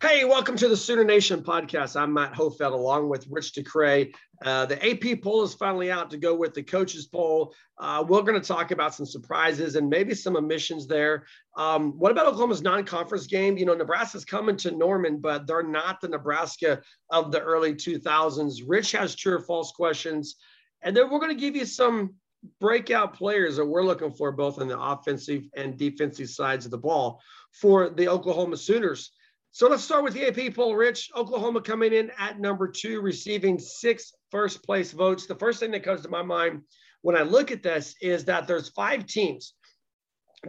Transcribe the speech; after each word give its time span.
Hey, 0.00 0.24
welcome 0.24 0.54
to 0.58 0.68
the 0.68 0.76
Sooner 0.76 1.02
Nation 1.02 1.42
podcast. 1.42 2.00
I'm 2.00 2.12
Matt 2.12 2.32
Hofeld 2.32 2.72
along 2.72 3.08
with 3.08 3.26
Rich 3.28 3.54
DeCray. 3.54 4.14
Uh, 4.44 4.64
the 4.64 4.78
AP 4.88 5.20
poll 5.22 5.42
is 5.42 5.54
finally 5.54 5.90
out 5.90 6.08
to 6.10 6.16
go 6.16 6.36
with 6.36 6.54
the 6.54 6.62
coaches 6.62 7.08
poll. 7.08 7.52
Uh, 7.78 8.04
we're 8.06 8.22
going 8.22 8.40
to 8.40 8.46
talk 8.46 8.70
about 8.70 8.94
some 8.94 9.06
surprises 9.06 9.74
and 9.74 9.90
maybe 9.90 10.14
some 10.14 10.36
omissions 10.36 10.86
there. 10.86 11.26
Um, 11.56 11.98
what 11.98 12.12
about 12.12 12.26
Oklahoma's 12.26 12.62
non-conference 12.62 13.26
game? 13.26 13.58
You 13.58 13.66
know, 13.66 13.74
Nebraska's 13.74 14.24
coming 14.24 14.56
to 14.58 14.70
Norman, 14.70 15.18
but 15.18 15.48
they're 15.48 15.64
not 15.64 16.00
the 16.00 16.06
Nebraska 16.06 16.80
of 17.10 17.32
the 17.32 17.40
early 17.40 17.74
2000s. 17.74 18.60
Rich 18.68 18.92
has 18.92 19.16
true 19.16 19.34
or 19.34 19.40
false 19.40 19.72
questions, 19.72 20.36
and 20.80 20.96
then 20.96 21.10
we're 21.10 21.18
going 21.18 21.34
to 21.34 21.40
give 21.40 21.56
you 21.56 21.64
some 21.64 22.14
breakout 22.60 23.14
players 23.14 23.56
that 23.56 23.66
we're 23.66 23.82
looking 23.82 24.12
for 24.12 24.30
both 24.30 24.60
on 24.60 24.68
the 24.68 24.78
offensive 24.78 25.42
and 25.56 25.76
defensive 25.76 26.30
sides 26.30 26.64
of 26.66 26.70
the 26.70 26.78
ball 26.78 27.20
for 27.50 27.90
the 27.90 28.06
Oklahoma 28.06 28.56
Sooners. 28.56 29.10
So 29.58 29.66
let's 29.66 29.82
start 29.82 30.04
with 30.04 30.14
the 30.14 30.28
AP 30.28 30.54
poll, 30.54 30.76
Rich. 30.76 31.10
Oklahoma 31.16 31.60
coming 31.60 31.92
in 31.92 32.12
at 32.16 32.38
number 32.38 32.68
two, 32.68 33.00
receiving 33.00 33.58
six 33.58 34.12
first 34.30 34.62
place 34.62 34.92
votes. 34.92 35.26
The 35.26 35.34
first 35.34 35.58
thing 35.58 35.72
that 35.72 35.82
comes 35.82 36.02
to 36.02 36.08
my 36.08 36.22
mind 36.22 36.62
when 37.02 37.16
I 37.16 37.22
look 37.22 37.50
at 37.50 37.64
this 37.64 37.96
is 38.00 38.26
that 38.26 38.46
there's 38.46 38.68
five 38.68 39.06
teams 39.06 39.54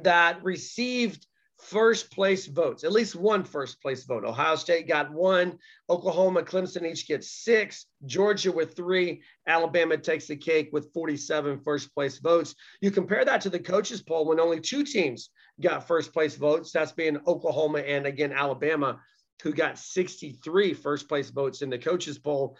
that 0.03 0.43
received 0.43 1.25
first 1.57 2.11
place 2.11 2.45
votes, 2.45 2.83
at 2.83 2.91
least 2.91 3.15
one 3.15 3.43
first 3.43 3.81
place 3.81 4.03
vote. 4.03 4.23
Ohio 4.23 4.55
State 4.55 4.87
got 4.87 5.11
one, 5.11 5.57
Oklahoma, 5.89 6.43
Clemson 6.43 6.85
each 6.85 7.07
get 7.07 7.23
six, 7.23 7.87
Georgia 8.05 8.51
with 8.51 8.75
three, 8.75 9.23
Alabama 9.47 9.97
takes 9.97 10.27
the 10.27 10.35
cake 10.35 10.69
with 10.71 10.93
47 10.93 11.61
first 11.65 11.91
place 11.95 12.19
votes. 12.19 12.53
You 12.79 12.91
compare 12.91 13.25
that 13.25 13.41
to 13.41 13.49
the 13.49 13.59
coaches 13.59 14.03
poll 14.03 14.27
when 14.27 14.39
only 14.39 14.59
two 14.59 14.83
teams 14.83 15.31
got 15.61 15.87
first 15.87 16.13
place 16.13 16.35
votes. 16.35 16.71
That's 16.71 16.91
being 16.91 17.19
Oklahoma 17.27 17.79
and 17.79 18.05
again 18.05 18.31
Alabama, 18.31 18.99
who 19.41 19.53
got 19.53 19.77
63 19.77 20.73
first 20.73 21.07
place 21.07 21.29
votes 21.29 21.61
in 21.61 21.69
the 21.69 21.77
coaches 21.77 22.17
poll. 22.17 22.57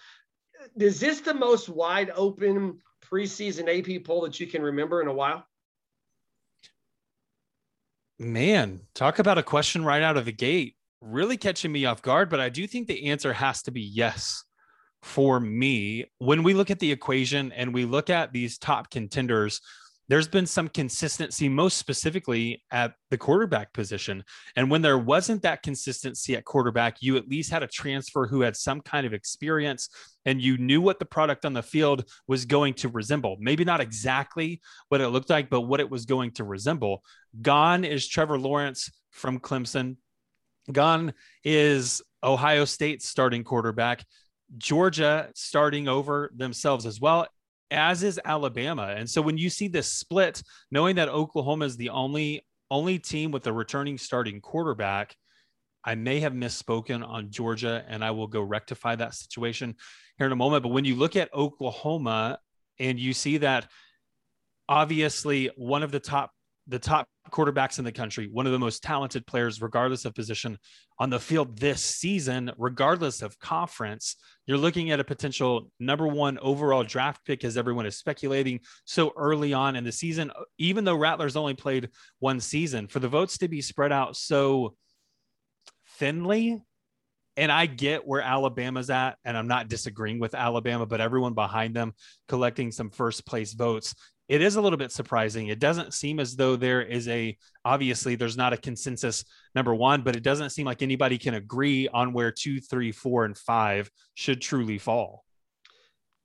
Is 0.78 1.00
this 1.00 1.22
the 1.22 1.34
most 1.34 1.70
wide 1.70 2.12
open 2.16 2.80
preseason 3.04 3.68
AP 3.68 4.04
poll 4.04 4.22
that 4.22 4.40
you 4.40 4.48
can 4.48 4.62
remember 4.62 5.02
in 5.02 5.08
a 5.08 5.14
while? 5.14 5.46
Man, 8.18 8.82
talk 8.94 9.20
about 9.20 9.38
a 9.38 9.44
question 9.44 9.86
right 9.86 10.02
out 10.02 10.18
of 10.18 10.26
the 10.26 10.34
gate. 10.34 10.76
Really 11.00 11.38
catching 11.38 11.72
me 11.72 11.86
off 11.86 12.02
guard, 12.02 12.30
but 12.30 12.42
I 12.42 12.50
do 12.50 12.68
think 12.68 12.88
the 12.88 13.06
answer 13.06 13.32
has 13.32 13.62
to 13.64 13.72
be 13.72 13.82
yes 13.82 14.44
for 15.02 15.40
me. 15.40 16.06
When 16.18 16.44
we 16.44 16.54
look 16.54 16.70
at 16.70 16.80
the 16.80 16.92
equation 16.92 17.54
and 17.54 17.74
we 17.74 17.86
look 17.86 18.10
at 18.10 18.34
these 18.34 18.58
top 18.58 18.90
contenders, 18.90 19.62
there's 20.10 20.28
been 20.28 20.48
some 20.48 20.68
consistency, 20.68 21.48
most 21.48 21.78
specifically 21.78 22.64
at 22.72 22.94
the 23.12 23.18
quarterback 23.18 23.72
position. 23.74 24.24
And 24.56 24.70
when 24.70 24.82
there 24.82 24.98
wasn't 24.98 25.44
that 25.44 25.62
consistency 25.62 26.36
at 26.36 26.46
quarterback, 26.46 26.98
you 27.00 27.16
at 27.16 27.30
least 27.30 27.52
had 27.52 27.62
a 27.62 27.68
transfer 27.68 28.26
who 28.26 28.42
had 28.42 28.58
some 28.58 28.82
kind 28.82 29.06
of 29.06 29.14
experience 29.14 29.88
and 30.26 30.42
you 30.42 30.58
knew 30.58 30.82
what 30.82 30.98
the 30.98 31.06
product 31.06 31.46
on 31.46 31.54
the 31.54 31.62
field 31.62 32.10
was 32.28 32.46
going 32.46 32.74
to 32.76 32.90
resemble. 32.90 33.38
Maybe 33.40 33.64
not 33.64 33.82
exactly 33.82 34.62
what 34.90 35.00
it 35.00 35.10
looked 35.10 35.30
like, 35.30 35.50
but 35.50 35.62
what 35.62 35.80
it 35.80 35.90
was 35.90 36.06
going 36.06 36.32
to 36.32 36.44
resemble. 36.44 37.04
Gone 37.40 37.86
is 37.86 38.08
Trevor 38.08 38.40
Lawrence 38.40 38.92
from 39.12 39.40
Clemson. 39.40 39.98
Gone 40.72 41.14
is 41.44 42.02
Ohio 42.24 42.66
State's 42.66 43.08
starting 43.08 43.44
quarterback. 43.44 44.04
Georgia 44.58 45.30
starting 45.36 45.88
over 45.88 46.32
themselves 46.36 46.88
as 46.88 47.00
well 47.00 47.28
as 47.72 48.04
is 48.04 48.20
Alabama. 48.24 48.94
And 48.98 49.10
so 49.10 49.22
when 49.22 49.38
you 49.38 49.50
see 49.50 49.68
this 49.68 49.92
split, 49.92 50.42
knowing 50.72 50.96
that 50.96 51.10
Oklahoma 51.10 51.66
is 51.66 51.78
the 51.78 51.90
only 51.90 52.46
only 52.72 53.00
team 53.00 53.32
with 53.32 53.48
a 53.48 53.54
returning 53.54 53.98
starting 53.98 54.40
quarterback, 54.42 55.16
I 55.84 55.96
may 55.96 56.20
have 56.20 56.34
misspoken 56.34 57.08
on 57.08 57.32
Georgia 57.32 57.84
and 57.88 58.04
I 58.04 58.12
will 58.12 58.28
go 58.28 58.42
rectify 58.42 58.96
that 58.96 59.16
situation 59.16 59.76
here 60.18 60.28
in 60.28 60.34
a 60.34 60.36
moment. 60.36 60.64
But 60.64 60.70
when 60.70 60.86
you 60.86 60.96
look 60.96 61.16
at 61.16 61.34
Oklahoma 61.34 62.40
and 62.80 63.00
you 63.00 63.14
see 63.14 63.38
that 63.38 63.68
obviously 64.68 65.50
one 65.56 65.82
of 65.82 65.92
the 65.92 66.00
top 66.00 66.32
the 66.70 66.80
top 66.80 67.08
quarterbacks 67.32 67.80
in 67.80 67.86
the 67.86 67.92
country, 67.92 68.30
one 68.32 68.46
of 68.46 68.52
the 68.52 68.60
most 68.60 68.84
talented 68.84 69.26
players, 69.26 69.62
regardless 69.62 70.06
of 70.06 70.14
position 70.14 70.58
on 71.00 71.10
the 71.10 71.20
field 71.20 71.58
this 71.58 71.84
season, 71.84 72.52
regardless 72.58 73.22
of 73.22 73.38
conference. 73.40 74.16
You're 74.46 74.58
looking 74.58 74.92
at 74.92 75.00
a 75.00 75.04
potential 75.04 75.72
number 75.80 76.08
one 76.08 76.38
overall 76.40 76.84
draft 76.84 77.26
pick, 77.26 77.44
as 77.44 77.58
everyone 77.58 77.86
is 77.86 77.98
speculating 77.98 78.60
so 78.86 79.12
early 79.18 79.54
on 79.54 79.76
in 79.76 79.84
the 79.84 79.92
season, 79.92 80.32
even 80.58 80.84
though 80.84 80.96
Rattlers 80.96 81.36
only 81.36 81.56
played 81.56 81.90
one 82.20 82.40
season, 82.40 82.88
for 82.88 83.00
the 83.00 83.10
votes 83.10 83.40
to 83.40 83.48
be 83.48 83.62
spread 83.62 83.92
out 83.92 84.16
so 84.16 84.76
thinly. 85.98 86.62
And 87.38 87.52
I 87.52 87.68
get 87.68 88.06
where 88.06 88.22
Alabama's 88.22 88.90
at, 88.90 89.18
and 89.24 89.38
I'm 89.38 89.48
not 89.48 89.70
disagreeing 89.70 90.20
with 90.20 90.36
Alabama, 90.36 90.86
but 90.86 91.00
everyone 91.00 91.34
behind 91.34 91.74
them 91.74 91.94
collecting 92.28 92.72
some 92.72 92.90
first 92.90 93.26
place 93.26 93.54
votes 93.54 93.96
it 94.30 94.44
is 94.44 94.56
a 94.56 94.62
little 94.62 94.78
bit 94.78 94.92
surprising. 94.92 95.48
It 95.48 95.60
doesn't 95.60 95.94
seem 95.94 96.20
as 96.20 96.36
though 96.36 96.56
there 96.56 96.84
is 96.84 97.08
a 97.08 97.36
obviously 97.66 98.16
there's 98.16 98.38
not 98.38 98.54
a 98.54 98.58
consensus 98.58 99.26
number 99.56 99.74
one, 99.74 100.04
but 100.04 100.16
it 100.16 100.22
doesn't 100.22 100.52
seem 100.52 100.68
like 100.68 100.84
anybody 100.84 101.18
can 101.18 101.34
agree 101.34 101.88
on 101.88 102.14
where 102.14 102.32
two, 102.32 102.62
three, 102.62 102.92
four, 102.92 103.26
and 103.26 103.36
five 103.36 103.90
should 104.14 104.40
truly 104.40 104.78
fall. 104.78 105.26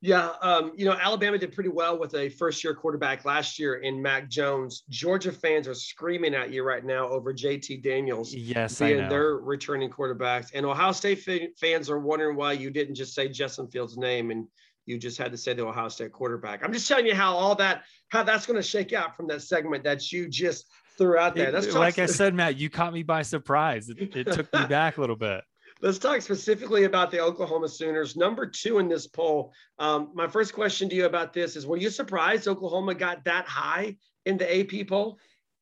Yeah, 0.01 0.33
um, 0.43 0.73
you 0.75 0.85
know, 0.85 0.91
Alabama 0.91 1.39
did 1.39 1.51
pretty 1.51 1.71
well 1.71 1.97
with 1.97 2.13
a 2.13 2.29
first 2.29 2.63
year 2.63 2.75
quarterback 2.75 3.25
last 3.25 3.57
year 3.57 3.77
in 3.77 3.99
Mac 3.99 4.29
Jones. 4.29 4.83
Georgia 4.87 5.31
fans 5.31 5.67
are 5.67 5.73
screaming 5.73 6.35
at 6.35 6.51
you 6.51 6.61
right 6.63 6.85
now 6.85 7.09
over 7.09 7.33
JT 7.33 7.81
Daniels. 7.81 8.31
Yes, 8.31 8.77
being 8.77 9.09
their 9.09 9.37
returning 9.37 9.89
quarterbacks. 9.89 10.51
And 10.53 10.63
Ohio 10.63 10.91
State 10.91 11.27
fans 11.59 11.89
are 11.89 11.97
wondering 11.97 12.37
why 12.37 12.51
you 12.51 12.69
didn't 12.69 12.93
just 12.93 13.15
say 13.15 13.29
Justin 13.29 13.67
Fields' 13.67 13.97
name 13.97 14.29
and 14.29 14.47
you 14.85 14.97
just 14.97 15.17
had 15.17 15.31
to 15.31 15.37
say 15.37 15.53
the 15.53 15.65
Ohio 15.65 15.89
State 15.89 16.11
quarterback. 16.11 16.63
I'm 16.63 16.73
just 16.73 16.87
telling 16.87 17.05
you 17.05 17.15
how 17.15 17.35
all 17.35 17.55
that 17.55 17.83
how 18.09 18.23
that's 18.23 18.45
going 18.45 18.57
to 18.57 18.63
shake 18.63 18.93
out 18.93 19.15
from 19.15 19.27
that 19.27 19.41
segment 19.41 19.83
that 19.83 20.11
you 20.11 20.27
just 20.27 20.65
threw 20.97 21.17
out 21.17 21.35
there. 21.35 21.51
That's 21.51 21.73
like 21.73 21.99
I 21.99 22.05
said, 22.05 22.33
Matt. 22.33 22.57
You 22.57 22.69
caught 22.69 22.93
me 22.93 23.03
by 23.03 23.21
surprise. 23.21 23.89
It, 23.89 24.15
it 24.15 24.31
took 24.31 24.51
me 24.53 24.65
back 24.67 24.97
a 24.97 25.01
little 25.01 25.15
bit. 25.15 25.41
Let's 25.81 25.99
talk 25.99 26.21
specifically 26.21 26.85
about 26.85 27.11
the 27.11 27.19
Oklahoma 27.19 27.67
Sooners, 27.67 28.15
number 28.15 28.47
two 28.47 28.79
in 28.79 28.87
this 28.87 29.07
poll. 29.07 29.53
Um, 29.77 30.11
my 30.13 30.25
first 30.25 30.53
question 30.53 30.87
to 30.89 30.95
you 30.95 31.05
about 31.05 31.33
this 31.33 31.55
is: 31.55 31.67
Were 31.67 31.77
you 31.77 31.89
surprised 31.89 32.47
Oklahoma 32.47 32.95
got 32.95 33.23
that 33.25 33.45
high 33.45 33.97
in 34.25 34.37
the 34.37 34.59
AP 34.59 34.87
poll? 34.87 35.17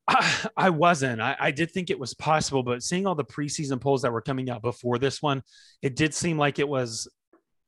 I, 0.06 0.48
I 0.56 0.70
wasn't. 0.70 1.20
I, 1.20 1.36
I, 1.38 1.50
did 1.50 1.70
think 1.72 1.90
it 1.90 1.98
was 1.98 2.14
possible, 2.14 2.62
but 2.62 2.82
seeing 2.82 3.06
all 3.06 3.14
the 3.14 3.24
preseason 3.24 3.80
polls 3.80 4.02
that 4.02 4.12
were 4.12 4.20
coming 4.20 4.50
out 4.50 4.62
before 4.62 4.98
this 4.98 5.20
one, 5.20 5.42
it 5.82 5.96
did 5.96 6.14
seem 6.14 6.38
like 6.38 6.58
it 6.58 6.68
was 6.68 7.08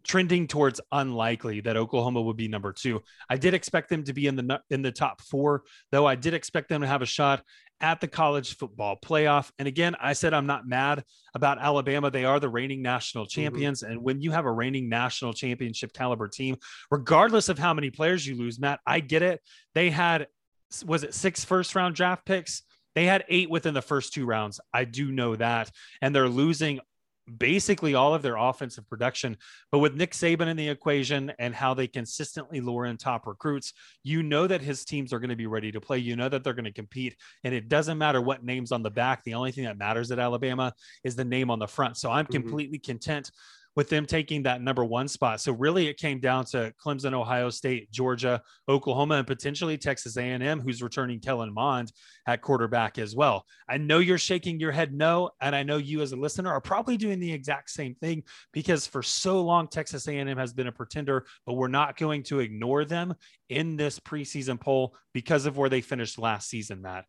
trending 0.07 0.47
towards 0.47 0.81
unlikely 0.93 1.61
that 1.61 1.77
Oklahoma 1.77 2.23
would 2.23 2.37
be 2.37 2.49
number 2.49 2.73
two. 2.73 3.03
I 3.29 3.37
did 3.37 3.55
expect 3.55 3.91
them 3.91 4.05
to 4.05 4.13
be 4.13 4.27
in 4.27 4.37
the 4.37 4.61
in 4.71 4.83
the 4.83 4.93
top 4.93 5.21
four, 5.23 5.65
though. 5.91 6.07
I 6.07 6.15
did 6.15 6.35
expect 6.35 6.69
them 6.69 6.81
to 6.83 6.87
have 6.87 7.03
a 7.03 7.07
shot 7.07 7.43
at 7.81 8.01
the 8.01 8.09
college 8.09 8.57
football 8.57 8.97
playoff. 9.05 9.51
And 9.59 9.69
again, 9.69 9.95
I 10.01 10.15
said 10.15 10.33
I'm 10.33 10.47
not 10.47 10.67
mad 10.67 11.05
about 11.35 11.61
Alabama. 11.61 12.11
They 12.11 12.25
are 12.25 12.41
the 12.41 12.49
reigning 12.49 12.83
national 12.83 13.25
mm-hmm. 13.25 13.41
champions. 13.41 13.83
Mm-hmm. 13.83 13.93
And 13.93 14.03
when 14.03 14.21
you 14.21 14.31
have 14.31 14.47
a 14.47 14.53
reigning 14.53 14.89
national 14.89 15.35
championship 15.35 15.93
caliber 15.93 16.29
team, 16.29 16.57
regardless 16.91 17.49
of 17.49 17.59
how 17.59 17.75
many 17.75 17.91
players 17.91 18.27
you 18.27 18.37
lose, 18.37 18.59
Matt, 18.59 18.81
I 18.87 19.01
get 19.01 19.23
it. 19.23 19.41
They 19.75 19.91
had 19.91 20.29
was 20.85 21.05
it 21.05 21.15
six 21.15 21.45
first 21.45 21.75
round 21.75 21.95
draft 21.95 22.25
picks? 22.25 22.63
They 22.95 23.05
had 23.05 23.25
eight 23.29 23.51
within 23.51 23.75
the 23.75 23.83
first 23.83 24.15
two 24.15 24.25
rounds. 24.25 24.59
I 24.73 24.85
do 24.85 25.13
know 25.13 25.37
that. 25.37 25.71
And 26.01 26.15
they're 26.15 26.29
losing 26.29 26.81
basically 27.39 27.95
all 27.95 28.15
of 28.15 28.23
their 28.23 28.37
offensive 28.37 28.89
production. 28.89 29.37
But 29.73 29.81
with 29.81 29.95
Nick 29.95 30.13
Saban 30.13 30.49
in 30.49 30.57
the 30.57 30.69
equation 30.69 31.33
and 31.39 31.55
how 31.55 31.75
they 31.75 31.87
consistently 31.87 32.61
lure 32.61 32.87
in 32.87 32.97
top 32.97 33.27
recruits, 33.27 33.73
you 34.03 34.23
know 34.23 34.47
that 34.47 34.63
his 34.63 34.85
teams 34.85 35.13
are 35.13 35.19
going 35.19 35.31
to 35.31 35.37
be 35.37 35.47
ready 35.47 35.73
to 35.73 35.81
play. 35.81 35.99
You 35.99 36.17
know 36.17 36.29
that 36.29 36.45
they're 36.45 36.55
going 36.55 36.65
to 36.65 36.73
compete. 36.73 37.17
And 37.45 37.55
it 37.55 37.69
doesn't 37.69 37.99
matter 37.99 38.21
what 38.21 38.45
name's 38.45 38.73
on 38.73 38.83
the 38.83 38.91
back. 38.91 39.25
The 39.25 39.35
only 39.35 39.53
thing 39.53 39.65
that 39.65 39.79
matters 39.79 40.11
at 40.11 40.19
Alabama 40.19 40.73
is 41.05 41.17
the 41.17 41.25
name 41.25 41.51
on 41.51 41.59
the 41.59 41.67
front. 41.67 41.97
So 41.97 42.11
I'm 42.11 42.25
mm-hmm. 42.25 42.33
completely 42.33 42.79
content 42.79 43.31
with 43.77 43.91
them 43.91 44.07
taking 44.07 44.43
that 44.43 44.63
number 44.63 44.85
one 44.85 45.07
spot. 45.07 45.41
So 45.41 45.53
really, 45.53 45.87
it 45.87 45.99
came 45.99 46.19
down 46.19 46.47
to 46.47 46.73
Clemson, 46.83 47.13
Ohio 47.13 47.51
State, 47.51 47.91
Georgia, 47.93 48.43
Oklahoma, 48.69 49.17
and 49.17 49.27
potentially 49.27 49.77
Texas 49.77 50.17
A&M, 50.17 50.61
who's 50.61 50.83
returning 50.83 51.21
Kellen 51.21 51.53
Mond 51.53 51.93
at 52.27 52.41
quarterback 52.41 52.99
as 52.99 53.15
well. 53.15 53.45
I 53.69 53.77
know 53.77 53.99
you're 53.99 54.19
shaking 54.19 54.59
your 54.59 54.73
head 54.73 54.95
no, 54.95 55.31
and 55.41 55.55
I 55.55 55.63
know 55.63 55.77
you 55.77 56.01
as 56.01 56.13
a 56.13 56.17
listener 56.17 56.51
are 56.51 56.61
probably 56.61 56.97
doing 56.97 57.21
the 57.21 57.33
exact 57.33 57.71
same 57.71 57.95
thing 57.95 58.23
because 58.53 58.87
for 58.87 59.03
so 59.03 59.43
long 59.43 59.69
Texas 59.69 60.09
A&M 60.09 60.39
has 60.39 60.55
been 60.55 60.67
a 60.67 60.73
pretender, 60.73 61.27
but 61.45 61.55
we're 61.55 61.69
not 61.69 61.97
going 61.99 62.23
to 62.25 62.41
ignore 62.41 62.85
them 62.85 63.15
in 63.51 63.77
this 63.77 64.01
preseason 64.01 64.59
poll 64.59 64.97
because 65.13 65.47
of 65.47 65.57
where 65.57 65.69
they 65.69 65.81
finished 65.83 66.19
last 66.19 66.49
season, 66.49 66.83
Matt. 66.83 67.05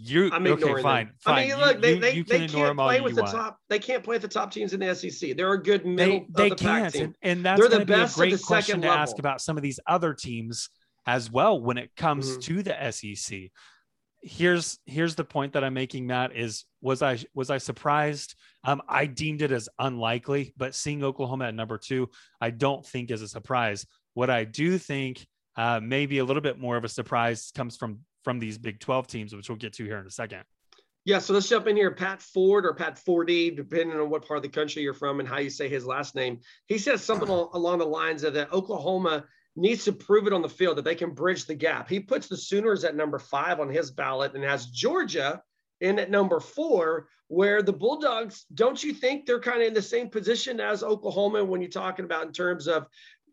You 0.00 0.30
I'm 0.32 0.46
okay, 0.46 0.80
fine, 0.80 1.10
fine. 1.18 1.34
I 1.34 1.48
mean, 1.48 1.58
look, 1.58 1.82
they, 1.82 1.94
you, 1.94 2.00
they, 2.00 2.12
you 2.12 2.24
they 2.24 2.46
can't 2.46 2.76
play 2.78 3.00
with 3.00 3.16
the 3.16 3.22
want. 3.22 3.34
top. 3.34 3.58
They 3.68 3.80
can't 3.80 4.04
play 4.04 4.14
with 4.14 4.22
the 4.22 4.28
top 4.28 4.52
teams 4.52 4.72
in 4.72 4.78
the 4.78 4.94
SEC. 4.94 5.36
They're 5.36 5.52
a 5.52 5.62
good 5.62 5.84
middle. 5.84 6.24
They, 6.30 6.44
they 6.44 6.48
the 6.50 6.56
can't, 6.56 6.94
and, 6.94 7.14
and, 7.20 7.44
that's 7.44 7.60
They're 7.60 7.80
the 7.80 7.84
best 7.84 8.16
be 8.16 8.28
a 8.28 8.30
great 8.30 8.42
question 8.42 8.80
to 8.82 8.86
level. 8.88 9.02
ask 9.02 9.18
about 9.18 9.40
some 9.40 9.56
of 9.56 9.62
these 9.64 9.80
other 9.88 10.14
teams 10.14 10.70
as 11.06 11.32
well 11.32 11.60
when 11.60 11.78
it 11.78 11.90
comes 11.96 12.30
mm-hmm. 12.30 12.40
to 12.40 12.62
the 12.62 12.90
SEC. 12.92 13.50
Here's 14.20 14.78
here's 14.86 15.16
the 15.16 15.24
point 15.24 15.54
that 15.54 15.64
I'm 15.64 15.74
making, 15.74 16.06
Matt. 16.06 16.36
Is 16.36 16.64
was 16.80 17.02
I 17.02 17.18
was 17.34 17.50
I 17.50 17.58
surprised? 17.58 18.36
Um, 18.62 18.80
I 18.88 19.06
deemed 19.06 19.42
it 19.42 19.50
as 19.50 19.68
unlikely, 19.80 20.54
but 20.56 20.76
seeing 20.76 21.02
Oklahoma 21.02 21.46
at 21.46 21.54
number 21.54 21.78
two, 21.78 22.08
I 22.40 22.50
don't 22.50 22.86
think 22.86 23.10
is 23.10 23.22
a 23.22 23.28
surprise. 23.28 23.84
What 24.14 24.30
I 24.30 24.44
do 24.44 24.78
think 24.78 25.26
uh, 25.56 25.80
maybe 25.82 26.18
a 26.18 26.24
little 26.24 26.40
bit 26.40 26.58
more 26.58 26.76
of 26.76 26.84
a 26.84 26.88
surprise 26.88 27.50
comes 27.52 27.76
from 27.76 27.98
from 28.28 28.38
these 28.38 28.58
Big 28.58 28.78
12 28.78 29.06
teams, 29.06 29.34
which 29.34 29.48
we'll 29.48 29.56
get 29.56 29.72
to 29.72 29.86
here 29.86 29.96
in 29.96 30.06
a 30.06 30.10
second. 30.10 30.42
Yeah, 31.06 31.18
so 31.18 31.32
let's 31.32 31.48
jump 31.48 31.66
in 31.66 31.76
here. 31.76 31.90
Pat 31.90 32.20
Ford 32.20 32.66
or 32.66 32.74
Pat 32.74 32.98
Fordy, 32.98 33.50
depending 33.50 33.98
on 33.98 34.10
what 34.10 34.28
part 34.28 34.36
of 34.36 34.42
the 34.42 34.50
country 34.50 34.82
you're 34.82 34.92
from 34.92 35.18
and 35.18 35.26
how 35.26 35.38
you 35.38 35.48
say 35.48 35.66
his 35.66 35.86
last 35.86 36.14
name. 36.14 36.40
He 36.66 36.76
says 36.76 37.02
something 37.02 37.30
along 37.30 37.78
the 37.78 37.86
lines 37.86 38.24
of 38.24 38.34
that 38.34 38.52
Oklahoma 38.52 39.24
needs 39.56 39.82
to 39.86 39.92
prove 39.92 40.26
it 40.26 40.34
on 40.34 40.42
the 40.42 40.48
field 40.50 40.76
that 40.76 40.84
they 40.84 40.94
can 40.94 41.12
bridge 41.12 41.46
the 41.46 41.54
gap. 41.54 41.88
He 41.88 42.00
puts 42.00 42.28
the 42.28 42.36
Sooners 42.36 42.84
at 42.84 42.94
number 42.94 43.18
five 43.18 43.60
on 43.60 43.70
his 43.70 43.90
ballot 43.90 44.34
and 44.34 44.44
has 44.44 44.66
Georgia 44.66 45.42
in 45.80 45.98
at 45.98 46.10
number 46.10 46.38
four, 46.38 47.08
where 47.28 47.62
the 47.62 47.72
Bulldogs, 47.72 48.44
don't 48.52 48.84
you 48.84 48.92
think 48.92 49.24
they're 49.24 49.40
kind 49.40 49.62
of 49.62 49.68
in 49.68 49.74
the 49.74 49.80
same 49.80 50.10
position 50.10 50.60
as 50.60 50.82
Oklahoma 50.82 51.42
when 51.42 51.62
you're 51.62 51.70
talking 51.70 52.04
about 52.04 52.26
in 52.26 52.32
terms 52.32 52.68
of 52.68 52.88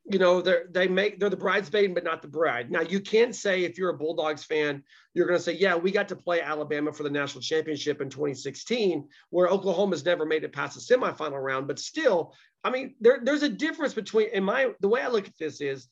you 0.08 0.20
know 0.20 0.42
they're 0.42 0.68
they 0.72 0.88
make 0.88 1.20
they're 1.20 1.30
the 1.30 1.36
bridesmaid 1.36 1.94
but 1.94 2.04
not 2.04 2.22
the 2.22 2.28
bride 2.28 2.70
now 2.70 2.82
you 2.82 3.00
can't 3.00 3.36
say 3.36 3.64
if 3.64 3.78
you're 3.78 3.90
a 3.90 3.98
bulldogs 3.98 4.44
fan 4.44 4.84
you're 5.14 5.26
going 5.26 5.38
to 5.38 5.44
say 5.44 5.54
yeah 5.54 5.76
we 5.76 5.92
got 5.92 6.08
to 6.08 6.16
play 6.16 6.42
alabama 6.42 6.94
for 6.94 7.04
the 7.04 7.10
national 7.10 7.42
championship 7.42 8.02
in 8.02 8.10
2016 8.10 9.08
where 9.32 9.50
oklahoma's 9.50 10.06
never 10.06 10.26
made 10.26 10.44
it 10.44 10.54
past 10.54 10.76
the 10.76 10.96
semifinal 10.96 11.44
round 11.44 11.68
but 11.68 11.80
still 11.80 12.34
i 12.64 12.70
mean 12.70 12.94
there, 13.02 13.20
there's 13.24 13.44
a 13.44 13.50
difference 13.50 13.94
between 13.94 14.30
in 14.30 14.44
my 14.44 14.70
the 14.80 14.88
way 14.88 15.02
i 15.02 15.08
look 15.08 15.28
at 15.28 15.38
this 15.40 15.60
is 15.60 15.88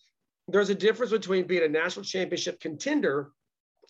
there's 0.48 0.70
a 0.70 0.76
difference 0.76 1.12
between 1.12 1.48
being 1.48 1.64
a 1.64 1.68
national 1.68 2.06
championship 2.06 2.60
contender 2.60 3.32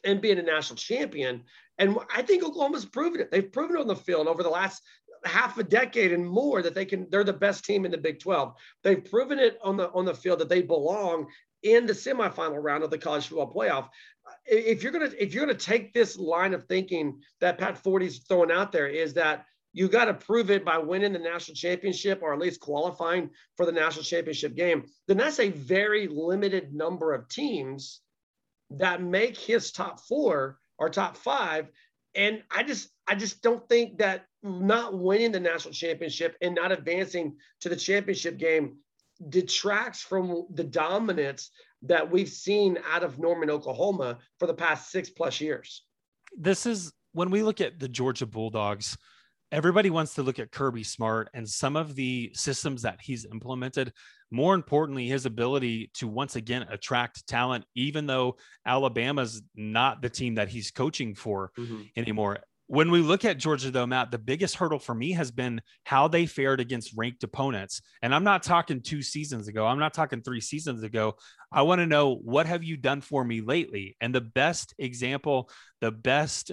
and 0.05 0.21
being 0.21 0.39
a 0.39 0.43
national 0.43 0.77
champion 0.77 1.43
and 1.79 1.97
I 2.15 2.21
think 2.21 2.43
Oklahoma's 2.43 2.85
proven 2.85 3.21
it. 3.21 3.31
They've 3.31 3.51
proven 3.51 3.77
it 3.77 3.81
on 3.81 3.87
the 3.87 3.95
field 3.95 4.27
over 4.27 4.43
the 4.43 4.49
last 4.49 4.83
half 5.25 5.57
a 5.57 5.63
decade 5.63 6.11
and 6.11 6.27
more 6.27 6.61
that 6.61 6.75
they 6.75 6.85
can 6.85 7.07
they're 7.09 7.23
the 7.23 7.33
best 7.33 7.65
team 7.65 7.85
in 7.85 7.91
the 7.91 7.97
Big 7.97 8.19
12. 8.19 8.53
They've 8.83 9.03
proven 9.03 9.39
it 9.39 9.57
on 9.63 9.77
the 9.77 9.91
on 9.91 10.05
the 10.05 10.13
field 10.13 10.39
that 10.39 10.49
they 10.49 10.61
belong 10.61 11.27
in 11.63 11.85
the 11.85 11.93
semifinal 11.93 12.61
round 12.61 12.83
of 12.83 12.89
the 12.89 12.97
college 12.97 13.27
football 13.27 13.53
playoff. 13.53 13.89
If 14.45 14.83
you're 14.83 14.91
gonna 14.91 15.11
if 15.17 15.33
you're 15.33 15.45
gonna 15.45 15.57
take 15.57 15.93
this 15.93 16.17
line 16.17 16.53
of 16.53 16.65
thinking 16.65 17.21
that 17.41 17.57
Pat 17.57 17.77
Fordy's 17.77 18.19
throwing 18.19 18.51
out 18.51 18.71
there 18.71 18.87
is 18.87 19.13
that 19.15 19.45
you 19.73 19.87
got 19.87 20.05
to 20.05 20.13
prove 20.13 20.51
it 20.51 20.63
by 20.63 20.77
winning 20.77 21.13
the 21.13 21.19
national 21.19 21.55
championship 21.55 22.21
or 22.21 22.31
at 22.31 22.39
least 22.39 22.59
qualifying 22.59 23.31
for 23.57 23.65
the 23.65 23.71
national 23.71 24.03
championship 24.03 24.55
game, 24.55 24.85
then 25.07 25.17
that's 25.17 25.39
a 25.39 25.49
very 25.49 26.07
limited 26.07 26.73
number 26.73 27.11
of 27.11 27.27
teams 27.27 28.01
that 28.69 29.01
make 29.01 29.35
his 29.35 29.71
top 29.71 29.99
four 29.99 30.59
or 30.77 30.89
top 30.89 31.17
five. 31.17 31.69
And 32.13 32.43
I 32.51 32.63
just 32.63 32.89
I 33.07 33.15
just 33.15 33.41
don't 33.41 33.67
think 33.67 33.97
that 33.97 34.25
not 34.43 34.97
winning 34.97 35.31
the 35.31 35.39
national 35.39 35.73
championship 35.73 36.35
and 36.41 36.53
not 36.55 36.71
advancing 36.71 37.35
to 37.61 37.69
the 37.69 37.75
championship 37.75 38.37
game 38.37 38.77
detracts 39.29 40.01
from 40.01 40.45
the 40.53 40.63
dominance 40.63 41.49
that 41.83 42.09
we've 42.09 42.29
seen 42.29 42.77
out 42.91 43.03
of 43.03 43.19
Norman, 43.19 43.49
Oklahoma 43.49 44.19
for 44.39 44.47
the 44.47 44.53
past 44.53 44.91
six 44.91 45.09
plus 45.09 45.39
years. 45.39 45.83
This 46.37 46.65
is 46.65 46.91
when 47.13 47.29
we 47.29 47.43
look 47.43 47.61
at 47.61 47.79
the 47.79 47.87
Georgia 47.87 48.25
Bulldogs, 48.25 48.97
everybody 49.51 49.89
wants 49.89 50.15
to 50.15 50.23
look 50.23 50.39
at 50.39 50.51
Kirby 50.51 50.83
Smart 50.83 51.29
and 51.33 51.47
some 51.47 51.75
of 51.75 51.95
the 51.95 52.31
systems 52.33 52.81
that 52.81 52.99
he's 53.01 53.25
implemented. 53.25 53.93
More 54.31 54.55
importantly, 54.55 55.07
his 55.07 55.27
ability 55.27 55.91
to 55.95 56.07
once 56.07 56.35
again 56.35 56.65
attract 56.69 57.27
talent, 57.27 57.65
even 57.75 58.07
though 58.07 58.37
Alabama's 58.65 59.43
not 59.55 60.01
the 60.01 60.09
team 60.09 60.35
that 60.35 60.49
he's 60.49 60.71
coaching 60.71 61.13
for 61.13 61.51
mm-hmm. 61.57 61.83
anymore 61.95 62.39
when 62.67 62.91
we 62.91 62.99
look 62.99 63.25
at 63.25 63.37
Georgia, 63.37 63.71
though, 63.71 63.85
Matt, 63.85 64.11
the 64.11 64.17
biggest 64.17 64.55
hurdle 64.55 64.79
for 64.79 64.95
me 64.95 65.11
has 65.11 65.31
been 65.31 65.61
how 65.83 66.07
they 66.07 66.25
fared 66.25 66.59
against 66.59 66.93
ranked 66.95 67.23
opponents. 67.23 67.81
And 68.01 68.15
I'm 68.15 68.23
not 68.23 68.43
talking 68.43 68.81
two 68.81 69.01
seasons 69.01 69.47
ago. 69.47 69.65
I'm 69.65 69.79
not 69.79 69.93
talking 69.93 70.21
three 70.21 70.41
seasons 70.41 70.83
ago. 70.83 71.15
I 71.51 71.63
want 71.63 71.79
to 71.79 71.85
know 71.85 72.15
what 72.15 72.45
have 72.45 72.63
you 72.63 72.77
done 72.77 73.01
for 73.01 73.23
me 73.23 73.41
lately? 73.41 73.97
And 73.99 74.15
the 74.15 74.21
best 74.21 74.73
example, 74.79 75.49
the 75.81 75.91
best 75.91 76.51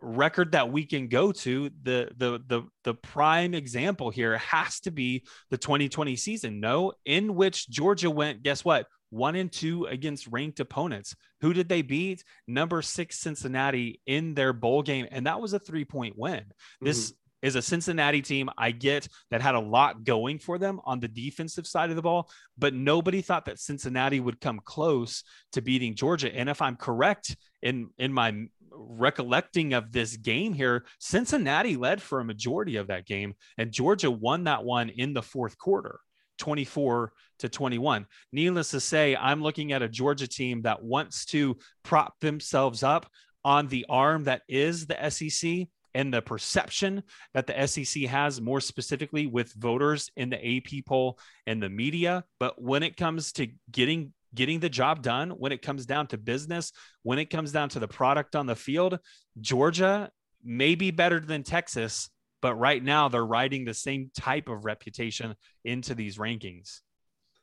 record 0.00 0.52
that 0.52 0.70
we 0.70 0.84
can 0.84 1.08
go 1.08 1.32
to, 1.32 1.70
the 1.82 2.10
the 2.16 2.40
the 2.46 2.62
the 2.84 2.94
prime 2.94 3.54
example 3.54 4.10
here 4.10 4.38
has 4.38 4.80
to 4.80 4.90
be 4.90 5.24
the 5.50 5.58
2020 5.58 6.16
season. 6.16 6.60
No, 6.60 6.92
in 7.04 7.34
which 7.34 7.68
Georgia 7.68 8.10
went. 8.10 8.42
Guess 8.42 8.64
what? 8.64 8.86
One 9.12 9.36
and 9.36 9.52
two 9.52 9.84
against 9.84 10.26
ranked 10.28 10.58
opponents. 10.58 11.14
Who 11.42 11.52
did 11.52 11.68
they 11.68 11.82
beat? 11.82 12.24
Number 12.48 12.80
six 12.80 13.20
Cincinnati 13.20 14.00
in 14.06 14.34
their 14.34 14.54
bowl 14.54 14.82
game. 14.82 15.06
And 15.10 15.26
that 15.26 15.40
was 15.40 15.52
a 15.52 15.58
three 15.58 15.84
point 15.84 16.16
win. 16.16 16.40
Mm-hmm. 16.40 16.86
This 16.86 17.12
is 17.42 17.54
a 17.54 17.62
Cincinnati 17.62 18.22
team 18.22 18.48
I 18.56 18.70
get 18.70 19.08
that 19.30 19.42
had 19.42 19.54
a 19.54 19.60
lot 19.60 20.04
going 20.04 20.38
for 20.38 20.58
them 20.58 20.80
on 20.84 20.98
the 20.98 21.08
defensive 21.08 21.66
side 21.66 21.90
of 21.90 21.96
the 21.96 22.02
ball, 22.02 22.30
but 22.56 22.72
nobody 22.72 23.20
thought 23.20 23.44
that 23.44 23.58
Cincinnati 23.58 24.18
would 24.18 24.40
come 24.40 24.60
close 24.64 25.24
to 25.52 25.60
beating 25.60 25.94
Georgia. 25.94 26.34
And 26.34 26.48
if 26.48 26.62
I'm 26.62 26.76
correct 26.76 27.36
in 27.60 27.90
in 27.98 28.12
my 28.12 28.46
recollecting 28.74 29.74
of 29.74 29.92
this 29.92 30.16
game 30.16 30.54
here, 30.54 30.86
Cincinnati 30.98 31.76
led 31.76 32.00
for 32.00 32.20
a 32.20 32.24
majority 32.24 32.76
of 32.76 32.86
that 32.86 33.04
game, 33.04 33.34
and 33.58 33.72
Georgia 33.72 34.10
won 34.10 34.44
that 34.44 34.64
one 34.64 34.88
in 34.88 35.12
the 35.12 35.22
fourth 35.22 35.58
quarter. 35.58 36.00
24 36.42 37.12
to 37.38 37.48
21. 37.48 38.04
Needless 38.32 38.72
to 38.72 38.80
say, 38.80 39.14
I'm 39.14 39.44
looking 39.44 39.70
at 39.70 39.80
a 39.80 39.88
Georgia 39.88 40.26
team 40.26 40.62
that 40.62 40.82
wants 40.82 41.24
to 41.26 41.56
prop 41.84 42.18
themselves 42.18 42.82
up 42.82 43.08
on 43.44 43.68
the 43.68 43.86
arm 43.88 44.24
that 44.24 44.42
is 44.48 44.86
the 44.86 45.08
SEC 45.08 45.68
and 45.94 46.12
the 46.12 46.20
perception 46.20 47.04
that 47.32 47.46
the 47.46 47.66
SEC 47.68 48.02
has 48.06 48.40
more 48.40 48.60
specifically 48.60 49.28
with 49.28 49.52
voters 49.54 50.10
in 50.16 50.30
the 50.30 50.56
AP 50.56 50.84
poll 50.84 51.16
and 51.46 51.62
the 51.62 51.68
media. 51.68 52.24
But 52.40 52.60
when 52.60 52.82
it 52.82 52.96
comes 52.96 53.30
to 53.34 53.46
getting 53.70 54.12
getting 54.34 54.58
the 54.58 54.68
job 54.68 55.00
done, 55.00 55.30
when 55.30 55.52
it 55.52 55.62
comes 55.62 55.86
down 55.86 56.08
to 56.08 56.18
business, 56.18 56.72
when 57.04 57.20
it 57.20 57.30
comes 57.30 57.52
down 57.52 57.68
to 57.68 57.78
the 57.78 57.86
product 57.86 58.34
on 58.34 58.46
the 58.46 58.56
field, 58.56 58.98
Georgia 59.40 60.10
may 60.42 60.74
be 60.74 60.90
better 60.90 61.20
than 61.20 61.44
Texas, 61.44 62.10
but 62.42 62.56
right 62.56 62.82
now 62.82 63.08
they're 63.08 63.24
riding 63.24 63.64
the 63.64 63.72
same 63.72 64.10
type 64.14 64.48
of 64.48 64.66
reputation 64.66 65.34
into 65.64 65.94
these 65.94 66.18
rankings. 66.18 66.80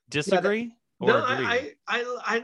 Disagree 0.10 0.60
yeah, 0.62 0.70
no, 1.02 1.24
I, 1.26 1.74
I, 1.88 2.18
I, 2.26 2.44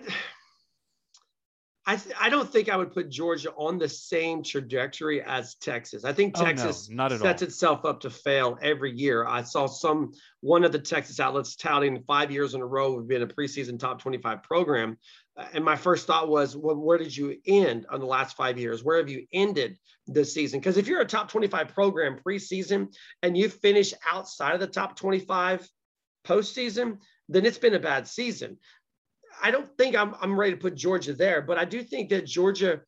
I, 1.87 1.97
th- 1.97 2.15
I 2.19 2.29
don't 2.29 2.51
think 2.51 2.67
I 2.67 2.77
would 2.77 2.91
put 2.91 3.09
Georgia 3.09 3.51
on 3.51 3.77
the 3.77 3.87
same 3.87 4.41
trajectory 4.41 5.21
as 5.21 5.53
Texas. 5.55 6.03
I 6.03 6.13
think 6.13 6.33
Texas 6.33 6.89
oh, 6.89 6.95
no, 6.95 7.09
sets 7.09 7.43
all. 7.43 7.47
itself 7.47 7.85
up 7.85 7.99
to 8.01 8.09
fail 8.09 8.57
every 8.59 8.91
year. 8.91 9.27
I 9.27 9.43
saw 9.43 9.67
some 9.67 10.13
one 10.41 10.63
of 10.63 10.71
the 10.71 10.79
Texas 10.79 11.19
outlets 11.19 11.55
touting 11.55 12.03
five 12.07 12.31
years 12.31 12.55
in 12.55 12.61
a 12.61 12.65
row 12.65 12.95
we've 12.95 13.07
been 13.07 13.21
a 13.21 13.27
preseason 13.27 13.77
top 13.77 14.01
25 14.01 14.41
program. 14.41 14.97
Uh, 15.37 15.45
and 15.53 15.63
my 15.63 15.75
first 15.75 16.07
thought 16.07 16.27
was, 16.27 16.57
well, 16.57 16.75
where 16.75 16.97
did 16.97 17.15
you 17.15 17.37
end 17.45 17.85
on 17.91 17.99
the 17.99 18.05
last 18.07 18.35
five 18.35 18.57
years? 18.57 18.83
Where 18.83 18.97
have 18.97 19.09
you 19.09 19.27
ended 19.31 19.77
this 20.07 20.33
season? 20.33 20.59
Because 20.59 20.77
if 20.77 20.87
you're 20.87 21.01
a 21.01 21.05
top 21.05 21.29
25 21.29 21.67
program 21.67 22.17
preseason 22.25 22.95
and 23.21 23.37
you 23.37 23.47
finish 23.47 23.93
outside 24.11 24.55
of 24.55 24.59
the 24.59 24.67
top 24.67 24.95
25 24.95 25.69
postseason, 26.25 26.97
then 27.29 27.45
it's 27.45 27.59
been 27.59 27.75
a 27.75 27.79
bad 27.79 28.07
season. 28.07 28.57
I 29.41 29.51
don't 29.51 29.69
think 29.77 29.95
I'm, 29.95 30.15
I'm 30.21 30.39
ready 30.39 30.53
to 30.53 30.59
put 30.59 30.75
Georgia 30.75 31.13
there, 31.13 31.41
but 31.41 31.57
I 31.57 31.65
do 31.65 31.83
think 31.83 32.09
that 32.09 32.25
Georgia 32.25 32.81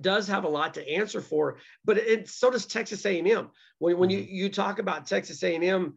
does 0.00 0.28
have 0.28 0.44
a 0.44 0.48
lot 0.48 0.74
to 0.74 0.88
answer 0.88 1.20
for, 1.20 1.58
but 1.84 1.96
it 1.96 2.28
so 2.28 2.50
does 2.50 2.66
Texas 2.66 3.04
A&M. 3.06 3.50
When, 3.78 3.98
when 3.98 4.10
you, 4.10 4.18
mm-hmm. 4.18 4.34
you 4.34 4.48
talk 4.48 4.78
about 4.78 5.06
Texas 5.06 5.42
A&M 5.42 5.94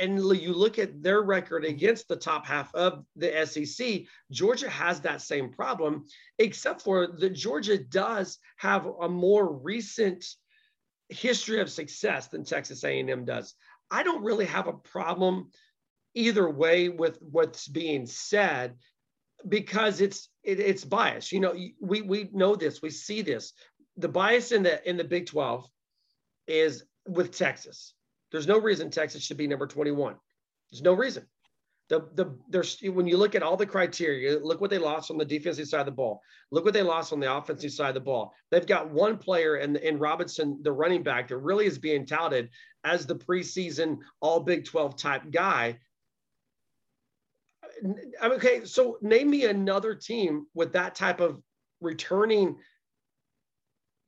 and 0.00 0.18
you 0.18 0.52
look 0.52 0.78
at 0.78 1.02
their 1.02 1.22
record 1.22 1.64
against 1.64 2.08
the 2.08 2.16
top 2.16 2.46
half 2.46 2.74
of 2.74 3.04
the 3.16 3.46
SEC, 3.46 4.02
Georgia 4.30 4.70
has 4.70 5.00
that 5.00 5.20
same 5.20 5.50
problem, 5.50 6.06
except 6.38 6.82
for 6.82 7.08
that 7.18 7.30
Georgia 7.30 7.78
does 7.78 8.38
have 8.56 8.86
a 9.00 9.08
more 9.08 9.52
recent 9.52 10.24
history 11.08 11.60
of 11.60 11.70
success 11.70 12.28
than 12.28 12.44
Texas 12.44 12.84
A&M 12.84 13.24
does. 13.24 13.54
I 13.90 14.02
don't 14.02 14.24
really 14.24 14.46
have 14.46 14.66
a 14.66 14.72
problem 14.72 15.50
either 16.16 16.48
way 16.50 16.88
with 16.88 17.18
what's 17.20 17.68
being 17.68 18.06
said 18.06 18.74
because 19.46 20.00
it's 20.00 20.28
it, 20.42 20.58
it's 20.58 20.84
bias. 20.84 21.30
You 21.30 21.40
know, 21.40 21.54
we 21.80 22.02
we 22.02 22.30
know 22.32 22.56
this, 22.56 22.82
we 22.82 22.90
see 22.90 23.22
this. 23.22 23.52
The 23.98 24.08
bias 24.08 24.50
in 24.50 24.64
the 24.64 24.88
in 24.88 24.96
the 24.96 25.04
Big 25.04 25.26
12 25.26 25.68
is 26.48 26.84
with 27.06 27.36
Texas. 27.36 27.94
There's 28.32 28.46
no 28.48 28.58
reason 28.58 28.90
Texas 28.90 29.22
should 29.22 29.36
be 29.36 29.46
number 29.46 29.66
21. 29.66 30.16
There's 30.70 30.82
no 30.82 30.94
reason. 30.94 31.26
The, 31.88 32.08
the 32.14 32.36
there's 32.48 32.80
when 32.82 33.06
you 33.06 33.16
look 33.16 33.36
at 33.36 33.44
all 33.44 33.56
the 33.56 33.66
criteria, 33.66 34.40
look 34.40 34.60
what 34.60 34.70
they 34.70 34.78
lost 34.78 35.12
on 35.12 35.18
the 35.18 35.24
defensive 35.24 35.68
side 35.68 35.80
of 35.80 35.86
the 35.86 35.92
ball. 35.92 36.20
Look 36.50 36.64
what 36.64 36.74
they 36.74 36.82
lost 36.82 37.12
on 37.12 37.20
the 37.20 37.32
offensive 37.32 37.70
side 37.70 37.90
of 37.90 37.94
the 37.94 38.00
ball. 38.00 38.32
They've 38.50 38.66
got 38.66 38.90
one 38.90 39.18
player 39.18 39.58
in, 39.58 39.76
in 39.76 39.98
Robinson, 39.98 40.58
the 40.62 40.72
running 40.72 41.04
back, 41.04 41.28
that 41.28 41.36
really 41.36 41.66
is 41.66 41.78
being 41.78 42.04
touted 42.04 42.50
as 42.82 43.06
the 43.06 43.14
preseason 43.14 43.98
all 44.20 44.40
Big 44.40 44.64
12 44.64 44.96
type 44.96 45.30
guy. 45.30 45.78
Okay, 48.22 48.64
so 48.64 48.98
name 49.00 49.30
me 49.30 49.44
another 49.44 49.94
team 49.94 50.46
with 50.54 50.72
that 50.72 50.94
type 50.94 51.20
of 51.20 51.40
returning, 51.80 52.56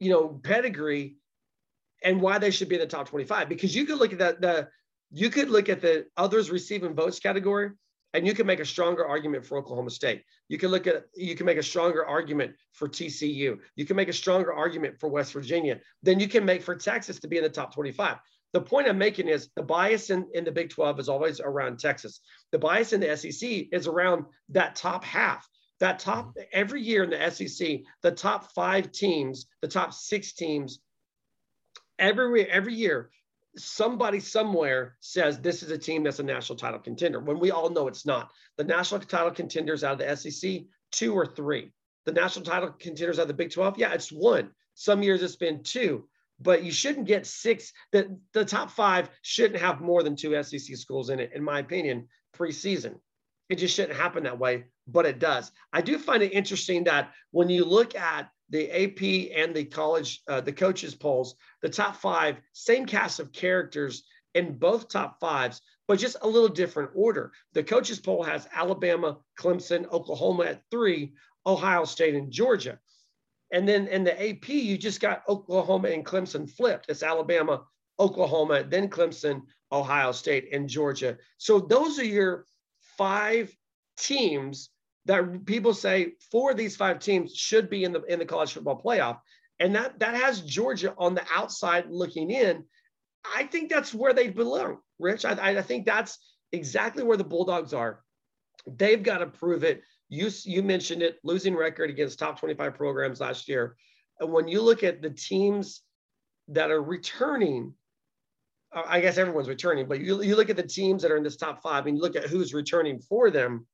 you 0.01 0.11
know, 0.11 0.41
pedigree 0.43 1.17
and 2.03 2.21
why 2.21 2.39
they 2.39 2.51
should 2.51 2.69
be 2.69 2.77
in 2.77 2.81
the 2.81 2.87
top 2.87 3.09
25 3.09 3.49
because 3.49 3.75
you 3.75 3.85
could 3.85 3.99
look 3.99 4.13
at 4.13 4.19
that 4.21 4.41
the 4.41 4.69
you 5.11 5.31
could 5.31 5.51
look 5.51 5.69
at 5.69 5.81
the 5.81 6.07
others 6.17 6.51
receiving 6.51 6.95
votes 6.95 7.19
category 7.19 7.71
and 8.15 8.27
you 8.27 8.35
can 8.35 8.47
make 8.47 8.61
a 8.61 8.65
stronger 8.65 9.07
argument 9.07 9.45
for 9.45 9.59
Oklahoma 9.59 9.91
State. 9.91 10.25
You 10.49 10.59
can 10.59 10.71
look 10.71 10.87
at 10.87 11.05
you 11.15 11.35
can 11.35 11.47
make 11.47 11.59
a 11.59 11.63
stronger 11.63 12.07
argument 12.07 12.55
for 12.73 12.89
TCU. 12.89 13.59
You 13.77 13.85
can 13.85 13.97
make 13.97 14.09
a 14.09 14.13
stronger 14.13 14.53
argument 14.53 14.99
for 14.99 15.09
West 15.09 15.33
Virginia 15.33 15.81
than 16.03 16.19
you 16.21 16.29
can 16.29 16.45
make 16.45 16.63
for 16.63 16.75
Texas 16.75 17.19
to 17.21 17.29
be 17.29 17.37
in 17.37 17.43
the 17.43 17.51
top 17.51 17.75
25. 17.75 18.17
The 18.53 18.61
point 18.61 18.89
I'm 18.89 18.99
making 18.99 19.29
is 19.29 19.51
the 19.57 19.63
bias 19.63 20.11
in, 20.11 20.27
in 20.35 20.45
the 20.45 20.53
Big 20.53 20.71
12 20.71 21.01
is 21.01 21.09
always 21.09 21.41
around 21.41 21.79
Texas. 21.79 22.21
The 22.51 22.59
bias 22.59 22.93
in 22.93 23.01
the 23.01 23.17
SEC 23.17 23.69
is 23.73 23.87
around 23.87 24.25
that 24.51 24.75
top 24.75 25.05
half. 25.05 25.47
That 25.81 25.99
top 25.99 26.37
every 26.53 26.83
year 26.83 27.05
in 27.05 27.11
the 27.11 27.31
SEC, 27.31 27.81
the 28.03 28.11
top 28.11 28.53
five 28.53 28.91
teams, 28.91 29.47
the 29.61 29.69
top 29.69 29.93
six 29.93 30.33
teams 30.33 30.81
every 31.99 32.49
every 32.51 32.75
year 32.75 33.11
somebody 33.57 34.21
somewhere 34.21 34.97
says 35.01 35.41
this 35.41 35.63
is 35.63 35.71
a 35.71 35.79
team 35.79 36.03
that's 36.03 36.21
a 36.21 36.23
national 36.23 36.57
title 36.57 36.79
contender 36.79 37.19
when 37.19 37.39
we 37.39 37.51
all 37.51 37.71
know 37.71 37.89
it's 37.89 38.07
not 38.07 38.31
the 38.57 38.65
national 38.65 39.01
title 39.01 39.31
contenders 39.31 39.83
out 39.83 40.01
of 40.01 40.23
the 40.23 40.31
sec 40.31 40.63
two 40.93 41.15
or 41.15 41.27
three 41.27 41.73
the 42.05 42.13
national 42.13 42.45
title 42.45 42.71
contenders 42.79 43.19
out 43.19 43.23
of 43.23 43.29
the 43.29 43.35
big 43.35 43.51
12 43.51 43.79
yeah 43.79 43.93
it's 43.93 44.13
one 44.13 44.51
some 44.75 45.03
years 45.03 45.23
it's 45.23 45.37
been 45.37 45.63
two 45.63 46.09
but 46.41 46.63
you 46.63 46.71
shouldn't 46.71 47.07
get 47.07 47.27
six 47.27 47.73
the, 47.93 48.19
the 48.33 48.45
top 48.45 48.71
five 48.71 49.11
shouldn't 49.23 49.61
have 49.61 49.81
more 49.81 50.03
than 50.03 50.17
two 50.17 50.41
sec 50.43 50.61
schools 50.77 51.11
in 51.11 51.21
it 51.21 51.33
in 51.35 51.43
my 51.43 51.59
opinion 51.59 52.07
preseason 52.37 52.95
it 53.49 53.57
just 53.57 53.75
shouldn't 53.75 53.99
happen 53.99 54.25
that 54.25 54.39
way 54.39 54.65
but 54.87 55.07
it 55.07 55.19
does 55.19 55.51
i 55.73 55.81
do 55.81 55.99
find 55.99 56.23
it 56.23 56.33
interesting 56.33 56.85
that 56.85 57.13
when 57.31 57.49
you 57.49 57.65
look 57.65 57.95
at 57.95 58.31
the 58.51 58.71
AP 58.71 59.37
and 59.37 59.55
the 59.55 59.65
college, 59.65 60.23
uh, 60.29 60.41
the 60.41 60.53
coaches 60.53 60.95
polls, 60.95 61.35
the 61.63 61.69
top 61.69 61.97
five, 61.97 62.37
same 62.53 62.87
cast 62.87 63.21
of 63.21 63.33
characters 63.33 64.05
in 64.35 64.57
both 64.59 64.89
top 64.89 65.21
fives, 65.21 65.61
but 65.87 65.99
just 65.99 66.17
a 66.23 66.29
little 66.29 66.49
different 66.49 66.91
order. 66.95 67.33
The 67.53 67.63
coaches 67.63 67.99
poll 67.99 68.23
has 68.23 68.49
Alabama, 68.55 69.19
Clemson, 69.39 69.91
Oklahoma 69.91 70.45
at 70.45 70.63
three, 70.71 71.15
Ohio 71.47 71.85
State, 71.85 72.15
and 72.15 72.31
Georgia. 72.31 72.79
And 73.53 73.67
then 73.67 73.89
in 73.89 74.05
the 74.05 74.31
AP, 74.31 74.49
you 74.49 74.77
just 74.77 75.01
got 75.01 75.23
Oklahoma 75.29 75.89
and 75.89 76.05
Clemson 76.05 76.51
flipped. 76.51 76.87
It's 76.89 77.03
Alabama, 77.03 77.63
Oklahoma, 77.99 78.65
then 78.65 78.89
Clemson, 78.89 79.43
Ohio 79.73 80.13
State, 80.13 80.49
and 80.53 80.69
Georgia. 80.69 81.17
So 81.39 81.59
those 81.59 81.99
are 81.99 82.05
your 82.05 82.45
five 82.97 83.55
teams 83.97 84.71
that 85.07 85.47
people 85.47 85.73
say 85.73 86.13
four 86.31 86.51
of 86.51 86.57
these 86.57 86.77
five 86.77 86.99
teams 86.99 87.35
should 87.35 87.71
be 87.71 87.85
in 87.85 87.93
the 87.93 88.03
in 88.03 88.19
the 88.19 88.27
college 88.27 88.53
football 88.53 88.81
playoff, 88.81 89.19
and 89.59 89.75
that 89.75 89.99
that 89.99 90.15
has 90.15 90.43
Georgia 90.43 90.95
on 90.99 91.15
the 91.15 91.25
outside 91.35 91.87
looking 91.89 92.31
in. 92.31 92.65
I 93.35 93.45
think 93.45 93.71
that's 93.71 93.95
where 93.95 94.13
they 94.13 94.29
belong, 94.29 94.79
Rich. 94.99 95.25
I, 95.25 95.59
I 95.59 95.63
think 95.63 95.87
that's 95.87 96.19
exactly 96.53 97.03
where 97.03 97.17
the 97.17 97.25
Bulldogs 97.25 97.73
are. 97.73 98.03
They've 98.67 99.03
got 99.03 99.19
to 99.19 99.27
prove 99.27 99.65
it. 99.65 99.83
You 100.09 100.31
you 100.45 100.63
mentioned 100.63 101.03
it, 101.03 101.19
losing 101.23 101.55
record 101.55 101.91
against 101.91 102.19
top 102.19 102.41
25 102.41 102.75
programs 102.75 103.21
last 103.21 103.49
year. 103.49 103.77
And 104.21 104.33
when 104.33 104.49
you 104.49 104.63
look 104.63 104.83
at 104.83 105.03
the 105.03 105.11
teams 105.11 105.83
that 106.49 106.71
are 106.71 106.83
returning, 106.83 107.75
uh, 108.75 108.83
I 108.87 109.01
guess 109.01 109.19
everyone's 109.19 109.49
returning, 109.49 109.87
but 109.87 110.01
you, 110.01 110.23
you 110.23 110.35
look 110.35 110.51
at 110.51 110.57
the 110.57 110.63
teams 110.63 111.03
that 111.03 111.11
are 111.11 111.17
in 111.17 111.23
this 111.23 111.37
top 111.37 111.63
five 111.63 111.87
and 111.87 111.97
you 111.97 112.03
look 112.03 112.17
at 112.17 112.25
who's 112.25 112.55
returning 112.55 112.99
for 112.99 113.31
them 113.31 113.67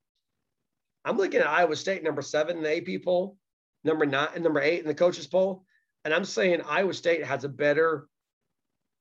I'm 1.05 1.17
looking 1.17 1.41
at 1.41 1.47
Iowa 1.47 1.77
State 1.77 2.03
number 2.03 2.23
seven 2.23 2.59
in 2.59 2.63
the 2.63 2.77
AP 2.77 3.03
poll, 3.05 3.37
number 3.85 4.07
nine 4.07 4.29
and 4.35 4.43
number 4.43 4.61
eight 4.61 4.81
in 4.81 4.87
the 4.87 4.95
coaches 4.95 5.27
poll, 5.27 5.65
and 6.05 6.15
I'm 6.15 6.25
saying 6.25 6.63
Iowa 6.67 6.95
State 6.95 7.25
has 7.25 7.45
a 7.45 7.49
better 7.49 8.09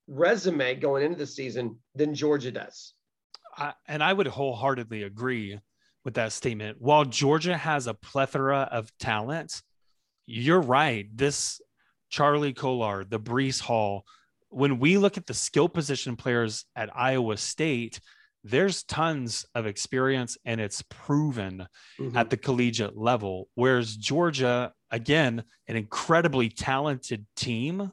resume 0.07 0.75
going 0.75 1.05
into 1.05 1.17
the 1.17 1.27
season 1.27 1.77
than 1.95 2.13
Georgia 2.13 2.51
does. 2.51 2.93
I, 3.57 3.73
and 3.87 4.03
I 4.03 4.11
would 4.11 4.27
wholeheartedly 4.27 5.03
agree 5.03 5.59
with 6.03 6.15
that 6.15 6.31
statement. 6.31 6.77
While 6.79 7.05
Georgia 7.05 7.57
has 7.57 7.87
a 7.87 7.93
plethora 7.93 8.67
of 8.71 8.95
talent, 8.97 9.61
you're 10.25 10.61
right. 10.61 11.07
This 11.15 11.61
Charlie 12.09 12.53
Kolar, 12.53 13.05
the 13.05 13.19
Breece 13.19 13.61
Hall, 13.61 14.05
when 14.49 14.79
we 14.79 14.97
look 14.97 15.17
at 15.17 15.25
the 15.25 15.33
skill 15.33 15.67
position 15.67 16.15
players 16.15 16.65
at 16.75 16.95
Iowa 16.95 17.37
State, 17.37 17.99
there's 18.43 18.83
tons 18.83 19.45
of 19.55 19.65
experience 19.65 20.37
and 20.45 20.59
it's 20.59 20.83
proven 20.89 21.65
mm-hmm. 21.99 22.15
at 22.17 22.29
the 22.29 22.37
collegiate 22.37 22.97
level. 22.97 23.47
Whereas 23.55 23.95
Georgia, 23.95 24.73
again, 24.91 25.43
an 25.67 25.75
incredibly 25.75 26.49
talented 26.49 27.25
team 27.35 27.91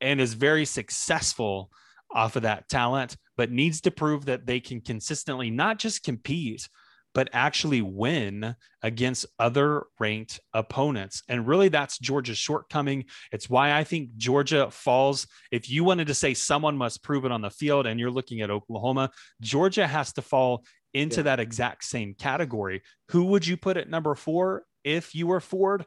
and 0.00 0.20
is 0.20 0.34
very 0.34 0.64
successful 0.64 1.70
off 2.12 2.36
of 2.36 2.42
that 2.42 2.68
talent, 2.68 3.16
but 3.36 3.50
needs 3.50 3.80
to 3.82 3.90
prove 3.90 4.26
that 4.26 4.46
they 4.46 4.60
can 4.60 4.80
consistently 4.80 5.50
not 5.50 5.78
just 5.78 6.02
compete, 6.02 6.68
but 7.14 7.28
actually 7.32 7.82
win 7.82 8.54
against 8.82 9.26
other 9.38 9.84
ranked 9.98 10.40
opponents. 10.54 11.22
And 11.28 11.46
really, 11.46 11.68
that's 11.68 11.98
Georgia's 11.98 12.38
shortcoming. 12.38 13.04
It's 13.32 13.50
why 13.50 13.76
I 13.76 13.84
think 13.84 14.16
Georgia 14.16 14.70
falls. 14.70 15.26
If 15.50 15.68
you 15.68 15.84
wanted 15.84 16.06
to 16.08 16.14
say 16.14 16.34
someone 16.34 16.76
must 16.76 17.02
prove 17.02 17.24
it 17.24 17.32
on 17.32 17.42
the 17.42 17.50
field 17.50 17.86
and 17.86 17.98
you're 17.98 18.10
looking 18.10 18.40
at 18.40 18.50
Oklahoma, 18.50 19.10
Georgia 19.40 19.86
has 19.86 20.12
to 20.14 20.22
fall 20.22 20.64
into 20.94 21.18
yeah. 21.18 21.24
that 21.24 21.40
exact 21.40 21.84
same 21.84 22.14
category. 22.14 22.82
Who 23.10 23.24
would 23.26 23.46
you 23.46 23.56
put 23.56 23.76
at 23.76 23.88
number 23.90 24.14
four 24.14 24.64
if 24.84 25.14
you 25.14 25.26
were 25.26 25.40
Ford? 25.40 25.84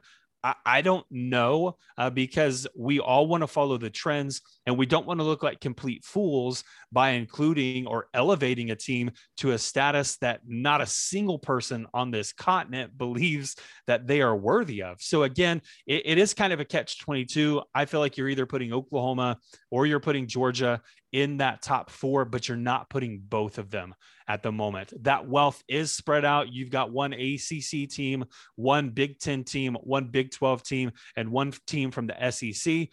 I, 0.66 0.82
don't 0.82 1.06
know 1.10 1.76
uh, 1.96 2.10
because 2.10 2.66
we 2.76 3.00
all 3.00 3.26
want 3.26 3.42
to 3.42 3.46
follow 3.46 3.78
the 3.78 3.88
trends 3.88 4.42
and 4.66 4.78
we 4.78 4.86
don't 4.86 5.06
want 5.06 5.20
to 5.20 5.24
look 5.24 5.42
like 5.42 5.60
complete 5.60 6.04
fools 6.04 6.64
by 6.90 7.10
including 7.10 7.86
or 7.86 8.08
elevating 8.14 8.70
a 8.70 8.76
team 8.76 9.10
to 9.38 9.52
a 9.52 9.58
status 9.58 10.16
that 10.18 10.40
not 10.46 10.80
a 10.80 10.86
single 10.86 11.38
person 11.38 11.86
on 11.92 12.10
this 12.10 12.32
continent 12.32 12.96
believes 12.96 13.56
that 13.86 14.06
they 14.06 14.22
are 14.22 14.36
worthy 14.36 14.82
of. 14.82 15.00
So, 15.00 15.24
again, 15.24 15.60
it, 15.86 16.02
it 16.04 16.18
is 16.18 16.34
kind 16.34 16.52
of 16.52 16.60
a 16.60 16.64
catch 16.64 16.98
22. 17.00 17.62
I 17.74 17.84
feel 17.84 18.00
like 18.00 18.16
you're 18.16 18.28
either 18.28 18.46
putting 18.46 18.72
Oklahoma 18.72 19.38
or 19.70 19.86
you're 19.86 20.00
putting 20.00 20.26
Georgia 20.26 20.80
in 21.12 21.36
that 21.36 21.62
top 21.62 21.90
four, 21.90 22.24
but 22.24 22.48
you're 22.48 22.56
not 22.56 22.90
putting 22.90 23.20
both 23.20 23.58
of 23.58 23.70
them 23.70 23.94
at 24.26 24.42
the 24.42 24.50
moment. 24.50 24.92
That 25.04 25.28
wealth 25.28 25.62
is 25.68 25.92
spread 25.92 26.24
out. 26.24 26.52
You've 26.52 26.70
got 26.70 26.90
one 26.90 27.12
ACC 27.12 27.88
team, 27.88 28.24
one 28.56 28.90
Big 28.90 29.20
10 29.20 29.44
team, 29.44 29.76
one 29.82 30.08
Big 30.08 30.32
12 30.32 30.62
team, 30.64 30.90
and 31.16 31.30
one 31.30 31.52
team 31.66 31.90
from 31.92 32.08
the 32.08 32.30
SEC. 32.30 32.88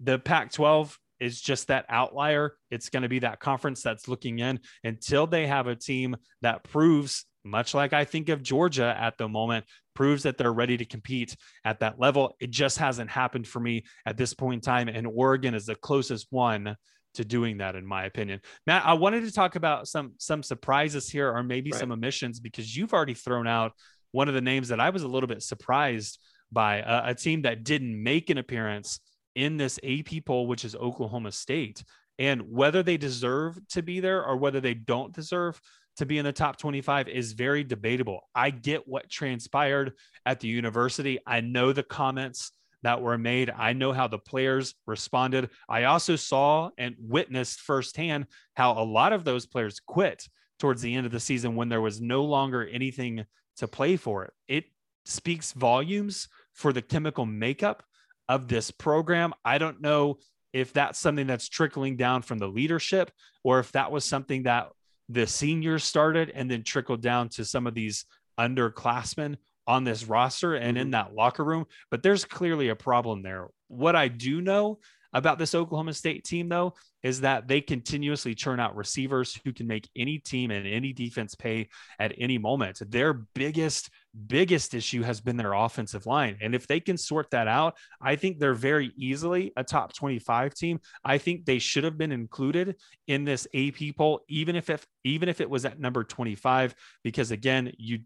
The 0.00 0.18
Pac 0.18 0.52
12 0.52 0.98
is 1.20 1.40
just 1.40 1.68
that 1.68 1.86
outlier. 1.88 2.56
It's 2.70 2.88
going 2.88 3.02
to 3.02 3.08
be 3.08 3.20
that 3.20 3.40
conference 3.40 3.82
that's 3.82 4.08
looking 4.08 4.38
in 4.38 4.60
until 4.82 5.26
they 5.26 5.46
have 5.46 5.66
a 5.66 5.76
team 5.76 6.16
that 6.42 6.64
proves, 6.64 7.24
much 7.44 7.74
like 7.74 7.92
I 7.92 8.04
think 8.04 8.28
of 8.28 8.42
Georgia 8.42 8.96
at 8.98 9.18
the 9.18 9.28
moment, 9.28 9.64
proves 9.94 10.24
that 10.24 10.38
they're 10.38 10.52
ready 10.52 10.76
to 10.76 10.84
compete 10.84 11.36
at 11.64 11.80
that 11.80 11.98
level. 11.98 12.36
It 12.40 12.50
just 12.50 12.78
hasn't 12.78 13.10
happened 13.10 13.46
for 13.46 13.60
me 13.60 13.84
at 14.06 14.16
this 14.16 14.34
point 14.34 14.54
in 14.54 14.60
time. 14.60 14.88
And 14.88 15.06
Oregon 15.06 15.54
is 15.54 15.66
the 15.66 15.76
closest 15.76 16.26
one 16.30 16.76
to 17.14 17.24
doing 17.24 17.58
that 17.58 17.76
in 17.76 17.86
my 17.86 18.04
opinion 18.04 18.40
matt 18.66 18.84
i 18.84 18.92
wanted 18.92 19.24
to 19.24 19.32
talk 19.32 19.54
about 19.54 19.86
some 19.86 20.12
some 20.18 20.42
surprises 20.42 21.08
here 21.08 21.32
or 21.32 21.42
maybe 21.42 21.70
right. 21.70 21.78
some 21.78 21.92
omissions 21.92 22.40
because 22.40 22.76
you've 22.76 22.92
already 22.92 23.14
thrown 23.14 23.46
out 23.46 23.72
one 24.10 24.26
of 24.28 24.34
the 24.34 24.40
names 24.40 24.68
that 24.68 24.80
i 24.80 24.90
was 24.90 25.04
a 25.04 25.08
little 25.08 25.28
bit 25.28 25.40
surprised 25.42 26.18
by 26.52 26.78
a, 26.78 27.10
a 27.10 27.14
team 27.14 27.42
that 27.42 27.64
didn't 27.64 28.02
make 28.02 28.30
an 28.30 28.38
appearance 28.38 29.00
in 29.34 29.56
this 29.56 29.78
AP 29.82 30.24
poll, 30.24 30.46
which 30.46 30.64
is 30.64 30.74
Oklahoma 30.74 31.32
State. 31.32 31.84
And 32.18 32.42
whether 32.50 32.82
they 32.82 32.96
deserve 32.96 33.58
to 33.70 33.82
be 33.82 34.00
there 34.00 34.24
or 34.24 34.36
whether 34.36 34.60
they 34.60 34.74
don't 34.74 35.12
deserve 35.12 35.60
to 35.96 36.06
be 36.06 36.18
in 36.18 36.24
the 36.24 36.32
top 36.32 36.58
25 36.58 37.08
is 37.08 37.32
very 37.32 37.64
debatable. 37.64 38.28
I 38.34 38.50
get 38.50 38.86
what 38.86 39.10
transpired 39.10 39.92
at 40.26 40.40
the 40.40 40.48
university. 40.48 41.18
I 41.26 41.40
know 41.40 41.72
the 41.72 41.82
comments 41.82 42.52
that 42.82 43.00
were 43.00 43.16
made. 43.16 43.50
I 43.50 43.72
know 43.72 43.92
how 43.92 44.08
the 44.08 44.18
players 44.18 44.74
responded. 44.86 45.50
I 45.68 45.84
also 45.84 46.16
saw 46.16 46.70
and 46.76 46.94
witnessed 46.98 47.60
firsthand 47.60 48.26
how 48.54 48.72
a 48.72 48.84
lot 48.84 49.12
of 49.12 49.24
those 49.24 49.46
players 49.46 49.80
quit 49.80 50.28
towards 50.58 50.82
the 50.82 50.94
end 50.94 51.06
of 51.06 51.12
the 51.12 51.20
season 51.20 51.56
when 51.56 51.68
there 51.68 51.80
was 51.80 52.00
no 52.00 52.24
longer 52.24 52.66
anything 52.66 53.24
to 53.56 53.68
play 53.68 53.96
for 53.96 54.24
it. 54.24 54.32
It 54.48 54.64
speaks 55.04 55.52
volumes 55.52 56.28
for 56.52 56.72
the 56.72 56.82
chemical 56.82 57.24
makeup 57.24 57.82
of 58.28 58.48
this 58.48 58.70
program. 58.70 59.34
I 59.44 59.58
don't 59.58 59.80
know 59.80 60.18
if 60.52 60.72
that's 60.72 60.98
something 60.98 61.26
that's 61.26 61.48
trickling 61.48 61.96
down 61.96 62.22
from 62.22 62.38
the 62.38 62.46
leadership 62.46 63.10
or 63.42 63.58
if 63.58 63.72
that 63.72 63.90
was 63.90 64.04
something 64.04 64.44
that 64.44 64.68
the 65.08 65.26
seniors 65.26 65.84
started 65.84 66.30
and 66.34 66.50
then 66.50 66.62
trickled 66.62 67.02
down 67.02 67.28
to 67.28 67.44
some 67.44 67.66
of 67.66 67.74
these 67.74 68.06
underclassmen 68.38 69.36
on 69.66 69.84
this 69.84 70.04
roster 70.06 70.54
and 70.54 70.76
in 70.76 70.84
mm-hmm. 70.84 70.90
that 70.92 71.14
locker 71.14 71.44
room. 71.44 71.66
But 71.90 72.02
there's 72.02 72.24
clearly 72.24 72.68
a 72.68 72.76
problem 72.76 73.22
there. 73.22 73.48
What 73.68 73.96
I 73.96 74.08
do 74.08 74.40
know 74.40 74.78
about 75.14 75.38
this 75.38 75.54
Oklahoma 75.54 75.94
State 75.94 76.24
team, 76.24 76.48
though, 76.48 76.74
is 77.02 77.20
that 77.20 77.46
they 77.46 77.60
continuously 77.60 78.34
churn 78.34 78.58
out 78.58 78.74
receivers 78.76 79.38
who 79.44 79.52
can 79.52 79.66
make 79.66 79.88
any 79.96 80.18
team 80.18 80.50
and 80.50 80.66
any 80.66 80.92
defense 80.92 81.34
pay 81.34 81.68
at 81.98 82.12
any 82.18 82.36
moment. 82.36 82.82
Their 82.90 83.12
biggest, 83.12 83.90
biggest 84.26 84.74
issue 84.74 85.02
has 85.02 85.20
been 85.20 85.36
their 85.36 85.52
offensive 85.52 86.04
line. 86.04 86.36
And 86.40 86.54
if 86.54 86.66
they 86.66 86.80
can 86.80 86.98
sort 86.98 87.30
that 87.30 87.46
out, 87.46 87.76
I 88.02 88.16
think 88.16 88.38
they're 88.38 88.54
very 88.54 88.92
easily 88.96 89.52
a 89.56 89.62
top 89.62 89.94
25 89.94 90.52
team. 90.54 90.80
I 91.04 91.18
think 91.18 91.44
they 91.44 91.60
should 91.60 91.84
have 91.84 91.96
been 91.96 92.12
included 92.12 92.76
in 93.06 93.24
this 93.24 93.46
AP 93.54 93.96
poll, 93.96 94.20
even 94.28 94.56
if, 94.56 94.68
if 94.68 94.84
even 95.04 95.28
if 95.28 95.40
it 95.40 95.48
was 95.48 95.64
at 95.64 95.78
number 95.78 96.02
25, 96.02 96.74
because 97.04 97.30
again, 97.30 97.72
you 97.78 98.00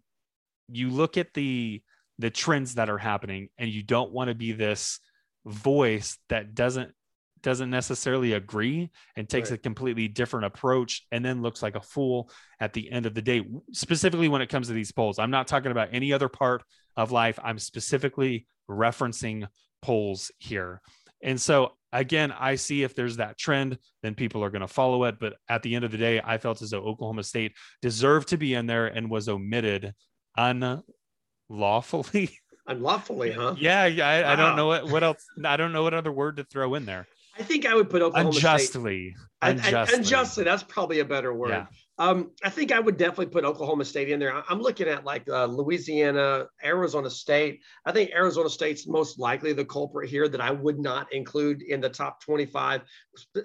you 0.71 0.91
look 0.91 1.17
at 1.17 1.33
the 1.33 1.83
the 2.19 2.31
trends 2.31 2.75
that 2.75 2.91
are 2.91 2.99
happening 2.99 3.49
and 3.59 3.71
you 3.71 3.83
don't 3.83 4.13
want 4.13 4.29
to 4.29 4.35
be 4.35 4.53
this 4.53 5.01
voice 5.47 6.19
that 6.29 6.55
doesn't 6.55 6.93
doesn't 7.43 7.71
necessarily 7.71 8.33
agree 8.33 8.91
and 9.17 9.29
takes 9.29 9.51
right. 9.51 9.59
a 9.59 9.63
completely 9.63 10.09
different 10.09 10.47
approach 10.47 11.07
and 11.13 11.25
then 11.25 11.43
looks 11.43 11.63
like 11.63 11.77
a 11.77 11.81
fool 11.81 12.31
at 12.61 12.73
the 12.73 12.91
end 12.91 13.07
of 13.07 13.15
the 13.15 13.23
day 13.23 13.45
specifically 13.73 14.29
when 14.29 14.43
it 14.43 14.49
comes 14.49 14.69
to 14.69 14.73
these 14.73 14.93
polls. 14.93 15.19
I'm 15.19 15.31
not 15.31 15.47
talking 15.47 15.71
about 15.71 15.89
any 15.93 16.13
other 16.13 16.29
part 16.29 16.63
of 16.97 17.13
life. 17.13 17.39
I'm 17.43 17.59
specifically 17.59 18.47
referencing 18.69 19.47
polls 19.83 20.31
here. 20.39 20.81
And 21.23 21.41
so 21.41 21.73
again 21.93 22.33
i 22.39 22.55
see 22.55 22.83
if 22.83 22.95
there's 22.95 23.17
that 23.17 23.39
trend 23.39 23.79
then 24.03 24.15
people 24.15 24.45
are 24.45 24.51
going 24.51 24.61
to 24.61 24.69
follow 24.69 25.05
it. 25.05 25.19
But 25.19 25.35
at 25.49 25.63
the 25.63 25.75
end 25.75 25.85
of 25.85 25.91
the 25.91 25.97
day 25.97 26.21
i 26.23 26.39
felt 26.39 26.63
as 26.63 26.71
though 26.71 26.83
oklahoma 26.83 27.23
state 27.23 27.53
deserved 27.83 28.29
to 28.29 28.37
be 28.37 28.55
in 28.55 28.67
there 28.67 28.87
and 28.87 29.11
was 29.11 29.29
omitted 29.29 29.95
unlawfully. 30.37 32.31
Unlawfully 32.67 33.33
huh? 33.33 33.55
Yeah 33.59 33.87
yeah 33.87 34.07
I, 34.07 34.23
wow. 34.23 34.33
I 34.33 34.37
don't 34.37 34.57
know 34.57 34.67
what, 34.67 34.91
what 34.91 35.03
else 35.03 35.25
i 35.43 35.57
don't 35.57 35.73
know 35.73 35.83
what 35.83 35.95
other 35.95 36.13
word 36.13 36.37
to 36.37 36.45
throw 36.45 36.75
in 36.75 36.85
there 36.85 37.07
I 37.39 37.43
think 37.43 37.67
I 37.67 37.75
would 37.75 37.89
put 37.89 38.03
Oklahoma 38.03 38.31
unjustly. 38.31 39.11
State. 39.11 39.25
Unjustly. 39.43 39.97
unjustly. 39.97 40.45
That's 40.45 40.63
probably 40.65 40.99
a 41.01 41.05
better 41.05 41.33
word. 41.33 41.51
Yeah. 41.51 41.67
Um, 42.01 42.31
I 42.45 42.51
think 42.51 42.71
I 42.71 42.79
would 42.79 42.97
definitely 42.97 43.27
put 43.27 43.45
Oklahoma 43.45 43.85
State 43.85 44.09
in 44.09 44.21
there. 44.21 44.43
I'm 44.49 44.61
looking 44.61 44.87
at 44.87 45.05
like 45.05 45.29
uh, 45.29 45.47
Louisiana, 45.47 46.47
Arizona 46.65 47.11
State. 47.11 47.61
I 47.85 47.93
think 47.93 48.11
Arizona 48.11 48.49
State's 48.49 48.87
most 48.87 49.19
likely 49.19 49.53
the 49.53 49.65
culprit 49.65 50.09
here 50.09 50.29
that 50.29 50.41
I 50.41 50.53
would 50.53 50.79
not 50.79 51.13
include 51.13 51.63
in 51.63 51.81
the 51.81 51.89
top 51.89 52.23
25, 52.23 52.83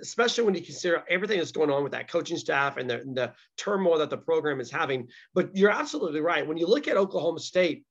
especially 0.01 0.43
when 0.43 0.53
you 0.53 0.61
consider 0.61 1.03
everything 1.09 1.39
that's 1.39 1.51
going 1.51 1.71
on 1.71 1.83
with 1.83 1.91
that 1.93 2.07
coaching 2.07 2.37
staff 2.37 2.77
and 2.77 2.87
the, 2.89 3.01
and 3.01 3.15
the 3.15 3.33
turmoil 3.57 3.97
that 3.97 4.11
the 4.11 4.17
program 4.17 4.59
is 4.59 4.69
having. 4.69 5.07
But 5.33 5.55
you're 5.55 5.71
absolutely 5.71 6.21
right. 6.21 6.45
When 6.45 6.57
you 6.57 6.67
look 6.67 6.87
at 6.87 6.97
Oklahoma 6.97 7.39
State, 7.39 7.85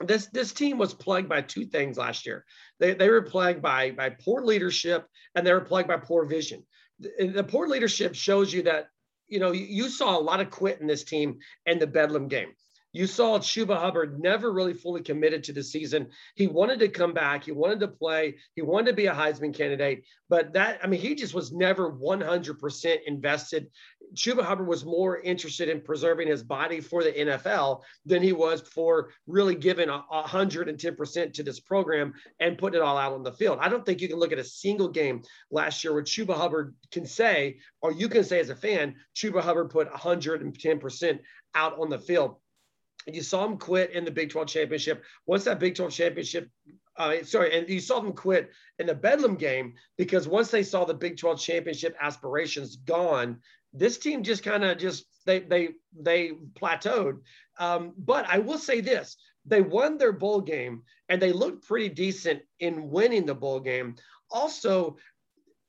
this 0.00 0.26
this 0.26 0.52
team 0.52 0.78
was 0.78 0.94
plagued 0.94 1.28
by 1.28 1.42
two 1.42 1.66
things 1.66 1.98
last 1.98 2.26
year. 2.26 2.44
They, 2.78 2.94
they 2.94 3.08
were 3.08 3.22
plagued 3.22 3.62
by 3.62 3.90
by 3.90 4.10
poor 4.10 4.42
leadership 4.42 5.06
and 5.34 5.46
they 5.46 5.52
were 5.52 5.60
plagued 5.60 5.88
by 5.88 5.98
poor 5.98 6.24
vision. 6.24 6.64
The, 6.98 7.28
the 7.28 7.44
poor 7.44 7.68
leadership 7.68 8.14
shows 8.14 8.52
you 8.52 8.62
that 8.62 8.86
you 9.28 9.40
know 9.40 9.52
you, 9.52 9.64
you 9.64 9.88
saw 9.88 10.18
a 10.18 10.20
lot 10.20 10.40
of 10.40 10.50
quit 10.50 10.80
in 10.80 10.86
this 10.86 11.04
team 11.04 11.38
in 11.66 11.78
the 11.78 11.86
Bedlam 11.86 12.28
game. 12.28 12.52
You 12.92 13.06
saw 13.06 13.38
Chuba 13.38 13.76
Hubbard 13.76 14.20
never 14.20 14.52
really 14.52 14.74
fully 14.74 15.02
committed 15.02 15.44
to 15.44 15.52
the 15.52 15.62
season. 15.62 16.08
He 16.34 16.48
wanted 16.48 16.80
to 16.80 16.88
come 16.88 17.12
back. 17.12 17.44
He 17.44 17.52
wanted 17.52 17.80
to 17.80 17.88
play. 17.88 18.36
He 18.56 18.62
wanted 18.62 18.86
to 18.86 18.96
be 18.96 19.06
a 19.06 19.14
Heisman 19.14 19.54
candidate. 19.54 20.04
But 20.28 20.52
that, 20.54 20.80
I 20.82 20.88
mean, 20.88 21.00
he 21.00 21.14
just 21.14 21.32
was 21.32 21.52
never 21.52 21.92
100% 21.92 22.98
invested. 23.06 23.68
Chuba 24.14 24.42
Hubbard 24.42 24.66
was 24.66 24.84
more 24.84 25.20
interested 25.20 25.68
in 25.68 25.80
preserving 25.80 26.26
his 26.26 26.42
body 26.42 26.80
for 26.80 27.04
the 27.04 27.12
NFL 27.12 27.82
than 28.06 28.22
he 28.22 28.32
was 28.32 28.60
for 28.60 29.10
really 29.28 29.54
giving 29.54 29.88
110% 29.88 31.32
to 31.32 31.42
this 31.44 31.60
program 31.60 32.12
and 32.40 32.58
putting 32.58 32.80
it 32.80 32.82
all 32.82 32.98
out 32.98 33.12
on 33.12 33.22
the 33.22 33.32
field. 33.32 33.58
I 33.60 33.68
don't 33.68 33.86
think 33.86 34.00
you 34.00 34.08
can 34.08 34.18
look 34.18 34.32
at 34.32 34.38
a 34.40 34.44
single 34.44 34.88
game 34.88 35.22
last 35.52 35.84
year 35.84 35.92
where 35.92 36.02
Chuba 36.02 36.34
Hubbard 36.34 36.74
can 36.90 37.06
say, 37.06 37.58
or 37.82 37.92
you 37.92 38.08
can 38.08 38.24
say 38.24 38.40
as 38.40 38.50
a 38.50 38.56
fan, 38.56 38.96
Chuba 39.14 39.42
Hubbard 39.42 39.70
put 39.70 39.92
110% 39.92 41.18
out 41.54 41.78
on 41.78 41.88
the 41.88 41.98
field 41.98 42.36
you 43.06 43.22
saw 43.22 43.44
him 43.44 43.56
quit 43.56 43.92
in 43.92 44.04
the 44.04 44.10
Big 44.10 44.30
12 44.30 44.48
championship. 44.48 45.02
Once 45.26 45.44
that 45.44 45.58
Big 45.58 45.74
12 45.74 45.92
championship, 45.92 46.50
uh, 46.96 47.22
sorry, 47.24 47.56
and 47.56 47.68
you 47.68 47.80
saw 47.80 48.00
them 48.00 48.12
quit 48.12 48.50
in 48.78 48.86
the 48.86 48.94
Bedlam 48.94 49.36
game 49.36 49.74
because 49.96 50.28
once 50.28 50.50
they 50.50 50.62
saw 50.62 50.84
the 50.84 50.94
Big 50.94 51.16
12 51.16 51.40
championship 51.40 51.96
aspirations 52.00 52.76
gone, 52.76 53.38
this 53.72 53.98
team 53.98 54.22
just 54.22 54.42
kind 54.42 54.64
of 54.64 54.78
just 54.78 55.04
they 55.26 55.40
they 55.40 55.70
they 55.98 56.32
plateaued. 56.60 57.20
Um, 57.58 57.94
but 57.98 58.26
I 58.28 58.38
will 58.38 58.58
say 58.58 58.80
this: 58.80 59.16
they 59.46 59.60
won 59.60 59.96
their 59.96 60.12
bowl 60.12 60.40
game 60.40 60.82
and 61.08 61.20
they 61.20 61.32
looked 61.32 61.66
pretty 61.66 61.88
decent 61.88 62.42
in 62.58 62.90
winning 62.90 63.26
the 63.26 63.34
bowl 63.34 63.60
game. 63.60 63.96
Also, 64.30 64.96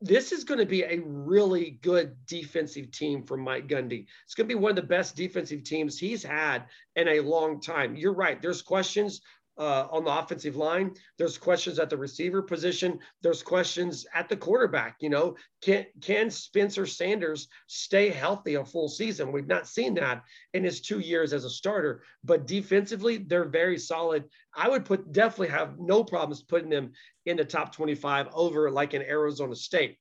this 0.02 0.32
is 0.32 0.44
going 0.44 0.60
to 0.60 0.66
be 0.66 0.84
a 0.84 1.00
really 1.06 1.80
good 1.82 2.16
defensive 2.26 2.92
team 2.92 3.24
for 3.24 3.38
Mike 3.38 3.68
Gundy. 3.68 4.08
It's 4.26 4.34
going 4.34 4.50
to 4.50 4.56
be 4.56 4.60
one 4.60 4.72
of 4.72 4.76
the 4.76 4.82
best 4.82 5.16
defensive 5.16 5.64
teams 5.64 6.00
he's 6.00 6.24
had 6.24 6.66
in 6.96 7.08
a 7.08 7.20
long 7.20 7.62
time. 7.62 7.96
You're 7.96 8.14
right. 8.14 8.42
There's 8.42 8.64
questions 8.64 9.22
uh, 9.58 9.88
on 9.92 10.04
the 10.04 10.12
offensive 10.18 10.56
line. 10.56 10.94
There's 11.18 11.38
questions 11.38 11.80
at 11.80 11.90
the 11.90 11.98
receiver 11.98 12.42
position. 12.42 13.00
There's 13.22 13.44
questions 13.44 14.06
at 14.14 14.30
the 14.30 14.38
quarterback. 14.38 14.98
You 15.00 15.10
know, 15.10 15.36
can 15.62 15.86
can 16.02 16.30
Spencer 16.30 16.86
Sanders 16.86 17.48
stay 17.68 18.10
healthy 18.10 18.56
a 18.56 18.66
full 18.66 18.90
season? 18.90 19.32
We've 19.32 19.48
not 19.48 19.68
seen 19.68 19.94
that 19.96 20.24
in 20.54 20.64
his 20.64 20.82
two 20.82 21.00
years 21.00 21.34
as 21.34 21.46
a 21.46 21.50
starter. 21.50 22.04
But 22.24 22.48
defensively, 22.48 23.18
they're 23.18 23.46
very 23.46 23.78
solid. 23.78 24.26
I 24.56 24.70
would 24.70 24.86
put 24.86 25.12
definitely 25.12 25.50
have 25.50 25.80
no 25.80 26.04
problems 26.04 26.44
putting 26.44 26.70
them 26.70 26.92
in 27.26 27.38
the 27.38 27.46
top 27.46 27.74
25 27.74 28.30
over 28.34 28.72
like 28.72 28.94
in 28.94 29.02
Arizona 29.02 29.56
State. 29.56 29.98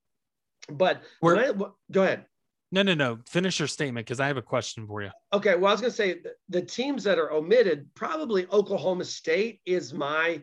But 0.68 1.02
I, 1.38 1.52
go 1.90 2.02
ahead. 2.02 2.26
No, 2.72 2.82
no, 2.82 2.94
no. 2.94 3.18
Finish 3.26 3.58
your 3.58 3.68
statement 3.68 4.06
because 4.06 4.20
I 4.20 4.28
have 4.28 4.36
a 4.36 4.42
question 4.42 4.86
for 4.86 5.02
you. 5.02 5.10
Okay. 5.32 5.56
Well, 5.56 5.66
I 5.66 5.72
was 5.72 5.80
going 5.80 5.90
to 5.90 5.96
say 5.96 6.20
the, 6.48 6.62
teams 6.62 7.02
that 7.04 7.18
are 7.18 7.32
omitted, 7.32 7.92
probably 7.94 8.46
Oklahoma 8.52 9.04
State 9.04 9.60
is 9.66 9.92
my 9.92 10.40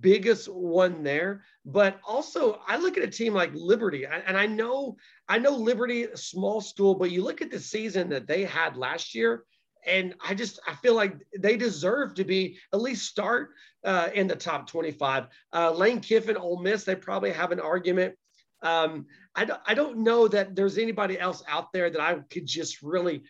biggest 0.00 0.48
one 0.48 1.02
there. 1.02 1.42
But 1.64 2.00
also, 2.06 2.60
I 2.66 2.76
look 2.76 2.96
at 2.96 3.04
a 3.04 3.10
team 3.10 3.34
like 3.34 3.50
Liberty, 3.54 4.04
and 4.04 4.36
I 4.36 4.46
know, 4.46 4.96
I 5.28 5.38
know 5.38 5.56
Liberty, 5.56 6.04
a 6.04 6.16
small 6.16 6.60
school, 6.60 6.94
but 6.94 7.10
you 7.10 7.24
look 7.24 7.42
at 7.42 7.50
the 7.50 7.60
season 7.60 8.08
that 8.10 8.26
they 8.26 8.44
had 8.44 8.76
last 8.76 9.14
year, 9.14 9.44
and 9.86 10.14
I 10.26 10.34
just 10.34 10.60
I 10.66 10.74
feel 10.76 10.94
like 10.94 11.16
they 11.38 11.56
deserve 11.56 12.14
to 12.14 12.24
be 12.24 12.58
at 12.72 12.80
least 12.80 13.06
start 13.06 13.50
uh, 13.84 14.08
in 14.14 14.26
the 14.26 14.36
top 14.36 14.68
25. 14.68 15.28
Uh, 15.52 15.70
Lane 15.72 16.00
Kiffin, 16.00 16.36
Ole 16.36 16.60
Miss, 16.60 16.84
they 16.84 16.94
probably 16.94 17.32
have 17.32 17.52
an 17.52 17.60
argument. 17.60 18.14
Um, 18.62 19.06
I, 19.34 19.44
don't, 19.44 19.60
I 19.66 19.74
don't 19.74 19.98
know 19.98 20.28
that 20.28 20.56
there's 20.56 20.78
anybody 20.78 21.18
else 21.18 21.42
out 21.48 21.72
there 21.72 21.90
that 21.90 22.00
I 22.00 22.14
could 22.30 22.46
just 22.46 22.82
really 22.82 23.22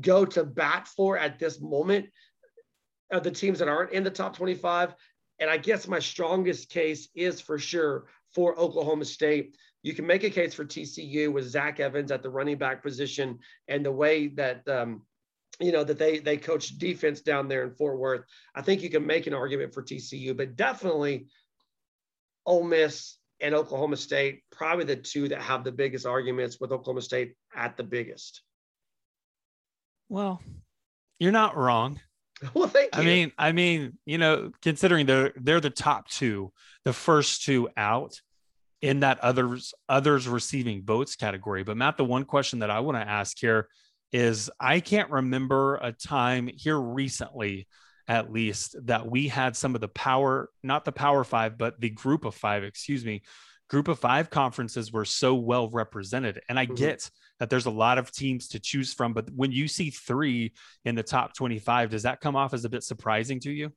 go 0.00 0.24
to 0.24 0.44
bat 0.44 0.88
for 0.88 1.18
at 1.18 1.38
this 1.38 1.60
moment 1.60 2.06
of 3.10 3.22
the 3.22 3.30
teams 3.30 3.58
that 3.58 3.68
aren't 3.68 3.92
in 3.92 4.04
the 4.04 4.10
top 4.10 4.36
25. 4.36 4.94
And 5.38 5.50
I 5.50 5.56
guess 5.56 5.88
my 5.88 5.98
strongest 5.98 6.70
case 6.70 7.08
is 7.14 7.40
for 7.40 7.58
sure 7.58 8.06
for 8.34 8.58
Oklahoma 8.58 9.04
State. 9.04 9.56
You 9.82 9.94
can 9.94 10.06
make 10.06 10.24
a 10.24 10.30
case 10.30 10.54
for 10.54 10.64
TCU 10.64 11.32
with 11.32 11.48
Zach 11.48 11.80
Evans 11.80 12.10
at 12.10 12.22
the 12.22 12.30
running 12.30 12.56
back 12.56 12.82
position 12.82 13.38
and 13.68 13.84
the 13.84 13.92
way 13.92 14.28
that 14.28 14.66
um, 14.68 15.02
you 15.60 15.72
know 15.72 15.84
that 15.84 15.98
they 15.98 16.18
they 16.18 16.36
coach 16.36 16.78
defense 16.78 17.20
down 17.20 17.48
there 17.48 17.64
in 17.64 17.74
Fort 17.74 17.98
Worth. 17.98 18.24
I 18.54 18.62
think 18.62 18.82
you 18.82 18.90
can 18.90 19.06
make 19.06 19.26
an 19.26 19.34
argument 19.34 19.74
for 19.74 19.82
TCU, 19.82 20.36
but 20.36 20.56
definitely 20.56 21.26
Ole 22.46 22.64
Miss 22.64 23.16
and 23.42 23.54
Oklahoma 23.54 23.96
State, 23.96 24.42
probably 24.50 24.84
the 24.84 24.96
two 24.96 25.28
that 25.28 25.42
have 25.42 25.64
the 25.64 25.72
biggest 25.72 26.06
arguments 26.06 26.58
with 26.60 26.72
Oklahoma 26.72 27.02
State 27.02 27.34
at 27.54 27.76
the 27.76 27.82
biggest. 27.82 28.42
Well, 30.08 30.40
you're 31.18 31.32
not 31.32 31.56
wrong. 31.56 32.00
Well, 32.54 32.66
thank 32.66 32.92
you. 32.96 33.00
I 33.00 33.04
mean, 33.04 33.32
I 33.38 33.52
mean, 33.52 33.98
you 34.04 34.18
know, 34.18 34.50
considering 34.62 35.06
they're 35.06 35.32
they're 35.36 35.60
the 35.60 35.70
top 35.70 36.08
two, 36.08 36.52
the 36.84 36.92
first 36.92 37.44
two 37.44 37.68
out 37.76 38.20
in 38.80 39.00
that 39.00 39.20
others 39.20 39.72
others 39.88 40.26
receiving 40.26 40.84
votes 40.84 41.14
category. 41.14 41.62
But 41.62 41.76
Matt, 41.76 41.98
the 41.98 42.04
one 42.04 42.24
question 42.24 42.58
that 42.58 42.70
I 42.70 42.80
want 42.80 42.98
to 42.98 43.08
ask 43.08 43.38
here 43.38 43.68
is 44.12 44.50
I 44.58 44.80
can't 44.80 45.08
remember 45.08 45.76
a 45.76 45.92
time 45.92 46.50
here 46.52 46.80
recently, 46.80 47.68
at 48.08 48.32
least, 48.32 48.76
that 48.86 49.08
we 49.08 49.28
had 49.28 49.56
some 49.56 49.74
of 49.74 49.80
the 49.80 49.88
power, 49.88 50.50
not 50.62 50.84
the 50.84 50.92
power 50.92 51.24
five, 51.24 51.58
but 51.58 51.80
the 51.80 51.90
group 51.90 52.24
of 52.24 52.34
five, 52.34 52.64
excuse 52.64 53.04
me, 53.04 53.22
group 53.68 53.88
of 53.88 53.98
five 53.98 54.28
conferences 54.28 54.92
were 54.92 55.04
so 55.04 55.34
well 55.34 55.70
represented. 55.70 56.40
And 56.48 56.58
I 56.58 56.66
mm-hmm. 56.66 56.74
get 56.74 57.10
that 57.38 57.48
there's 57.48 57.66
a 57.66 57.70
lot 57.70 57.98
of 57.98 58.12
teams 58.12 58.48
to 58.48 58.60
choose 58.60 58.92
from, 58.92 59.14
but 59.14 59.30
when 59.34 59.50
you 59.50 59.66
see 59.66 59.90
three 59.90 60.52
in 60.84 60.94
the 60.94 61.02
top 61.02 61.34
25, 61.34 61.90
does 61.90 62.02
that 62.02 62.20
come 62.20 62.36
off 62.36 62.54
as 62.54 62.64
a 62.64 62.68
bit 62.68 62.84
surprising 62.84 63.40
to 63.40 63.50
you? 63.50 63.72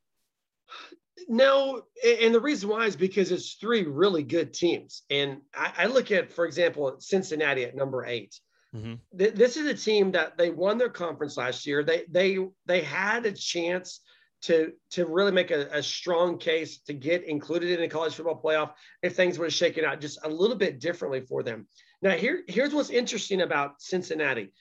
No, 1.27 1.83
and 2.05 2.35
the 2.35 2.41
reason 2.41 2.69
why 2.69 2.85
is 2.85 2.95
because 2.95 3.31
it's 3.31 3.53
three 3.53 3.83
really 3.83 4.21
good 4.21 4.53
teams. 4.53 5.03
And 5.09 5.38
I, 5.55 5.71
I 5.77 5.85
look 5.85 6.11
at, 6.11 6.31
for 6.31 6.45
example, 6.45 6.95
Cincinnati 6.99 7.63
at 7.63 7.75
number 7.75 8.05
8 8.05 8.35
mm-hmm. 8.75 8.93
This 9.13 9.57
is 9.57 9.65
a 9.65 9.73
team 9.73 10.11
that 10.11 10.38
they 10.38 10.49
won 10.49 10.77
their 10.77 10.89
conference 10.89 11.38
last 11.38 11.65
year. 11.65 11.83
They 11.83 12.03
they 12.09 12.38
they 12.65 12.81
had 12.81 13.25
a 13.25 13.31
chance 13.31 14.01
to 14.41 14.74
to 14.91 15.06
really 15.06 15.32
make 15.32 15.52
a, 15.52 15.67
a, 15.71 15.82
strong 15.82 16.38
case 16.38 16.80
to 16.80 16.93
get 16.93 17.24
included 17.24 17.71
in 17.71 17.80
the 17.80 17.88
college 17.88 18.13
football 18.13 18.39
playoff 18.39 18.74
if 19.02 19.15
things 19.15 19.39
were 19.39 19.50
shaken 19.50 19.86
out 19.86 20.02
just 20.02 20.19
a 20.24 20.30
little 20.30 20.56
bit 20.56 20.80
differently 20.80 21.21
for 21.21 21.41
them. 21.41 21.67
Now, 22.02 22.12
here, 22.12 22.43
here's 22.48 22.74
what's 22.74 22.89
interesting 22.89 23.41
about 23.41 23.82
Cincinnati. 23.82 24.52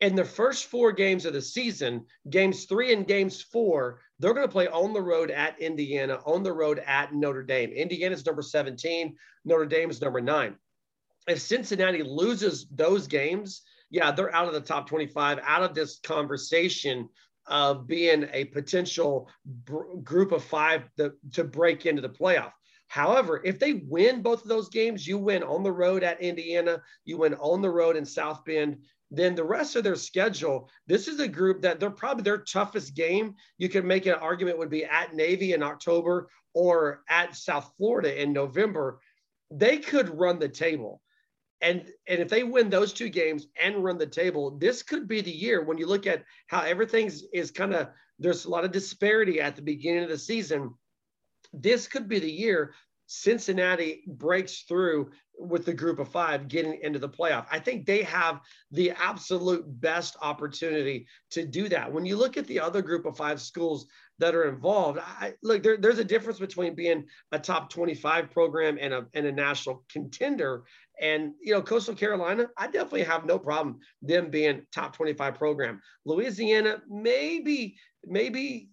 In 0.00 0.16
the 0.16 0.24
first 0.24 0.66
four 0.66 0.92
games 0.92 1.26
of 1.26 1.34
the 1.34 1.42
season, 1.42 2.06
games 2.30 2.64
three 2.64 2.92
and 2.92 3.06
games 3.06 3.42
four, 3.42 4.00
they're 4.18 4.32
going 4.32 4.46
to 4.46 4.52
play 4.52 4.66
on 4.66 4.94
the 4.94 5.02
road 5.02 5.30
at 5.30 5.60
Indiana, 5.60 6.20
on 6.24 6.42
the 6.42 6.52
road 6.52 6.78
at 6.86 7.14
Notre 7.14 7.42
Dame. 7.42 7.70
Indiana's 7.70 8.24
number 8.24 8.42
17, 8.42 9.14
Notre 9.44 9.66
Dame's 9.66 10.00
number 10.00 10.20
nine. 10.20 10.56
If 11.28 11.40
Cincinnati 11.40 12.02
loses 12.02 12.66
those 12.70 13.06
games, 13.06 13.62
yeah, 13.90 14.10
they're 14.10 14.34
out 14.34 14.48
of 14.48 14.54
the 14.54 14.60
top 14.60 14.88
25, 14.88 15.38
out 15.44 15.62
of 15.62 15.74
this 15.74 15.98
conversation 16.02 17.08
of 17.50 17.86
being 17.86 18.28
a 18.32 18.44
potential 18.46 19.28
br- 19.44 19.96
group 20.02 20.32
of 20.32 20.42
five 20.42 20.84
to, 20.96 21.12
to 21.32 21.44
break 21.44 21.84
into 21.84 22.00
the 22.00 22.08
playoff. 22.08 22.52
However, 22.88 23.40
if 23.44 23.58
they 23.58 23.74
win 23.86 24.22
both 24.22 24.42
of 24.42 24.48
those 24.48 24.68
games, 24.68 25.06
you 25.06 25.18
win 25.18 25.42
on 25.42 25.62
the 25.62 25.72
road 25.72 26.02
at 26.02 26.20
Indiana, 26.20 26.82
you 27.04 27.18
win 27.18 27.34
on 27.34 27.60
the 27.60 27.70
road 27.70 27.96
in 27.96 28.04
South 28.04 28.44
Bend, 28.44 28.78
then 29.10 29.34
the 29.34 29.44
rest 29.44 29.76
of 29.76 29.84
their 29.84 29.96
schedule, 29.96 30.68
this 30.86 31.08
is 31.08 31.20
a 31.20 31.28
group 31.28 31.62
that 31.62 31.80
they're 31.80 31.90
probably 31.90 32.22
their 32.22 32.38
toughest 32.38 32.94
game. 32.94 33.34
You 33.58 33.68
can 33.68 33.86
make 33.86 34.06
an 34.06 34.14
argument 34.14 34.58
would 34.58 34.70
be 34.70 34.84
at 34.84 35.14
Navy 35.14 35.52
in 35.52 35.62
October 35.62 36.28
or 36.54 37.02
at 37.08 37.36
South 37.36 37.72
Florida 37.76 38.20
in 38.20 38.32
November. 38.32 39.00
They 39.50 39.78
could 39.78 40.08
run 40.08 40.38
the 40.38 40.48
table 40.48 41.00
and 41.62 41.90
and 42.08 42.20
if 42.20 42.28
they 42.28 42.42
win 42.42 42.70
those 42.70 42.92
two 42.92 43.08
games 43.08 43.46
and 43.60 43.84
run 43.84 43.98
the 43.98 44.06
table 44.06 44.58
this 44.58 44.82
could 44.82 45.06
be 45.06 45.20
the 45.20 45.30
year 45.30 45.62
when 45.62 45.78
you 45.78 45.86
look 45.86 46.06
at 46.06 46.24
how 46.46 46.62
everything's 46.62 47.24
is 47.32 47.50
kind 47.50 47.74
of 47.74 47.88
there's 48.20 48.44
a 48.44 48.50
lot 48.50 48.64
of 48.64 48.70
disparity 48.70 49.40
at 49.40 49.56
the 49.56 49.62
beginning 49.62 50.04
of 50.04 50.10
the 50.10 50.18
season. 50.18 50.74
This 51.52 51.88
could 51.88 52.06
be 52.06 52.18
the 52.20 52.30
year 52.30 52.74
cincinnati 53.12 54.02
breaks 54.06 54.62
through 54.62 55.10
with 55.36 55.64
the 55.64 55.74
group 55.74 55.98
of 55.98 56.08
five 56.08 56.46
getting 56.48 56.78
into 56.82 56.98
the 56.98 57.08
playoff 57.08 57.44
i 57.50 57.58
think 57.58 57.84
they 57.84 58.02
have 58.02 58.40
the 58.70 58.90
absolute 58.92 59.64
best 59.80 60.16
opportunity 60.22 61.06
to 61.30 61.44
do 61.44 61.68
that 61.68 61.90
when 61.90 62.06
you 62.06 62.16
look 62.16 62.36
at 62.36 62.46
the 62.46 62.60
other 62.60 62.82
group 62.82 63.06
of 63.06 63.16
five 63.16 63.40
schools 63.40 63.86
that 64.20 64.34
are 64.34 64.48
involved. 64.48 64.98
I, 64.98 65.32
look, 65.42 65.62
there, 65.62 65.78
there's 65.78 65.98
a 65.98 66.04
difference 66.04 66.38
between 66.38 66.74
being 66.74 67.06
a 67.32 67.38
top 67.38 67.70
25 67.70 68.30
program 68.30 68.78
and 68.80 68.92
a, 68.92 69.06
and 69.14 69.26
a 69.26 69.32
national 69.32 69.82
contender. 69.90 70.64
And, 71.00 71.32
you 71.42 71.54
know, 71.54 71.62
Coastal 71.62 71.94
Carolina, 71.94 72.48
I 72.58 72.66
definitely 72.66 73.04
have 73.04 73.24
no 73.24 73.38
problem 73.38 73.80
them 74.02 74.30
being 74.30 74.66
top 74.72 74.94
25 74.94 75.34
program. 75.34 75.80
Louisiana, 76.04 76.82
maybe, 76.88 77.76
maybe, 78.04 78.68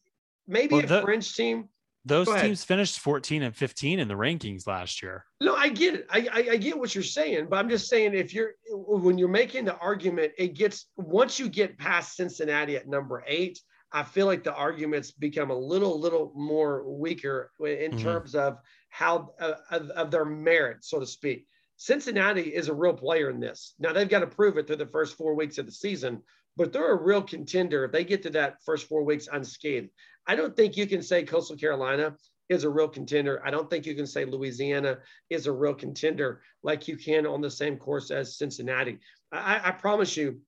maybe 0.48 0.76
well, 0.76 1.00
a 1.00 1.02
French 1.02 1.34
team. 1.34 1.70
Those 2.08 2.28
teams 2.42 2.64
finished 2.64 3.00
14 3.00 3.44
and 3.44 3.56
15 3.56 4.00
in 4.00 4.08
the 4.08 4.14
rankings 4.14 4.66
last 4.66 5.04
year. 5.04 5.26
No, 5.42 5.56
I 5.56 5.70
get 5.70 5.96
it. 5.96 6.08
I, 6.10 6.28
I, 6.32 6.38
I 6.52 6.58
get 6.58 6.78
what 6.78 6.96
you're 6.96 7.04
saying, 7.04 7.48
but 7.50 7.58
I'm 7.58 7.70
just 7.70 7.90
saying 7.90 8.14
if 8.14 8.34
you're 8.34 8.54
when 8.70 9.18
you're 9.18 9.28
making 9.28 9.66
the 9.66 9.78
argument, 9.78 10.34
it 10.38 10.56
gets 10.56 10.88
once 10.96 11.40
you 11.40 11.50
get 11.50 11.78
past 11.78 12.16
Cincinnati 12.16 12.78
at 12.78 12.88
number 12.88 13.24
eight, 13.28 13.60
I 13.92 14.04
feel 14.04 14.26
like 14.26 14.44
the 14.44 14.54
arguments 14.54 15.12
become 15.12 15.50
a 15.50 15.58
little, 15.58 16.00
little 16.00 16.32
more 16.36 16.84
weaker 16.84 17.52
in 17.60 17.92
mm-hmm. 17.92 18.00
terms 18.00 18.36
of 18.36 18.58
how 18.90 19.34
uh, 19.40 19.54
of, 19.72 19.90
of, 19.92 20.12
their 20.12 20.26
merit, 20.26 20.84
so 20.84 21.00
to 21.00 21.06
speak. 21.06 21.46
Cincinnati 21.78 22.54
is 22.54 22.68
a 22.68 22.74
real 22.74 22.94
player 22.94 23.30
in 23.30 23.40
this. 23.40 23.76
Now 23.80 23.94
they've 23.94 24.10
got 24.10 24.20
to 24.20 24.28
prove 24.28 24.58
it 24.58 24.68
through 24.68 24.78
the 24.78 24.88
first 24.88 25.16
four 25.16 25.36
weeks 25.36 25.58
of 25.58 25.66
the 25.66 25.72
season, 25.72 26.22
but 26.58 26.74
they're 26.74 26.92
a 26.92 27.02
real 27.02 27.22
contender 27.22 27.86
if 27.86 27.92
they 27.92 28.04
get 28.04 28.24
to 28.24 28.30
that 28.32 28.58
first 28.66 28.88
four 28.88 29.04
weeks 29.04 29.30
unscathed. 29.32 29.90
I 30.28 30.36
don't 30.36 30.56
think 30.56 30.78
you 30.78 30.88
can 30.88 31.02
say 31.02 31.24
Coastal 31.24 31.56
Carolina 31.56 32.16
is 32.50 32.64
a 32.64 32.70
real 32.70 32.88
contender. 32.88 33.42
I 33.46 33.52
don't 33.52 33.70
think 33.70 33.86
you 33.86 33.96
can 33.96 34.08
say 34.08 34.26
Louisiana 34.26 35.00
is 35.30 35.48
a 35.48 35.52
real 35.52 35.74
contender 35.74 36.42
like 36.64 36.88
you 36.88 36.98
can 36.98 37.26
on 37.26 37.42
the 37.42 37.52
same 37.52 37.78
course 37.78 38.12
as 38.12 38.38
Cincinnati. 38.38 39.00
I, 39.32 39.62
I 39.64 39.72
promise 39.72 40.16
you, 40.16 40.40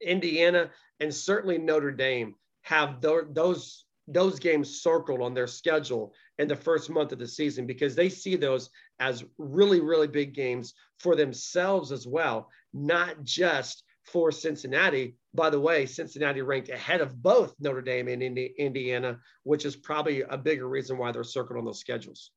Indiana 0.00 0.70
and 1.00 1.14
certainly 1.14 1.58
Notre 1.58 1.92
Dame 1.92 2.34
have 2.62 3.00
those 3.00 3.84
those 4.08 4.38
games 4.38 4.82
circled 4.82 5.20
on 5.20 5.34
their 5.34 5.48
schedule 5.48 6.14
in 6.38 6.46
the 6.46 6.54
first 6.54 6.90
month 6.90 7.10
of 7.10 7.18
the 7.18 7.26
season 7.26 7.66
because 7.66 7.96
they 7.96 8.08
see 8.08 8.36
those 8.36 8.70
as 9.00 9.24
really 9.38 9.80
really 9.80 10.06
big 10.06 10.34
games 10.34 10.74
for 11.00 11.16
themselves 11.16 11.92
as 11.92 12.06
well, 12.06 12.48
not 12.72 13.22
just 13.24 13.82
for 14.06 14.30
Cincinnati. 14.30 15.16
By 15.34 15.50
the 15.50 15.60
way, 15.60 15.86
Cincinnati 15.86 16.42
ranked 16.42 16.68
ahead 16.68 17.00
of 17.00 17.22
both 17.22 17.54
Notre 17.60 17.82
Dame 17.82 18.08
and 18.08 18.22
Indiana, 18.22 19.18
which 19.42 19.64
is 19.64 19.76
probably 19.76 20.22
a 20.22 20.38
bigger 20.38 20.68
reason 20.68 20.96
why 20.96 21.12
they're 21.12 21.24
circled 21.24 21.58
on 21.58 21.64
those 21.64 21.80
schedules. 21.80 22.30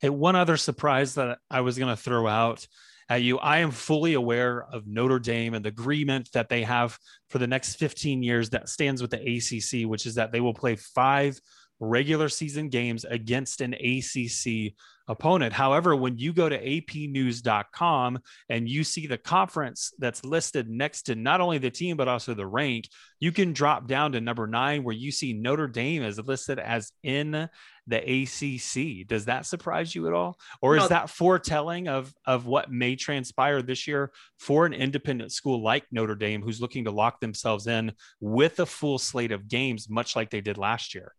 Hey, 0.00 0.10
one 0.10 0.36
other 0.36 0.56
surprise 0.56 1.14
that 1.16 1.38
I 1.50 1.60
was 1.60 1.76
going 1.76 1.94
to 1.94 2.00
throw 2.00 2.26
out 2.26 2.66
at 3.08 3.22
you. 3.22 3.38
I 3.38 3.58
am 3.58 3.70
fully 3.70 4.14
aware 4.14 4.64
of 4.72 4.86
Notre 4.86 5.18
Dame 5.18 5.54
and 5.54 5.64
the 5.64 5.70
agreement 5.70 6.30
that 6.34 6.48
they 6.48 6.62
have 6.62 6.96
for 7.30 7.38
the 7.38 7.46
next 7.46 7.76
15 7.76 8.22
years 8.22 8.50
that 8.50 8.68
stands 8.68 9.02
with 9.02 9.10
the 9.10 9.18
ACC, 9.18 9.88
which 9.88 10.06
is 10.06 10.14
that 10.14 10.30
they 10.30 10.40
will 10.40 10.54
play 10.54 10.76
five 10.76 11.40
regular 11.80 12.28
season 12.28 12.68
games 12.68 13.04
against 13.04 13.60
an 13.60 13.74
ACC 13.74 14.74
opponent. 15.08 15.52
However, 15.52 15.96
when 15.96 16.18
you 16.18 16.32
go 16.32 16.48
to 16.48 16.62
apnews.com 16.62 18.18
and 18.48 18.68
you 18.68 18.84
see 18.84 19.06
the 19.06 19.18
conference 19.18 19.92
that's 19.98 20.24
listed 20.24 20.68
next 20.68 21.02
to 21.02 21.14
not 21.14 21.40
only 21.40 21.58
the 21.58 21.70
team, 21.70 21.96
but 21.96 22.08
also 22.08 22.34
the 22.34 22.46
rank, 22.46 22.88
you 23.18 23.32
can 23.32 23.52
drop 23.52 23.86
down 23.88 24.12
to 24.12 24.20
number 24.20 24.46
nine 24.46 24.84
where 24.84 24.94
you 24.94 25.10
see 25.10 25.32
Notre 25.32 25.66
Dame 25.66 26.02
is 26.02 26.18
listed 26.18 26.58
as 26.58 26.92
in 27.02 27.48
the 27.86 28.22
ACC. 28.22 29.06
Does 29.06 29.24
that 29.24 29.46
surprise 29.46 29.94
you 29.94 30.06
at 30.06 30.12
all? 30.12 30.38
Or 30.60 30.76
is 30.76 30.82
no. 30.82 30.88
that 30.88 31.10
foretelling 31.10 31.88
of, 31.88 32.12
of 32.26 32.46
what 32.46 32.70
may 32.70 32.94
transpire 32.94 33.62
this 33.62 33.86
year 33.88 34.12
for 34.38 34.66
an 34.66 34.74
independent 34.74 35.32
school 35.32 35.62
like 35.62 35.84
Notre 35.90 36.14
Dame, 36.14 36.42
who's 36.42 36.60
looking 36.60 36.84
to 36.84 36.90
lock 36.90 37.20
themselves 37.20 37.66
in 37.66 37.92
with 38.20 38.60
a 38.60 38.66
full 38.66 38.98
slate 38.98 39.32
of 39.32 39.48
games, 39.48 39.88
much 39.88 40.14
like 40.14 40.30
they 40.30 40.42
did 40.42 40.58
last 40.58 40.94
year? 40.94 41.14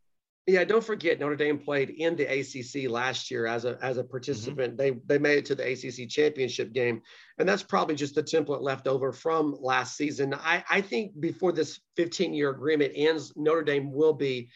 Yeah, 0.49 0.63
don't 0.63 0.83
forget 0.83 1.19
Notre 1.19 1.35
Dame 1.35 1.59
played 1.59 1.91
in 1.91 2.15
the 2.15 2.25
ACC 2.25 2.89
last 2.89 3.29
year 3.29 3.45
as 3.45 3.65
a 3.65 3.77
as 3.83 3.97
a 3.97 4.03
participant. 4.03 4.77
Mm-hmm. 4.77 4.97
They 4.97 5.01
they 5.05 5.19
made 5.19 5.37
it 5.37 5.45
to 5.45 5.55
the 5.55 5.71
ACC 5.71 6.09
championship 6.09 6.73
game, 6.73 7.01
and 7.37 7.47
that's 7.47 7.61
probably 7.61 7.95
just 7.95 8.15
the 8.15 8.23
template 8.23 8.61
left 8.61 8.87
over 8.87 9.11
from 9.11 9.55
last 9.61 9.95
season. 9.95 10.33
I 10.33 10.63
I 10.67 10.81
think 10.81 11.19
before 11.19 11.51
this 11.51 11.79
15 11.97 12.33
year 12.33 12.49
agreement 12.49 12.93
ends, 12.95 13.31
Notre 13.35 13.63
Dame 13.63 13.93
will 13.93 14.13
be 14.13 14.49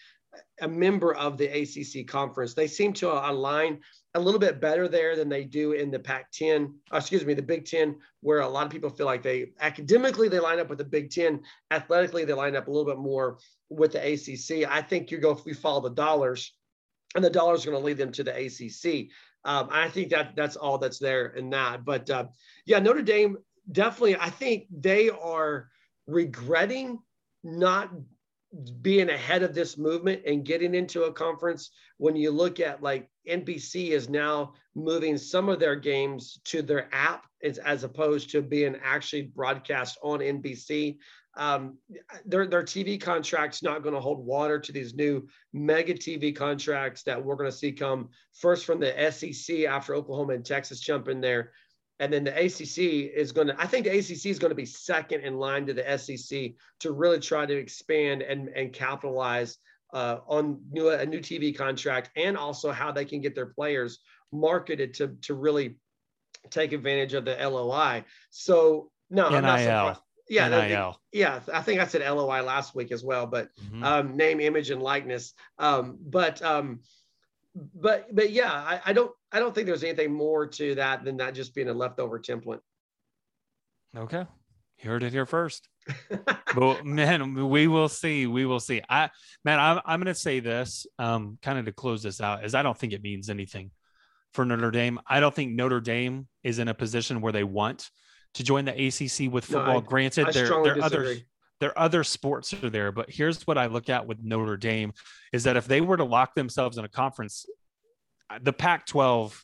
a 0.62 0.68
member 0.68 1.14
of 1.14 1.38
the 1.38 1.46
ACC 1.46 2.08
conference. 2.08 2.56
They 2.56 2.68
seem 2.68 2.94
to 2.94 3.12
align 3.12 3.80
a 4.16 4.20
little 4.20 4.40
bit 4.40 4.62
better 4.62 4.88
there 4.88 5.16
than 5.16 5.28
they 5.28 5.44
do 5.44 5.72
in 5.72 5.90
the 5.90 6.00
Pac-10, 6.00 6.72
uh, 6.94 6.98
excuse 6.98 7.26
me, 7.26 7.34
the 7.34 7.42
Big 7.42 7.66
Ten, 7.66 7.96
where 8.22 8.42
a 8.42 8.48
lot 8.48 8.66
of 8.66 8.72
people 8.72 8.90
feel 8.90 9.08
like 9.08 9.24
they 9.24 9.54
academically 9.60 10.30
they 10.30 10.40
line 10.40 10.60
up 10.60 10.70
with 10.70 10.78
the 10.78 10.84
Big 10.84 11.10
Ten, 11.10 11.42
athletically 11.72 12.24
they 12.24 12.34
line 12.34 12.56
up 12.56 12.68
a 12.68 12.72
little 12.72 12.86
bit 12.86 13.00
more 13.00 13.40
with 13.70 13.94
the 13.94 14.00
ACC. 14.00 14.70
I 14.70 14.82
think 14.82 15.10
you 15.10 15.18
go 15.18 15.32
if 15.32 15.46
we 15.46 15.54
follow 15.54 15.82
the 15.82 15.96
dollars, 15.96 16.54
and 17.16 17.24
the 17.24 17.30
dollars 17.30 17.66
are 17.66 17.72
going 17.72 17.82
to 17.82 17.86
lead 17.86 17.98
them 17.98 18.12
to 18.12 18.24
the 18.24 18.36
ACC. 18.36 19.10
Um, 19.46 19.68
I 19.72 19.90
think 19.90 20.10
that 20.10 20.36
that's 20.36 20.56
all 20.56 20.78
that's 20.78 21.00
there 21.00 21.28
in 21.28 21.50
that. 21.50 21.84
But 21.84 22.10
uh, 22.10 22.26
yeah, 22.66 22.80
Notre 22.80 23.02
Dame 23.02 23.38
definitely. 23.72 24.16
I 24.16 24.30
think 24.30 24.68
they 24.72 25.10
are 25.10 25.70
regretting 26.08 27.00
not 27.44 27.92
being 28.82 29.10
ahead 29.10 29.44
of 29.44 29.56
this 29.56 29.78
movement 29.78 30.22
and 30.26 30.46
getting 30.46 30.76
into 30.76 31.04
a 31.04 31.14
conference 31.14 31.72
when 31.98 32.16
you 32.16 32.30
look 32.30 32.60
at 32.60 32.84
like 32.84 33.10
NBC 33.28 33.90
is 33.90 34.10
now 34.10 34.54
moving 34.76 35.18
some 35.18 35.50
of 35.50 35.60
their 35.60 35.76
games 35.76 36.40
to 36.46 36.62
their 36.62 36.88
app 36.94 37.26
as, 37.44 37.58
as 37.58 37.84
opposed 37.84 38.30
to 38.32 38.42
being 38.42 38.76
actually 38.84 39.24
broadcast 39.24 39.98
on 40.04 40.20
NBC. 40.20 40.98
Um, 41.36 41.80
their 42.26 42.46
their 42.46 42.62
TV 42.62 43.02
contract's 43.02 43.64
not 43.64 43.82
going 43.82 43.96
to 43.96 44.02
hold 44.02 44.24
water 44.24 44.60
to 44.60 44.72
these 44.72 44.94
new 44.94 45.28
mega 45.52 45.96
TV 45.96 46.36
contracts 46.36 47.02
that 47.04 47.24
we're 47.24 47.36
going 47.36 47.50
to 47.50 47.58
see 47.58 47.72
come 47.72 48.10
first 48.34 48.66
from 48.66 48.80
the 48.80 49.12
SEC 49.12 49.62
after 49.62 49.96
Oklahoma 49.96 50.34
and 50.34 50.46
Texas 50.46 50.80
jump 50.80 51.08
in 51.08 51.22
there. 51.22 51.52
And 52.00 52.12
then 52.12 52.24
the 52.24 52.32
ACC 52.32 53.12
is 53.16 53.32
going 53.32 53.48
to, 53.48 53.56
I 53.62 53.68
think 53.68 53.86
the 53.86 53.92
ACC 53.98 54.26
is 54.26 54.40
going 54.40 54.50
to 54.52 54.56
be 54.56 54.66
second 54.66 55.22
in 55.22 55.38
line 55.38 55.66
to 55.68 55.74
the 55.74 55.98
SEC 55.98 56.52
to 56.80 56.92
really 56.92 57.20
try 57.20 57.46
to 57.46 57.56
expand 57.56 58.22
and, 58.24 58.50
and 58.50 58.74
capitalize 58.74 59.58
uh, 59.94 60.18
on 60.28 60.60
new, 60.72 60.90
a 60.90 61.06
new 61.06 61.20
TV 61.20 61.56
contract 61.56 62.10
and 62.18 62.36
also 62.36 62.72
how 62.72 62.92
they 62.92 63.06
can 63.06 63.22
get 63.22 63.36
their 63.36 63.46
players 63.46 64.00
marketed 64.32 64.96
to, 64.96 65.10
to 65.22 65.36
really 65.36 65.78
take 66.50 66.74
advantage 66.74 67.14
of 67.14 67.26
the 67.26 67.36
LOI. 67.36 68.04
So, 68.32 68.90
no, 69.10 69.30
NIL. 69.30 69.38
I'm 69.38 69.44
not 69.44 69.60
surprised. 69.60 70.00
Yeah, 70.30 70.48
NIL. 70.50 71.00
yeah, 71.12 71.42
I 71.54 71.62
think 71.62 71.80
I 71.80 71.86
said 71.86 72.02
LOI 72.02 72.42
last 72.42 72.74
week 72.74 72.92
as 72.92 73.04
well, 73.04 73.28
but 73.28 73.50
Mhm. 73.72 73.84
um, 73.84 74.18
name, 74.18 74.40
image, 74.40 74.72
and 74.72 74.82
likeness. 74.82 75.34
Um, 75.60 75.98
but 76.02 76.42
um, 76.42 76.80
but 77.56 78.14
but 78.14 78.32
yeah, 78.32 78.52
I, 78.52 78.82
I 78.86 78.94
don't 78.94 79.12
I 79.32 79.40
don't 79.40 79.54
think 79.54 79.68
there's 79.68 79.84
anything 79.84 80.14
more 80.14 80.48
to 80.48 80.76
that 80.76 81.04
than 81.04 81.18
that 81.18 81.34
just 81.34 81.54
being 81.54 81.70
a 81.70 81.74
leftover 81.74 82.20
template. 82.20 82.60
Okay. 83.96 84.26
You 84.82 84.90
heard 84.90 85.04
it 85.04 85.12
here 85.12 85.26
first. 85.26 85.70
but 86.56 86.86
man, 86.86 87.48
we 87.48 87.68
will 87.68 87.90
see. 87.90 88.28
We 88.28 88.46
will 88.46 88.60
see. 88.60 88.82
I 88.90 89.10
man, 89.46 89.60
I'm 89.60 89.80
I'm 89.86 90.00
gonna 90.00 90.16
say 90.16 90.40
this, 90.40 90.88
um, 90.98 91.38
kind 91.42 91.60
of 91.60 91.66
to 91.66 91.72
close 91.72 92.04
this 92.04 92.22
out, 92.22 92.44
is 92.44 92.56
I 92.56 92.64
don't 92.64 92.78
think 92.78 92.94
it 92.94 93.04
means 93.04 93.30
anything 93.30 93.72
for 94.34 94.46
Notre 94.46 94.72
Dame. 94.72 95.00
I 95.08 95.20
don't 95.20 95.34
think 95.34 95.54
Notre 95.54 95.80
Dame 95.80 96.28
is 96.44 96.60
in 96.60 96.68
a 96.68 96.74
position 96.74 97.22
where 97.22 97.32
they 97.32 97.44
want 97.44 97.90
to 98.34 98.44
join 98.44 98.66
the 98.66 98.72
ACC 98.72 99.32
with 99.32 99.50
No, 99.52 99.58
football. 99.60 99.78
I- 99.78 99.82
Granted, 99.82 100.28
I 100.28 100.32
there 100.32 100.48
there 100.48 100.78
are 100.80 100.82
other 100.82 101.16
are 101.62 101.78
other 101.78 102.04
sports 102.04 102.54
are 102.54 102.70
there, 102.70 102.92
but 102.92 103.10
here's 103.10 103.48
what 103.48 103.58
I 103.58 103.68
look 103.68 103.90
at 103.90 104.06
with 104.08 104.24
Notre 104.24 104.58
Dame 104.58 104.94
is 105.32 105.44
that 105.46 105.58
if 105.58 105.66
they 105.66 105.82
were 105.82 105.98
to 105.98 106.04
lock 106.04 106.36
themselves 106.36 106.78
in 106.78 106.86
a 106.86 106.90
conference, 106.90 107.46
uh, 108.30 108.40
the 108.42 108.54
Pac-12, 108.54 109.40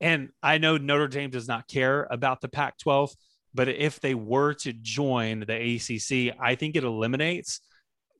and 0.00 0.28
I 0.42 0.58
know 0.58 0.76
Notre 0.76 1.08
Dame 1.08 1.30
does 1.30 1.48
not 1.48 1.68
care 1.68 2.06
about 2.10 2.40
the 2.40 2.48
Pac-12, 2.48 3.10
but 3.54 3.68
if 3.68 4.00
they 4.00 4.14
were 4.14 4.54
to 4.54 4.72
join 4.72 5.40
the 5.40 5.76
ACC, 5.76 6.36
I 6.40 6.54
think 6.54 6.76
it 6.76 6.84
eliminates 6.84 7.60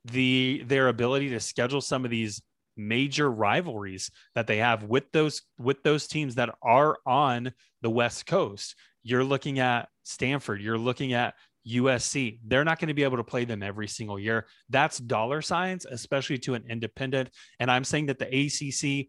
the 0.04 0.62
their 0.66 0.88
ability 0.88 1.30
to 1.30 1.40
schedule 1.40 1.80
some 1.80 2.04
of 2.04 2.10
these 2.10 2.40
major 2.76 3.30
rivalries 3.30 4.10
that 4.34 4.46
they 4.46 4.58
have 4.58 4.84
with 4.84 5.10
those 5.12 5.42
with 5.58 5.82
those 5.82 6.06
teams 6.06 6.36
that 6.36 6.54
are 6.62 6.96
on 7.04 7.52
the 7.82 7.90
West 7.90 8.26
Coast. 8.26 8.74
You're 9.02 9.24
looking 9.24 9.58
at 9.58 9.88
Stanford, 10.04 10.62
you're 10.62 10.78
looking 10.78 11.12
at 11.12 11.34
USC. 11.68 12.38
They're 12.44 12.64
not 12.64 12.78
going 12.78 12.88
to 12.88 12.94
be 12.94 13.04
able 13.04 13.16
to 13.18 13.24
play 13.24 13.44
them 13.44 13.62
every 13.62 13.88
single 13.88 14.18
year. 14.18 14.46
That's 14.70 14.98
dollar 14.98 15.42
signs, 15.42 15.86
especially 15.86 16.38
to 16.38 16.54
an 16.54 16.64
independent. 16.68 17.30
And 17.60 17.70
I'm 17.70 17.84
saying 17.84 18.06
that 18.06 18.18
the 18.18 18.26
ACC, 18.26 19.08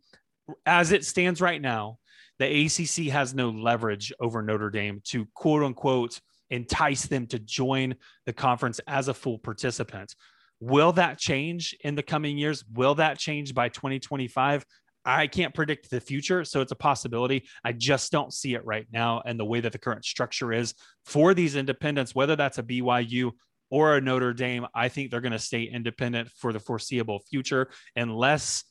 as 0.65 0.91
it 0.91 1.06
stands 1.06 1.41
right 1.41 1.62
now, 1.62 2.00
the 2.39 2.65
ACC 2.65 3.12
has 3.12 3.34
no 3.34 3.50
leverage 3.50 4.13
over 4.19 4.41
Notre 4.41 4.69
Dame 4.69 5.02
to 5.06 5.26
quote 5.34 5.63
unquote 5.63 6.19
entice 6.50 7.06
them 7.06 7.28
to 7.28 7.39
join 7.39 7.95
the 8.26 8.34
conference 8.34 8.80
as 8.88 9.08
a 9.08 9.13
full 9.13 9.38
participant. 9.38 10.15
Will 10.60 10.91
that 10.93 11.17
change 11.17 11.76
in 11.84 11.95
the 11.95 12.04
coming 12.04 12.38
years? 12.38 12.65
Will 12.74 12.95
that 12.95 13.17
change 13.17 13.54
by 13.54 13.69
2025? 13.69 14.65
I 15.10 15.28
can't 15.28 15.54
predict 15.56 15.89
the 15.89 16.00
future, 16.00 16.45
so 16.45 16.62
it's 16.62 16.72
a 16.72 16.76
possibility. 16.76 17.48
I 17.63 17.72
just 17.72 18.12
don't 18.12 18.32
see 18.32 18.54
it 18.54 18.63
right 18.63 18.86
now. 18.91 19.22
And 19.26 19.39
the 19.39 19.45
way 19.45 19.60
that 19.60 19.72
the 19.72 19.80
current 19.80 20.06
structure 20.06 20.54
is 20.54 20.76
for 21.06 21.34
these 21.34 21.56
independents, 21.56 22.13
whether 22.13 22.36
that's 22.36 22.60
a 22.60 22.63
BYU 22.63 23.32
or 23.72 23.95
a 23.95 24.02
Notre 24.02 24.34
Dame, 24.34 24.67
I 24.76 24.88
think 24.89 25.10
they're 25.10 25.22
going 25.22 25.32
to 25.32 25.39
stay 25.39 25.63
independent 25.63 26.30
for 26.30 26.54
the 26.54 26.60
foreseeable 26.60 27.19
future 27.30 27.69
unless 27.95 28.63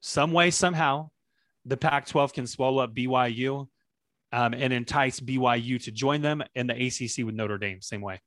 some 0.00 0.32
way, 0.32 0.50
somehow, 0.50 1.10
the 1.64 1.76
Pac 1.76 2.06
12 2.06 2.32
can 2.32 2.46
swallow 2.46 2.82
up 2.82 2.94
BYU 2.94 3.68
um, 4.32 4.52
and 4.52 4.72
entice 4.72 5.20
BYU 5.20 5.82
to 5.84 5.92
join 5.92 6.22
them 6.22 6.42
and 6.54 6.68
the 6.68 6.74
ACC 6.74 7.24
with 7.24 7.34
Notre 7.34 7.58
Dame, 7.58 7.80
same 7.80 8.00
way. 8.00 8.20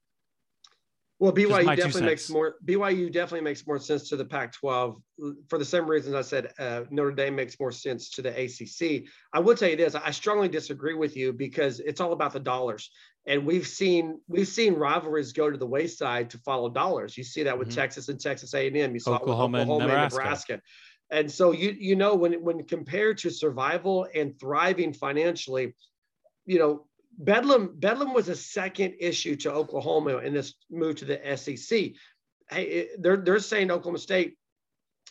Well, 1.20 1.32
BYU 1.32 1.76
definitely 1.76 2.04
makes 2.04 2.30
more. 2.30 2.56
BYU 2.64 3.12
definitely 3.12 3.42
makes 3.42 3.66
more 3.66 3.80
sense 3.80 4.08
to 4.10 4.16
the 4.16 4.26
Pac-12 4.26 5.02
for 5.50 5.58
the 5.58 5.66
same 5.66 5.90
reasons 5.90 6.14
I 6.14 6.22
said. 6.22 6.54
Uh, 6.60 6.84
Notre 6.92 7.12
Dame 7.12 7.36
makes 7.36 7.60
more 7.60 7.72
sense 7.72 8.12
to 8.12 8.22
the 8.22 8.30
ACC. 8.30 9.08
I 9.34 9.40
will 9.40 9.56
tell 9.56 9.70
you 9.70 9.76
this: 9.76 9.96
I 9.96 10.12
strongly 10.12 10.48
disagree 10.48 10.94
with 10.94 11.18
you 11.18 11.34
because 11.34 11.80
it's 11.80 12.02
all 12.02 12.14
about 12.14 12.34
the 12.34 12.40
dollars, 12.40 12.92
and 13.26 13.48
we've 13.48 13.66
seen 13.68 14.22
we've 14.28 14.48
seen 14.48 14.76
rivalries 14.76 15.34
go 15.34 15.50
to 15.50 15.58
the 15.58 15.66
wayside 15.66 16.30
to 16.32 16.38
follow 16.40 16.70
dollars. 16.70 17.18
You 17.18 17.24
see 17.24 17.44
that 17.44 17.58
with 17.58 17.70
Mhm. 17.70 17.76
Texas 17.76 18.10
and 18.10 18.20
Texas 18.20 18.54
A&M. 18.54 18.94
You 18.94 19.00
saw 19.00 19.16
Oklahoma 19.16 19.58
it 19.58 19.62
and 19.62 19.70
with 19.70 19.76
Oklahoma 19.76 19.82
and 19.82 20.12
Nebraska. 20.12 20.24
Nebraska. 20.24 20.62
And 21.10 21.32
so 21.32 21.52
you 21.52 21.72
you 21.72 21.96
know 21.96 22.14
when 22.16 22.44
when 22.44 22.64
compared 22.66 23.18
to 23.20 23.32
survival 23.32 24.08
and 24.14 24.40
thriving 24.40 24.94
financially, 24.94 25.74
you 26.46 26.60
know 26.60 26.87
Bedlam 27.18 27.80
Bedlam 27.80 28.14
was 28.14 28.30
a 28.30 28.36
second 28.36 28.96
issue 29.00 29.36
to 29.38 29.52
Oklahoma 29.52 30.18
in 30.18 30.34
this 30.34 30.54
move 30.70 30.98
to 30.98 31.06
the 31.06 31.38
SEC. 31.38 31.92
Hey, 32.50 32.90
they're 33.00 33.18
they're 33.18 33.40
saying 33.40 33.72
Oklahoma 33.72 33.98
State, 33.98 34.38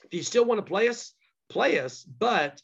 if 0.05 0.15
you 0.15 0.23
still 0.23 0.45
want 0.45 0.59
to 0.59 0.63
play 0.63 0.89
us, 0.89 1.13
play 1.49 1.81
us, 1.81 2.05
but 2.05 2.61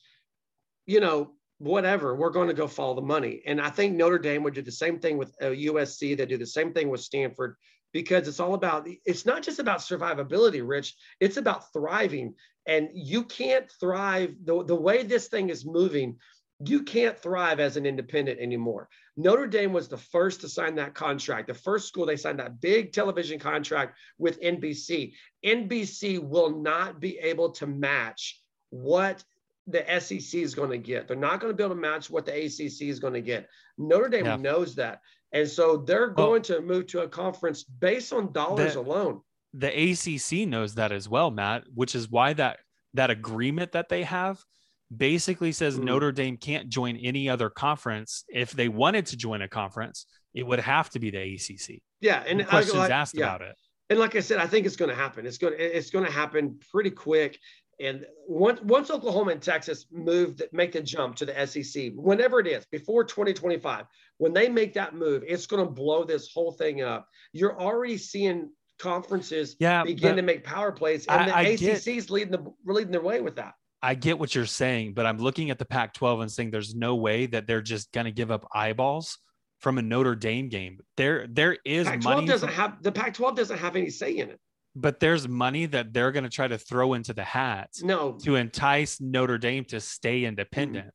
you 0.86 1.00
know 1.00 1.32
whatever, 1.58 2.16
we're 2.16 2.30
going 2.30 2.48
to 2.48 2.54
go 2.54 2.66
follow 2.66 2.94
the 2.94 3.02
money. 3.02 3.40
And 3.46 3.60
I 3.60 3.70
think 3.70 3.94
Notre 3.94 4.18
Dame 4.18 4.42
would 4.42 4.54
do 4.54 4.62
the 4.62 4.72
same 4.72 4.98
thing 4.98 5.16
with 5.16 5.32
uh, 5.40 5.46
USC. 5.46 6.16
They 6.16 6.26
do 6.26 6.36
the 6.36 6.44
same 6.46 6.72
thing 6.72 6.88
with 6.88 7.00
Stanford 7.00 7.56
because 7.92 8.26
it's 8.26 8.40
all 8.40 8.54
about 8.54 8.88
it's 9.04 9.26
not 9.26 9.42
just 9.42 9.58
about 9.58 9.78
survivability, 9.78 10.66
Rich. 10.66 10.96
It's 11.20 11.36
about 11.36 11.72
thriving, 11.72 12.34
and 12.66 12.88
you 12.92 13.24
can't 13.24 13.70
thrive 13.80 14.34
the 14.44 14.64
the 14.64 14.74
way 14.74 15.02
this 15.02 15.28
thing 15.28 15.50
is 15.50 15.64
moving. 15.64 16.18
You 16.64 16.82
can't 16.82 17.18
thrive 17.18 17.58
as 17.60 17.76
an 17.76 17.86
independent 17.86 18.38
anymore. 18.38 18.88
Notre 19.16 19.46
Dame 19.46 19.72
was 19.72 19.88
the 19.88 19.96
first 19.96 20.40
to 20.42 20.48
sign 20.48 20.74
that 20.76 20.94
contract, 20.94 21.48
the 21.48 21.54
first 21.54 21.88
school 21.88 22.06
they 22.06 22.16
signed 22.16 22.38
that 22.38 22.60
big 22.60 22.92
television 22.92 23.38
contract 23.38 23.98
with 24.18 24.40
NBC. 24.40 25.12
NBC 25.44 26.18
will 26.22 26.50
not 26.62 27.00
be 27.00 27.18
able 27.18 27.50
to 27.52 27.66
match 27.66 28.40
what 28.70 29.24
the 29.66 29.84
SEC 30.00 30.40
is 30.40 30.54
going 30.54 30.70
to 30.70 30.78
get. 30.78 31.08
They're 31.08 31.16
not 31.16 31.40
going 31.40 31.52
to 31.52 31.56
be 31.56 31.64
able 31.64 31.74
to 31.74 31.80
match 31.80 32.10
what 32.10 32.26
the 32.26 32.32
ACC 32.32 32.82
is 32.88 33.00
going 33.00 33.14
to 33.14 33.20
get. 33.20 33.48
Notre 33.78 34.08
Dame 34.08 34.26
Yeah. 34.26 34.36
knows 34.36 34.74
that. 34.76 35.00
And 35.32 35.48
so 35.48 35.78
they're 35.78 36.12
Well- 36.16 36.26
going 36.28 36.42
to 36.42 36.60
move 36.60 36.86
to 36.88 37.02
a 37.02 37.08
conference 37.08 37.64
based 37.64 38.12
on 38.12 38.32
dollars 38.32 38.74
The- 38.74 38.80
alone. 38.80 39.22
the 39.52 39.68
ACC 39.68 40.46
knows 40.46 40.74
that 40.76 40.92
as 40.92 41.08
well, 41.08 41.30
Matt, 41.30 41.64
which 41.74 41.94
is 41.94 42.08
why 42.10 42.32
that 42.34 42.60
that 42.94 43.10
agreement 43.10 43.72
that 43.72 43.88
they 43.88 44.02
have 44.02 44.44
basically 44.96 45.52
says 45.52 45.78
Mhm. 45.78 45.84
Notre 45.84 46.12
Dame 46.12 46.36
can't 46.36 46.68
join 46.68 46.96
any 46.96 47.28
other 47.28 47.48
conference. 47.50 48.24
If 48.28 48.52
they 48.52 48.68
wanted 48.68 49.06
to 49.06 49.16
join 49.16 49.42
a 49.42 49.48
conference, 49.48 50.06
it 50.34 50.44
would 50.44 50.60
have 50.60 50.90
to 50.90 50.98
be 50.98 51.10
the 51.10 51.18
ACC. 51.18 51.82
Yeah. 52.00 52.22
And 52.26 52.46
questions 52.46 52.76
like- 52.78 52.90
asked 52.90 53.16
yeah. 53.16 53.24
about 53.34 53.42
it. 53.42 53.56
and 53.90 53.98
like 53.98 54.16
I 54.16 54.20
said, 54.20 54.38
I 54.38 54.46
think 54.46 54.64
it's 54.64 54.76
going 54.76 54.88
to 54.88 54.94
happen. 54.94 55.26
It's 55.26 55.36
going 55.38 55.52
to 55.52 55.76
it's 55.76 55.90
going 55.90 56.06
to 56.06 56.10
happen 56.10 56.58
pretty 56.70 56.90
quick. 56.90 57.38
And 57.80 58.06
once 58.26 58.60
once 58.62 58.90
Oklahoma 58.90 59.32
and 59.32 59.42
Texas 59.42 59.86
move 59.90 60.36
that 60.38 60.52
make 60.52 60.72
the 60.72 60.80
jump 60.80 61.16
to 61.16 61.26
the 61.26 61.38
SEC, 61.46 61.92
whenever 61.94 62.40
it 62.40 62.46
is 62.46 62.64
before 62.70 63.04
2025, 63.04 63.84
when 64.18 64.32
they 64.32 64.48
make 64.48 64.72
that 64.74 64.94
move, 64.94 65.24
it's 65.26 65.46
going 65.46 65.64
to 65.64 65.70
blow 65.70 66.04
this 66.04 66.32
whole 66.32 66.52
thing 66.52 66.80
up. 66.82 67.06
You're 67.32 67.58
already 67.60 67.98
seeing 67.98 68.50
conferences 68.78 69.56
Yeah, 69.60 69.84
begin 69.84 70.16
to 70.16 70.22
make 70.22 70.42
power 70.44 70.72
plays, 70.72 71.06
and 71.06 71.20
I- 71.20 71.26
the 71.26 71.36
I 71.36 71.42
ACC 71.52 71.60
get- 71.60 71.86
is 71.98 72.10
leading 72.10 72.32
the 72.32 72.44
leading 72.64 72.92
their 72.92 73.02
way 73.02 73.20
with 73.20 73.36
that. 73.36 73.54
I 73.82 73.94
get 73.94 74.18
what 74.18 74.34
you're 74.34 74.46
saying, 74.46 74.94
but 74.94 75.06
I'm 75.06 75.18
looking 75.18 75.50
at 75.50 75.58
the 75.58 75.64
Pac 75.64 75.94
12 75.94 76.20
and 76.20 76.30
saying 76.30 76.50
there's 76.50 76.74
no 76.74 76.94
way 76.94 77.26
that 77.26 77.46
they're 77.46 77.62
just 77.62 77.90
going 77.92 78.04
to 78.04 78.12
give 78.12 78.30
up 78.30 78.46
eyeballs 78.54 79.18
from 79.58 79.78
a 79.78 79.82
Notre 79.82 80.14
Dame 80.14 80.48
game. 80.48 80.78
There, 80.96 81.26
there 81.28 81.56
is 81.64 81.86
Pac-12 81.88 82.02
money, 82.04 82.26
doesn't 82.26 82.48
from- 82.48 82.56
have 82.56 82.82
the 82.82 82.92
Pac-12 82.92 83.36
doesn't 83.36 83.58
have 83.58 83.74
any 83.76 83.90
say 83.90 84.16
in 84.18 84.30
it. 84.30 84.40
but 84.76 85.00
there's 85.00 85.26
money 85.28 85.66
that 85.66 85.92
they're 85.92 86.12
going 86.12 86.24
to 86.24 86.30
try 86.30 86.46
to 86.48 86.58
throw 86.58 86.94
into 86.94 87.12
the 87.12 87.24
hat 87.24 87.70
No, 87.82 88.12
to 88.22 88.36
entice 88.36 89.00
Notre 89.00 89.38
Dame 89.38 89.64
to 89.66 89.80
stay 89.80 90.24
independent. 90.24 90.94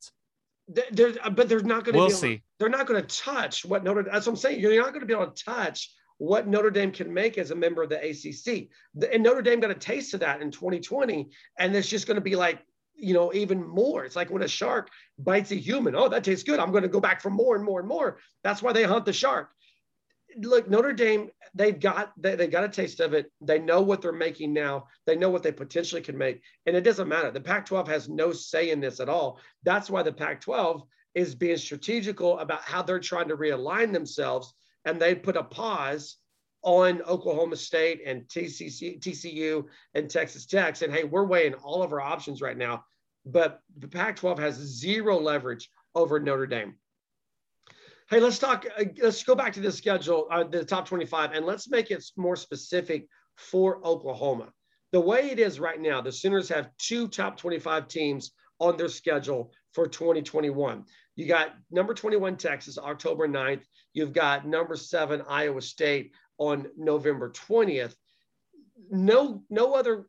Mm. 0.70 0.74
th- 0.76 0.88
there's 0.92 1.16
uh, 1.22 1.30
but 1.30 1.48
they're 1.48 1.60
not 1.60 1.84
going 1.84 1.92
to. 1.94 1.98
We'll 1.98 2.10
see. 2.10 2.42
they're 2.58 2.68
not 2.70 2.86
going 2.86 3.02
to 3.02 3.16
touch 3.22 3.64
what 3.64 3.84
Notre. 3.84 4.02
That's 4.02 4.26
what 4.26 4.32
I'm 4.32 4.36
saying. 4.36 4.60
You're 4.60 4.76
not 4.82 4.88
going 4.94 5.00
to 5.00 5.06
be 5.06 5.14
able 5.14 5.30
to 5.30 5.44
touch 5.44 5.94
what 6.18 6.48
Notre 6.48 6.70
Dame 6.70 6.90
can 6.90 7.12
make 7.14 7.38
as 7.38 7.52
a 7.52 7.54
member 7.54 7.82
of 7.82 7.88
the 7.90 7.96
ACC. 7.98 8.68
The- 8.94 9.12
And 9.14 9.22
Notre 9.22 9.40
Dame 9.42 9.60
got 9.60 9.70
a 9.70 9.74
taste 9.74 10.12
of 10.14 10.20
that 10.20 10.42
in 10.42 10.50
2020, 10.50 11.28
and 11.58 11.74
it's 11.76 11.88
just 11.88 12.06
going 12.06 12.16
to 12.16 12.20
be 12.20 12.34
like 12.36 12.58
you 12.98 13.14
know 13.14 13.32
even 13.32 13.66
more. 13.66 14.04
It's 14.04 14.16
like 14.16 14.30
when 14.30 14.42
a 14.42 14.48
shark 14.48 14.90
bites 15.18 15.50
a 15.50 15.56
human. 15.56 15.94
Oh, 15.94 16.08
that 16.08 16.24
tastes 16.24 16.44
good. 16.44 16.58
I'm 16.58 16.70
going 16.70 16.82
to 16.82 16.88
go 16.88 17.00
back 17.00 17.20
for 17.20 17.30
more 17.30 17.56
and 17.56 17.64
more 17.64 17.80
and 17.80 17.88
more. 17.88 18.18
That's 18.44 18.62
why 18.62 18.72
they 18.72 18.84
hunt 18.84 19.04
the 19.04 19.12
shark. 19.12 19.50
Look, 20.36 20.68
Notre 20.68 20.92
Dame, 20.92 21.30
they've 21.54 21.78
got 21.78 22.12
they, 22.16 22.34
they 22.36 22.46
got 22.46 22.64
a 22.64 22.68
taste 22.68 23.00
of 23.00 23.14
it. 23.14 23.32
They 23.40 23.58
know 23.58 23.80
what 23.80 24.02
they're 24.02 24.12
making 24.12 24.52
now. 24.52 24.86
They 25.06 25.16
know 25.16 25.30
what 25.30 25.42
they 25.42 25.52
potentially 25.52 26.02
can 26.02 26.18
make, 26.18 26.42
and 26.66 26.76
it 26.76 26.82
doesn't 26.82 27.08
matter. 27.08 27.30
The 27.30 27.40
Pac-12 27.40 27.88
has 27.88 28.08
no 28.08 28.32
say 28.32 28.70
in 28.70 28.80
this 28.80 29.00
at 29.00 29.08
all. 29.08 29.40
That's 29.62 29.90
why 29.90 30.02
the 30.02 30.12
Pac-12 30.12 30.82
is 31.14 31.34
being 31.34 31.56
strategical 31.56 32.38
about 32.38 32.62
how 32.62 32.82
they're 32.82 33.00
trying 33.00 33.28
to 33.28 33.36
realign 33.36 33.92
themselves 33.92 34.54
and 34.84 35.00
they 35.00 35.14
put 35.14 35.36
a 35.36 35.42
pause 35.42 36.16
on 36.62 37.02
Oklahoma 37.02 37.56
State 37.56 38.02
and 38.04 38.22
TCC, 38.22 39.00
TCU 39.00 39.64
and 39.94 40.10
Texas 40.10 40.46
Tech, 40.46 40.76
saying, 40.76 40.92
hey, 40.92 41.04
we're 41.04 41.26
weighing 41.26 41.54
all 41.54 41.82
of 41.82 41.92
our 41.92 42.00
options 42.00 42.42
right 42.42 42.56
now. 42.56 42.84
But 43.24 43.60
the 43.78 43.88
Pac 43.88 44.16
12 44.16 44.38
has 44.38 44.54
zero 44.54 45.18
leverage 45.18 45.70
over 45.94 46.18
Notre 46.18 46.46
Dame. 46.46 46.74
Hey, 48.10 48.20
let's 48.20 48.38
talk. 48.38 48.64
Uh, 48.78 48.84
let's 49.02 49.22
go 49.22 49.34
back 49.34 49.52
to 49.52 49.60
the 49.60 49.70
schedule, 49.70 50.28
uh, 50.30 50.44
the 50.44 50.64
top 50.64 50.88
25, 50.88 51.32
and 51.32 51.44
let's 51.44 51.68
make 51.68 51.90
it 51.90 52.02
more 52.16 52.36
specific 52.36 53.06
for 53.36 53.84
Oklahoma. 53.86 54.48
The 54.92 55.00
way 55.00 55.30
it 55.30 55.38
is 55.38 55.60
right 55.60 55.78
now, 55.78 56.00
the 56.00 56.10
Sooners 56.10 56.48
have 56.48 56.70
two 56.78 57.08
top 57.08 57.36
25 57.36 57.86
teams 57.86 58.32
on 58.60 58.78
their 58.78 58.88
schedule 58.88 59.52
for 59.74 59.86
2021. 59.86 60.84
You 61.16 61.26
got 61.26 61.54
number 61.70 61.94
21 61.94 62.36
Texas, 62.36 62.78
October 62.78 63.28
9th. 63.28 63.62
You've 63.92 64.12
got 64.12 64.46
number 64.46 64.76
seven 64.76 65.22
Iowa 65.28 65.60
State 65.60 66.12
on 66.38 66.68
November 66.76 67.30
20th. 67.30 67.94
No, 68.90 69.42
no 69.50 69.74
other 69.74 70.06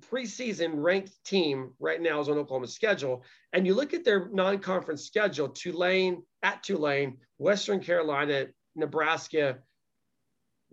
preseason 0.00 0.72
ranked 0.76 1.12
team 1.24 1.72
right 1.78 2.00
now 2.00 2.20
is 2.20 2.28
on 2.28 2.38
Oklahoma's 2.38 2.74
schedule. 2.74 3.24
And 3.52 3.66
you 3.66 3.74
look 3.74 3.94
at 3.94 4.04
their 4.04 4.28
non-conference 4.28 5.04
schedule, 5.04 5.48
Tulane 5.48 6.22
at 6.42 6.62
Tulane, 6.62 7.18
Western 7.38 7.80
Carolina, 7.80 8.46
Nebraska. 8.74 9.58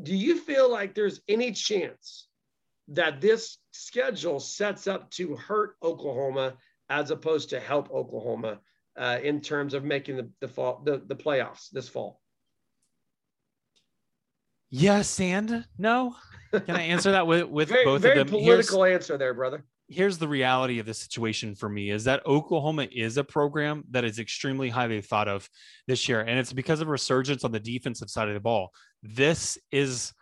Do 0.01 0.15
you 0.15 0.37
feel 0.39 0.69
like 0.69 0.93
there's 0.93 1.21
any 1.27 1.51
chance 1.51 2.27
that 2.89 3.21
this 3.21 3.57
schedule 3.71 4.39
sets 4.39 4.87
up 4.87 5.09
to 5.11 5.35
hurt 5.35 5.75
Oklahoma 5.81 6.55
as 6.89 7.11
opposed 7.11 7.49
to 7.49 7.59
help 7.59 7.89
Oklahoma 7.91 8.59
uh, 8.97 9.19
in 9.23 9.41
terms 9.41 9.73
of 9.73 9.83
making 9.83 10.17
the, 10.17 10.29
the 10.39 10.47
fall 10.47 10.81
the, 10.85 11.01
the 11.05 11.15
playoffs 11.15 11.69
this 11.71 11.89
fall? 11.89 12.21
Yes 14.77 15.19
and 15.21 15.65
no. 15.77 16.15
Can 16.51 16.75
I 16.75 16.81
answer 16.81 17.11
that 17.11 17.25
with, 17.25 17.45
with 17.45 17.69
very, 17.69 17.85
both 17.85 18.01
very 18.01 18.19
of 18.19 18.27
them? 18.27 18.39
political 18.39 18.83
here's, 18.83 19.01
answer 19.03 19.17
there, 19.17 19.33
brother. 19.33 19.63
Here's 19.87 20.17
the 20.17 20.27
reality 20.27 20.79
of 20.79 20.85
the 20.85 20.93
situation 20.93 21.55
for 21.55 21.69
me 21.69 21.91
is 21.91 22.03
that 22.03 22.25
Oklahoma 22.25 22.87
is 22.91 23.17
a 23.17 23.23
program 23.23 23.85
that 23.91 24.03
is 24.03 24.19
extremely 24.19 24.69
highly 24.69 24.99
thought 24.99 25.29
of 25.29 25.49
this 25.87 26.09
year. 26.09 26.21
And 26.21 26.37
it's 26.37 26.51
because 26.51 26.81
of 26.81 26.89
resurgence 26.89 27.45
on 27.45 27.53
the 27.53 27.59
defensive 27.59 28.09
side 28.09 28.27
of 28.27 28.33
the 28.33 28.41
ball. 28.41 28.71
This 29.01 29.57
is 29.71 30.13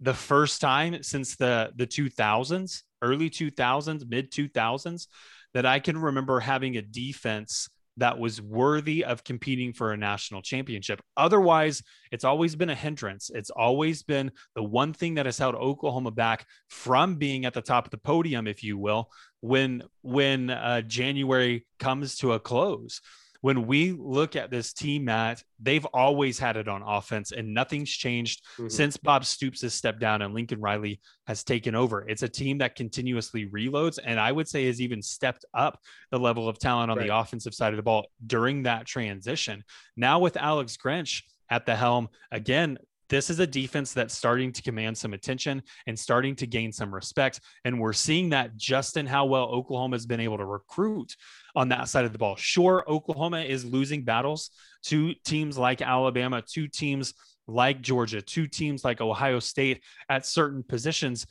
the 0.00 0.14
first 0.14 0.60
time 0.60 1.02
since 1.02 1.36
the 1.36 1.70
the 1.76 1.86
2000s, 1.86 2.82
early 3.00 3.30
2000s, 3.30 4.08
mid 4.08 4.32
2000s, 4.32 5.06
that 5.52 5.66
I 5.66 5.78
can 5.78 5.98
remember 5.98 6.40
having 6.40 6.76
a 6.76 6.82
defense 6.82 7.68
that 7.96 8.18
was 8.18 8.42
worthy 8.42 9.04
of 9.04 9.24
competing 9.24 9.72
for 9.72 9.92
a 9.92 9.96
national 9.96 10.42
championship. 10.42 11.00
Otherwise, 11.16 11.82
it's 12.10 12.24
always 12.24 12.56
been 12.56 12.70
a 12.70 12.74
hindrance. 12.74 13.30
It's 13.32 13.50
always 13.50 14.02
been 14.02 14.32
the 14.54 14.62
one 14.62 14.92
thing 14.92 15.14
that 15.14 15.26
has 15.26 15.38
held 15.38 15.54
Oklahoma 15.54 16.10
back 16.10 16.46
from 16.68 17.16
being 17.16 17.44
at 17.44 17.54
the 17.54 17.62
top 17.62 17.86
of 17.86 17.90
the 17.90 17.98
podium, 17.98 18.46
if 18.46 18.62
you 18.62 18.78
will, 18.78 19.10
when 19.40 19.82
when 20.02 20.50
uh, 20.50 20.82
January 20.82 21.66
comes 21.78 22.16
to 22.16 22.32
a 22.32 22.40
close 22.40 23.00
when 23.44 23.66
we 23.66 23.92
look 23.92 24.36
at 24.36 24.50
this 24.50 24.72
team, 24.72 25.04
Matt, 25.04 25.44
they've 25.60 25.84
always 25.92 26.38
had 26.38 26.56
it 26.56 26.66
on 26.66 26.80
offense 26.80 27.30
and 27.30 27.52
nothing's 27.52 27.90
changed 27.90 28.42
mm-hmm. 28.54 28.68
since 28.68 28.96
Bob 28.96 29.26
Stoops 29.26 29.60
has 29.60 29.74
stepped 29.74 29.98
down 29.98 30.22
and 30.22 30.32
Lincoln 30.32 30.62
Riley 30.62 30.98
has 31.26 31.44
taken 31.44 31.74
over. 31.74 32.08
It's 32.08 32.22
a 32.22 32.28
team 32.28 32.56
that 32.56 32.74
continuously 32.74 33.44
reloads 33.44 33.98
and 34.02 34.18
I 34.18 34.32
would 34.32 34.48
say 34.48 34.64
has 34.64 34.80
even 34.80 35.02
stepped 35.02 35.44
up 35.52 35.78
the 36.10 36.18
level 36.18 36.48
of 36.48 36.58
talent 36.58 36.90
on 36.90 36.96
right. 36.96 37.06
the 37.06 37.14
offensive 37.14 37.52
side 37.52 37.74
of 37.74 37.76
the 37.76 37.82
ball 37.82 38.06
during 38.26 38.62
that 38.62 38.86
transition. 38.86 39.62
Now 39.94 40.20
with 40.20 40.38
Alex 40.38 40.78
Grinch 40.82 41.22
at 41.50 41.66
the 41.66 41.76
helm, 41.76 42.08
again, 42.32 42.78
this 43.08 43.30
is 43.30 43.38
a 43.40 43.46
defense 43.46 43.92
that's 43.92 44.14
starting 44.14 44.52
to 44.52 44.62
command 44.62 44.96
some 44.96 45.14
attention 45.14 45.62
and 45.86 45.98
starting 45.98 46.34
to 46.36 46.46
gain 46.46 46.72
some 46.72 46.94
respect. 46.94 47.40
And 47.64 47.80
we're 47.80 47.92
seeing 47.92 48.30
that 48.30 48.56
just 48.56 48.96
in 48.96 49.06
how 49.06 49.26
well 49.26 49.44
Oklahoma 49.44 49.96
has 49.96 50.06
been 50.06 50.20
able 50.20 50.38
to 50.38 50.44
recruit 50.44 51.14
on 51.54 51.68
that 51.68 51.88
side 51.88 52.04
of 52.04 52.12
the 52.12 52.18
ball. 52.18 52.36
Sure, 52.36 52.84
Oklahoma 52.88 53.40
is 53.40 53.64
losing 53.64 54.04
battles 54.04 54.50
to 54.84 55.14
teams 55.24 55.58
like 55.58 55.82
Alabama, 55.82 56.42
to 56.52 56.68
teams 56.68 57.14
like 57.46 57.82
Georgia, 57.82 58.22
to 58.22 58.46
teams 58.46 58.84
like 58.84 59.00
Ohio 59.00 59.38
State 59.38 59.82
at 60.08 60.26
certain 60.26 60.62
positions. 60.62 61.26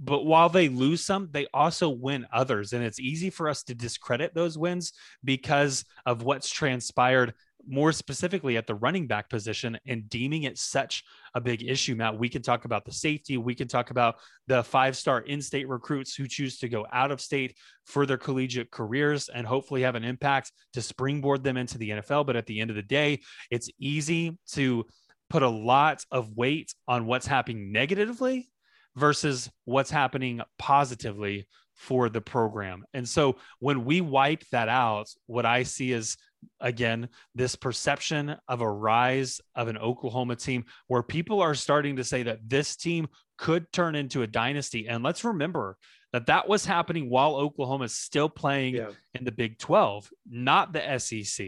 But 0.00 0.24
while 0.24 0.48
they 0.48 0.68
lose 0.68 1.04
some, 1.04 1.28
they 1.30 1.46
also 1.54 1.88
win 1.88 2.26
others. 2.32 2.72
And 2.72 2.84
it's 2.84 3.00
easy 3.00 3.30
for 3.30 3.48
us 3.48 3.62
to 3.64 3.74
discredit 3.74 4.34
those 4.34 4.58
wins 4.58 4.92
because 5.22 5.84
of 6.04 6.22
what's 6.22 6.50
transpired 6.50 7.32
more 7.66 7.92
specifically 7.92 8.56
at 8.56 8.66
the 8.66 8.74
running 8.74 9.06
back 9.06 9.28
position 9.28 9.78
and 9.86 10.08
deeming 10.08 10.44
it 10.44 10.58
such 10.58 11.04
a 11.34 11.40
big 11.40 11.62
issue, 11.62 11.94
Matt. 11.94 12.18
We 12.18 12.28
can 12.28 12.42
talk 12.42 12.64
about 12.64 12.84
the 12.84 12.92
safety. 12.92 13.36
We 13.36 13.54
can 13.54 13.68
talk 13.68 13.90
about 13.90 14.16
the 14.46 14.62
five 14.62 14.96
star 14.96 15.20
in 15.20 15.40
state 15.40 15.68
recruits 15.68 16.14
who 16.14 16.26
choose 16.26 16.58
to 16.58 16.68
go 16.68 16.86
out 16.92 17.10
of 17.10 17.20
state 17.20 17.56
for 17.84 18.06
their 18.06 18.18
collegiate 18.18 18.70
careers 18.70 19.28
and 19.28 19.46
hopefully 19.46 19.82
have 19.82 19.94
an 19.94 20.04
impact 20.04 20.52
to 20.72 20.82
springboard 20.82 21.42
them 21.42 21.56
into 21.56 21.78
the 21.78 21.90
NFL. 21.90 22.26
But 22.26 22.36
at 22.36 22.46
the 22.46 22.60
end 22.60 22.70
of 22.70 22.76
the 22.76 22.82
day, 22.82 23.20
it's 23.50 23.70
easy 23.78 24.38
to 24.52 24.84
put 25.30 25.42
a 25.42 25.48
lot 25.48 26.04
of 26.10 26.36
weight 26.36 26.74
on 26.86 27.06
what's 27.06 27.26
happening 27.26 27.72
negatively 27.72 28.48
versus 28.96 29.50
what's 29.64 29.90
happening 29.90 30.40
positively 30.58 31.48
for 31.74 32.08
the 32.08 32.20
program. 32.20 32.84
And 32.94 33.08
so 33.08 33.36
when 33.58 33.84
we 33.84 34.00
wipe 34.00 34.44
that 34.52 34.68
out, 34.68 35.08
what 35.26 35.44
I 35.44 35.64
see 35.64 35.92
is 35.92 36.16
again 36.60 37.08
this 37.34 37.56
perception 37.56 38.36
of 38.48 38.60
a 38.60 38.70
rise 38.70 39.40
of 39.54 39.68
an 39.68 39.78
Oklahoma 39.78 40.36
team 40.36 40.64
where 40.86 41.02
people 41.02 41.40
are 41.40 41.54
starting 41.54 41.96
to 41.96 42.04
say 42.04 42.22
that 42.24 42.48
this 42.48 42.76
team 42.76 43.08
could 43.36 43.70
turn 43.72 43.94
into 43.94 44.22
a 44.22 44.26
dynasty. 44.26 44.88
And 44.88 45.02
let's 45.02 45.24
remember 45.24 45.76
that 46.12 46.26
that 46.26 46.48
was 46.48 46.64
happening 46.64 47.10
while 47.10 47.34
Oklahoma 47.34 47.84
is 47.84 47.94
still 47.94 48.28
playing 48.28 48.76
yeah. 48.76 48.90
in 49.14 49.24
the 49.24 49.32
Big 49.32 49.58
12, 49.58 50.10
not 50.30 50.72
the 50.72 50.98
SEC. 50.98 51.46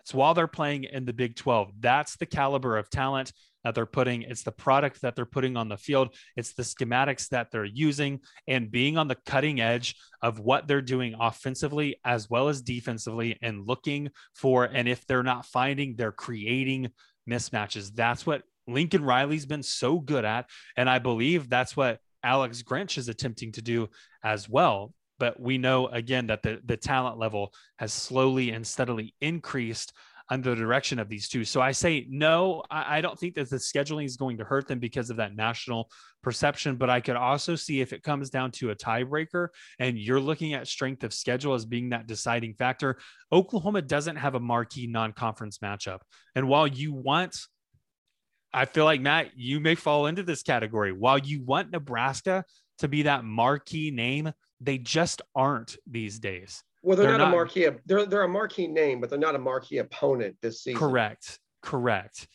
It's 0.00 0.14
while 0.14 0.34
they're 0.34 0.46
playing 0.46 0.84
in 0.84 1.04
the 1.04 1.12
Big 1.12 1.34
12. 1.34 1.72
That's 1.80 2.16
the 2.16 2.26
caliber 2.26 2.76
of 2.76 2.88
talent 2.88 3.32
that 3.66 3.74
they're 3.74 3.84
putting, 3.84 4.22
it's 4.22 4.44
the 4.44 4.52
product 4.52 5.02
that 5.02 5.16
they're 5.16 5.26
putting 5.26 5.56
on 5.56 5.68
the 5.68 5.76
field, 5.76 6.14
it's 6.36 6.52
the 6.52 6.62
schematics 6.62 7.28
that 7.30 7.50
they're 7.50 7.64
using, 7.64 8.20
and 8.46 8.70
being 8.70 8.96
on 8.96 9.08
the 9.08 9.16
cutting 9.26 9.60
edge 9.60 9.96
of 10.22 10.38
what 10.38 10.68
they're 10.68 10.80
doing 10.80 11.16
offensively 11.18 11.96
as 12.04 12.30
well 12.30 12.48
as 12.48 12.62
defensively, 12.62 13.36
and 13.42 13.66
looking 13.66 14.08
for, 14.36 14.62
and 14.66 14.86
if 14.86 15.04
they're 15.08 15.24
not 15.24 15.46
finding, 15.46 15.96
they're 15.96 16.12
creating 16.12 16.92
mismatches. 17.28 17.92
That's 17.92 18.24
what 18.24 18.42
Lincoln 18.68 19.02
Riley's 19.04 19.46
been 19.46 19.64
so 19.64 19.98
good 19.98 20.24
at. 20.24 20.48
And 20.76 20.88
I 20.88 21.00
believe 21.00 21.48
that's 21.48 21.76
what 21.76 21.98
Alex 22.22 22.62
Grinch 22.62 22.98
is 22.98 23.08
attempting 23.08 23.50
to 23.52 23.62
do 23.62 23.88
as 24.22 24.48
well. 24.48 24.94
But 25.18 25.40
we 25.40 25.58
know 25.58 25.88
again 25.88 26.28
that 26.28 26.44
the, 26.44 26.60
the 26.64 26.76
talent 26.76 27.18
level 27.18 27.52
has 27.78 27.92
slowly 27.92 28.50
and 28.50 28.64
steadily 28.64 29.12
increased 29.20 29.92
under 30.28 30.50
the 30.50 30.56
direction 30.56 30.98
of 30.98 31.08
these 31.08 31.28
two. 31.28 31.44
So 31.44 31.60
I 31.60 31.72
say 31.72 32.06
no, 32.08 32.62
I, 32.70 32.98
I 32.98 33.00
don't 33.00 33.18
think 33.18 33.34
that 33.34 33.48
the 33.48 33.56
scheduling 33.56 34.04
is 34.04 34.16
going 34.16 34.38
to 34.38 34.44
hurt 34.44 34.66
them 34.66 34.78
because 34.78 35.10
of 35.10 35.16
that 35.18 35.36
national 35.36 35.90
perception. 36.22 36.76
But 36.76 36.90
I 36.90 37.00
could 37.00 37.16
also 37.16 37.54
see 37.54 37.80
if 37.80 37.92
it 37.92 38.02
comes 38.02 38.30
down 38.30 38.50
to 38.52 38.70
a 38.70 38.74
tiebreaker 38.74 39.48
and 39.78 39.98
you're 39.98 40.20
looking 40.20 40.54
at 40.54 40.66
strength 40.66 41.04
of 41.04 41.12
schedule 41.14 41.54
as 41.54 41.64
being 41.64 41.90
that 41.90 42.06
deciding 42.06 42.54
factor. 42.54 42.98
Oklahoma 43.32 43.82
doesn't 43.82 44.16
have 44.16 44.34
a 44.34 44.40
marquee 44.40 44.86
non 44.86 45.12
conference 45.12 45.58
matchup. 45.58 46.00
And 46.34 46.48
while 46.48 46.66
you 46.66 46.92
want 46.92 47.36
I 48.52 48.64
feel 48.64 48.86
like 48.86 49.02
Matt, 49.02 49.32
you 49.36 49.60
may 49.60 49.74
fall 49.74 50.06
into 50.06 50.22
this 50.22 50.42
category. 50.42 50.90
While 50.90 51.18
you 51.18 51.42
want 51.42 51.72
Nebraska 51.72 52.42
to 52.78 52.88
be 52.88 53.02
that 53.02 53.22
marquee 53.22 53.90
name, 53.90 54.32
they 54.60 54.78
just 54.78 55.20
aren't 55.34 55.76
these 55.86 56.18
days. 56.18 56.62
Well, 56.86 56.96
they're, 56.96 57.08
they're 57.08 57.18
not, 57.18 57.24
not, 57.24 57.32
a 57.32 57.36
marquee. 57.36 57.68
They're 57.84 58.06
they're 58.06 58.22
a 58.22 58.28
marquee 58.28 58.68
name, 58.68 59.00
but 59.00 59.10
they're 59.10 59.18
not 59.18 59.34
a 59.34 59.40
marquee 59.40 59.78
opponent 59.78 60.36
this 60.40 60.62
season. 60.62 60.78
Correct. 60.78 61.40
Correct. 61.60 62.28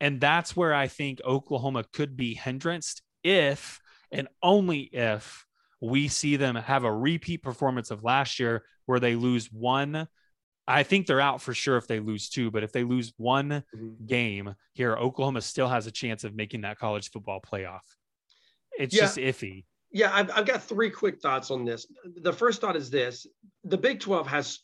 And 0.00 0.18
that's 0.22 0.56
where 0.56 0.72
I 0.72 0.88
think 0.88 1.20
Oklahoma 1.22 1.84
could 1.92 2.16
be 2.16 2.32
hindered 2.32 2.82
if 3.22 3.78
and 4.10 4.26
only 4.42 4.80
if 4.80 5.44
we 5.82 6.08
see 6.08 6.36
them 6.36 6.54
have 6.54 6.84
a 6.84 6.92
repeat 6.92 7.42
performance 7.42 7.90
of 7.90 8.02
last 8.02 8.40
year 8.40 8.64
where 8.86 9.00
they 9.00 9.16
lose 9.16 9.52
one. 9.52 10.08
I 10.66 10.82
think 10.82 11.06
they're 11.06 11.20
out 11.20 11.42
for 11.42 11.52
sure 11.52 11.76
if 11.76 11.86
they 11.86 12.00
lose 12.00 12.30
two, 12.30 12.50
but 12.50 12.62
if 12.62 12.72
they 12.72 12.84
lose 12.84 13.12
one 13.18 13.50
mm-hmm. 13.50 14.06
game 14.06 14.54
here, 14.72 14.96
Oklahoma 14.96 15.42
still 15.42 15.68
has 15.68 15.86
a 15.86 15.90
chance 15.90 16.24
of 16.24 16.34
making 16.34 16.62
that 16.62 16.78
college 16.78 17.10
football 17.10 17.40
playoff. 17.42 17.80
It's 18.78 18.94
yeah. 18.94 19.02
just 19.02 19.18
iffy. 19.18 19.64
Yeah, 19.90 20.10
I've, 20.12 20.30
I've 20.30 20.46
got 20.46 20.62
three 20.62 20.90
quick 20.90 21.20
thoughts 21.20 21.50
on 21.50 21.64
this. 21.64 21.86
The 22.22 22.32
first 22.32 22.60
thought 22.60 22.76
is 22.76 22.90
this 22.90 23.26
the 23.64 23.78
Big 23.78 24.00
12 24.00 24.26
has 24.26 24.60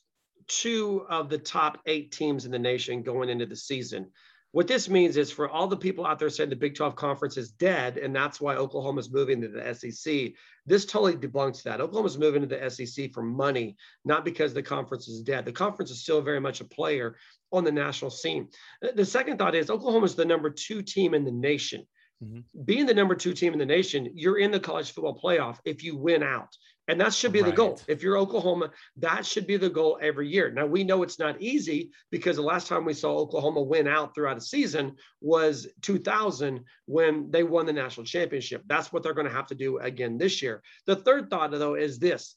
two 0.46 1.06
of 1.08 1.28
the 1.30 1.38
top 1.38 1.78
eight 1.86 2.12
teams 2.12 2.44
in 2.44 2.52
the 2.52 2.58
nation 2.58 3.02
going 3.02 3.30
into 3.30 3.46
the 3.46 3.56
season. 3.56 4.10
What 4.52 4.68
this 4.68 4.88
means 4.88 5.16
is 5.16 5.32
for 5.32 5.48
all 5.48 5.66
the 5.66 5.76
people 5.76 6.06
out 6.06 6.20
there 6.20 6.30
saying 6.30 6.50
the 6.50 6.56
Big 6.56 6.76
12 6.76 6.94
conference 6.94 7.36
is 7.36 7.50
dead 7.50 7.96
and 7.96 8.14
that's 8.14 8.40
why 8.40 8.54
Oklahoma's 8.54 9.10
moving 9.10 9.40
to 9.40 9.48
the 9.48 9.74
SEC, 9.74 10.32
this 10.64 10.86
totally 10.86 11.16
debunks 11.16 11.64
that. 11.64 11.80
Oklahoma's 11.80 12.18
moving 12.18 12.42
to 12.42 12.46
the 12.46 12.70
SEC 12.70 13.12
for 13.12 13.22
money, 13.22 13.76
not 14.04 14.24
because 14.24 14.54
the 14.54 14.62
conference 14.62 15.08
is 15.08 15.22
dead. 15.22 15.44
The 15.44 15.52
conference 15.52 15.90
is 15.90 16.02
still 16.02 16.22
very 16.22 16.40
much 16.40 16.60
a 16.60 16.64
player 16.64 17.16
on 17.50 17.64
the 17.64 17.72
national 17.72 18.12
scene. 18.12 18.48
The 18.94 19.04
second 19.04 19.38
thought 19.38 19.56
is 19.56 19.70
Oklahoma's 19.70 20.14
the 20.14 20.24
number 20.24 20.50
two 20.50 20.82
team 20.82 21.14
in 21.14 21.24
the 21.24 21.32
nation 21.32 21.84
mm-hmm. 22.24 22.62
being 22.64 22.86
the 22.86 22.94
number 22.94 23.14
two 23.14 23.32
team 23.32 23.52
in 23.52 23.58
the 23.58 23.66
nation, 23.66 24.10
you're 24.14 24.38
in 24.38 24.50
the 24.50 24.60
college 24.60 24.92
football 24.92 25.20
playoff 25.22 25.58
if 25.64 25.82
you 25.84 25.96
win 25.96 26.22
out. 26.22 26.56
And 26.86 27.00
that 27.00 27.14
should 27.14 27.32
be 27.32 27.40
right. 27.40 27.50
the 27.50 27.56
goal. 27.56 27.80
If 27.88 28.02
you're 28.02 28.18
Oklahoma, 28.18 28.70
that 28.98 29.24
should 29.24 29.46
be 29.46 29.56
the 29.56 29.70
goal 29.70 29.98
every 30.02 30.28
year. 30.28 30.50
Now, 30.50 30.66
we 30.66 30.84
know 30.84 31.02
it's 31.02 31.18
not 31.18 31.40
easy 31.40 31.90
because 32.10 32.36
the 32.36 32.42
last 32.42 32.68
time 32.68 32.84
we 32.84 32.92
saw 32.92 33.16
Oklahoma 33.16 33.62
win 33.62 33.88
out 33.88 34.14
throughout 34.14 34.36
a 34.36 34.42
season 34.42 34.96
was 35.22 35.66
2000 35.80 36.60
when 36.84 37.30
they 37.30 37.42
won 37.42 37.64
the 37.64 37.72
national 37.72 38.04
championship. 38.04 38.62
That's 38.66 38.92
what 38.92 39.02
they're 39.02 39.14
going 39.14 39.28
to 39.28 39.32
have 39.32 39.46
to 39.46 39.54
do 39.54 39.78
again 39.78 40.18
this 40.18 40.42
year. 40.42 40.62
The 40.86 40.96
third 40.96 41.30
thought, 41.30 41.52
though, 41.52 41.74
is 41.74 41.98
this 41.98 42.36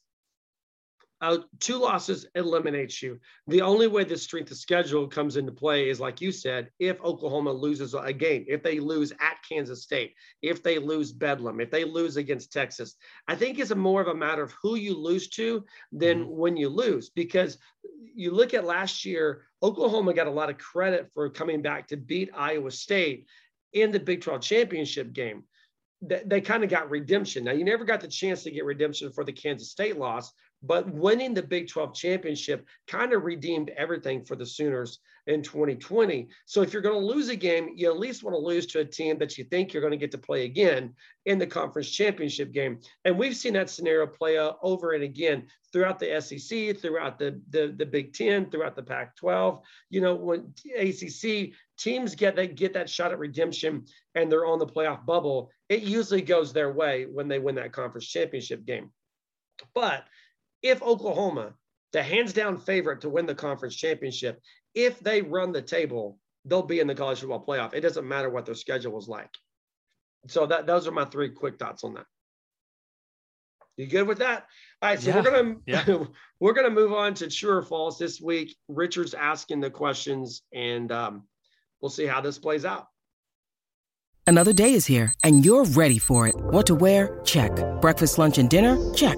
uh, 1.20 1.38
two 1.60 1.78
losses 1.78 2.28
eliminates 2.36 3.02
you. 3.02 3.20
The 3.48 3.62
only 3.62 3.88
way 3.88 4.04
the 4.04 4.18
strength 4.18 4.52
of 4.52 4.58
schedule 4.58 5.08
comes 5.08 5.36
into 5.36 5.52
play 5.52 5.90
is, 5.90 6.00
like 6.00 6.22
you 6.22 6.32
said, 6.32 6.70
if 6.80 7.02
Oklahoma 7.02 7.52
loses 7.52 7.96
a 7.96 8.14
game, 8.14 8.46
if 8.48 8.62
they 8.62 8.80
lose 8.80 9.12
at 9.14 9.38
Kansas 9.48 9.84
State, 9.84 10.14
if 10.42 10.62
they 10.62 10.78
lose 10.78 11.12
Bedlam, 11.12 11.60
if 11.60 11.72
they 11.72 11.86
lose 11.86 12.18
against 12.18 12.54
Texas. 12.54 12.96
I 13.28 13.36
think 13.36 13.58
it's 13.58 13.72
a 13.72 13.76
more 13.76 14.02
of 14.02 14.08
a 14.08 14.16
matter 14.16 14.44
of 14.44 14.54
who 14.62 14.76
you 14.76 14.96
lose 14.96 15.28
to 15.30 15.66
than 15.92 16.26
mm-hmm. 16.26 16.38
when 16.38 16.58
you 16.58 16.70
lose, 16.70 17.10
because 17.10 17.58
you 18.14 18.32
look 18.32 18.54
at 18.54 18.66
last 18.66 19.04
year, 19.04 19.44
Oklahoma 19.64 20.14
got 20.14 20.28
a 20.28 20.32
lot 20.32 20.50
of 20.52 20.58
credit 20.60 21.10
for 21.14 21.30
coming 21.30 21.64
back 21.64 21.88
to 21.88 21.98
beat 21.98 22.30
Iowa 22.36 22.70
State 22.70 23.26
in 23.74 23.92
the 23.92 24.00
Big 24.00 24.22
12 24.22 24.42
championship 24.42 25.14
game 25.14 25.44
they, 26.02 26.22
they 26.26 26.42
kind 26.42 26.64
of 26.64 26.70
got 26.70 26.90
redemption. 26.90 27.44
Now, 27.44 27.54
you 27.54 27.64
never 27.64 27.84
got 27.84 28.02
the 28.02 28.08
chance 28.08 28.44
to 28.44 28.52
get 28.52 28.66
redemption 28.66 29.12
for 29.12 29.24
the 29.24 29.32
Kansas 29.32 29.72
State 29.72 29.98
loss, 29.98 30.32
but 30.64 30.92
winning 30.92 31.34
the 31.34 31.44
Big 31.44 31.68
12 31.68 31.94
championship 31.94 32.66
kind 32.88 33.14
of 33.14 33.24
redeemed 33.24 33.70
everything 33.78 34.24
for 34.26 34.36
the 34.36 34.46
Sooners 34.46 35.00
in 35.28 35.42
2020. 35.44 36.30
So 36.46 36.62
if 36.62 36.74
you're 36.74 36.82
going 36.82 37.00
to 37.00 37.06
lose 37.06 37.30
a 37.30 37.36
game, 37.36 37.72
you 37.76 37.92
at 37.92 38.00
least 38.00 38.24
want 38.24 38.34
to 38.34 38.40
lose 38.40 38.66
to 38.68 38.80
a 38.80 38.86
team 38.86 39.18
that 39.20 39.38
you 39.38 39.44
think 39.44 39.74
you're 39.74 39.82
going 39.82 39.92
to 39.92 39.98
get 39.98 40.12
to 40.12 40.18
play 40.18 40.46
again 40.46 40.94
in 41.26 41.38
the 41.38 41.46
conference 41.46 41.92
championship 41.92 42.54
game. 42.54 42.80
And 43.06 43.18
we've 43.18 43.36
seen 43.36 43.54
that 43.54 43.70
scenario 43.70 44.08
play 44.08 44.38
out 44.38 44.58
over 44.64 44.94
and 44.94 45.04
again 45.04 45.48
throughout 45.74 46.00
the 46.00 46.20
SEC, 46.22 46.78
throughout 46.78 47.20
the, 47.20 47.40
the, 47.50 47.74
the 47.78 47.86
Big 47.86 48.14
10, 48.14 48.50
throughout 48.50 48.76
the 48.76 48.84
Pac 48.84 49.16
12. 49.18 49.62
You 49.90 50.02
know, 50.02 50.16
when 50.16 50.54
ACC 50.78 51.52
teams 51.78 52.16
get 52.16 52.36
that, 52.38 52.56
get 52.56 52.74
that 52.74 52.90
shot 52.90 53.12
at 53.12 53.20
redemption 53.20 53.86
and 54.16 54.32
they're 54.32 54.46
on 54.46 54.60
the 54.60 54.66
playoff 54.66 55.06
bubble, 55.06 55.52
it 55.68 55.82
usually 55.82 56.22
goes 56.22 56.54
their 56.54 56.72
way 56.72 57.06
when 57.06 57.28
they 57.28 57.40
win 57.40 57.56
that 57.56 57.74
conference 57.74 58.08
championship 58.08 58.66
game. 58.66 58.92
But 59.74 60.06
if 60.62 60.82
Oklahoma, 60.82 61.54
the 61.94 62.04
hands 62.04 62.34
down 62.34 62.58
favorite 62.58 63.02
to 63.02 63.10
win 63.10 63.26
the 63.26 63.36
conference 63.36 63.76
championship, 63.76 64.42
if 64.74 65.00
they 65.00 65.22
run 65.22 65.52
the 65.52 65.62
table, 65.62 66.20
they'll 66.46 66.64
be 66.64 66.80
in 66.80 66.88
the 66.88 66.96
college 66.96 67.20
football 67.20 67.46
playoff. 67.46 67.74
It 67.74 67.82
doesn't 67.82 68.08
matter 68.08 68.30
what 68.30 68.46
their 68.46 68.56
schedule 68.56 68.98
is 68.98 69.08
like. 69.08 69.30
So 70.28 70.46
that 70.48 70.68
those 70.68 70.88
are 70.88 70.92
my 70.92 71.06
three 71.06 71.30
quick 71.30 71.58
thoughts 71.58 71.84
on 71.84 71.94
that. 71.96 72.06
You 73.78 73.86
good 73.86 74.08
with 74.08 74.18
that? 74.20 74.48
All 74.82 74.90
right, 74.90 75.00
so 75.00 75.10
yeah. 75.10 75.16
we're 75.16 75.32
gonna 75.32 75.56
yeah. 75.66 76.06
we're 76.40 76.54
gonna 76.54 76.72
move 76.72 76.94
on 76.94 77.14
to 77.16 77.30
true 77.30 77.58
or 77.58 77.62
false 77.62 77.98
this 77.98 78.20
week. 78.20 78.56
Richard's 78.68 79.14
asking 79.14 79.62
the 79.62 79.70
questions, 79.70 80.42
and 80.54 80.92
um, 80.92 81.24
we'll 81.80 81.90
see 81.90 82.06
how 82.06 82.20
this 82.20 82.40
plays 82.40 82.66
out. 82.66 82.88
Another 84.26 84.52
day 84.52 84.74
is 84.74 84.86
here, 84.86 85.14
and 85.24 85.46
you're 85.46 85.64
ready 85.64 86.00
for 86.00 86.28
it. 86.28 86.36
What 86.36 86.66
to 86.68 86.76
wear? 86.76 87.22
Check. 87.24 87.52
Breakfast, 87.80 88.18
lunch, 88.18 88.40
and 88.40 88.50
dinner? 88.50 88.78
Check. 88.94 89.18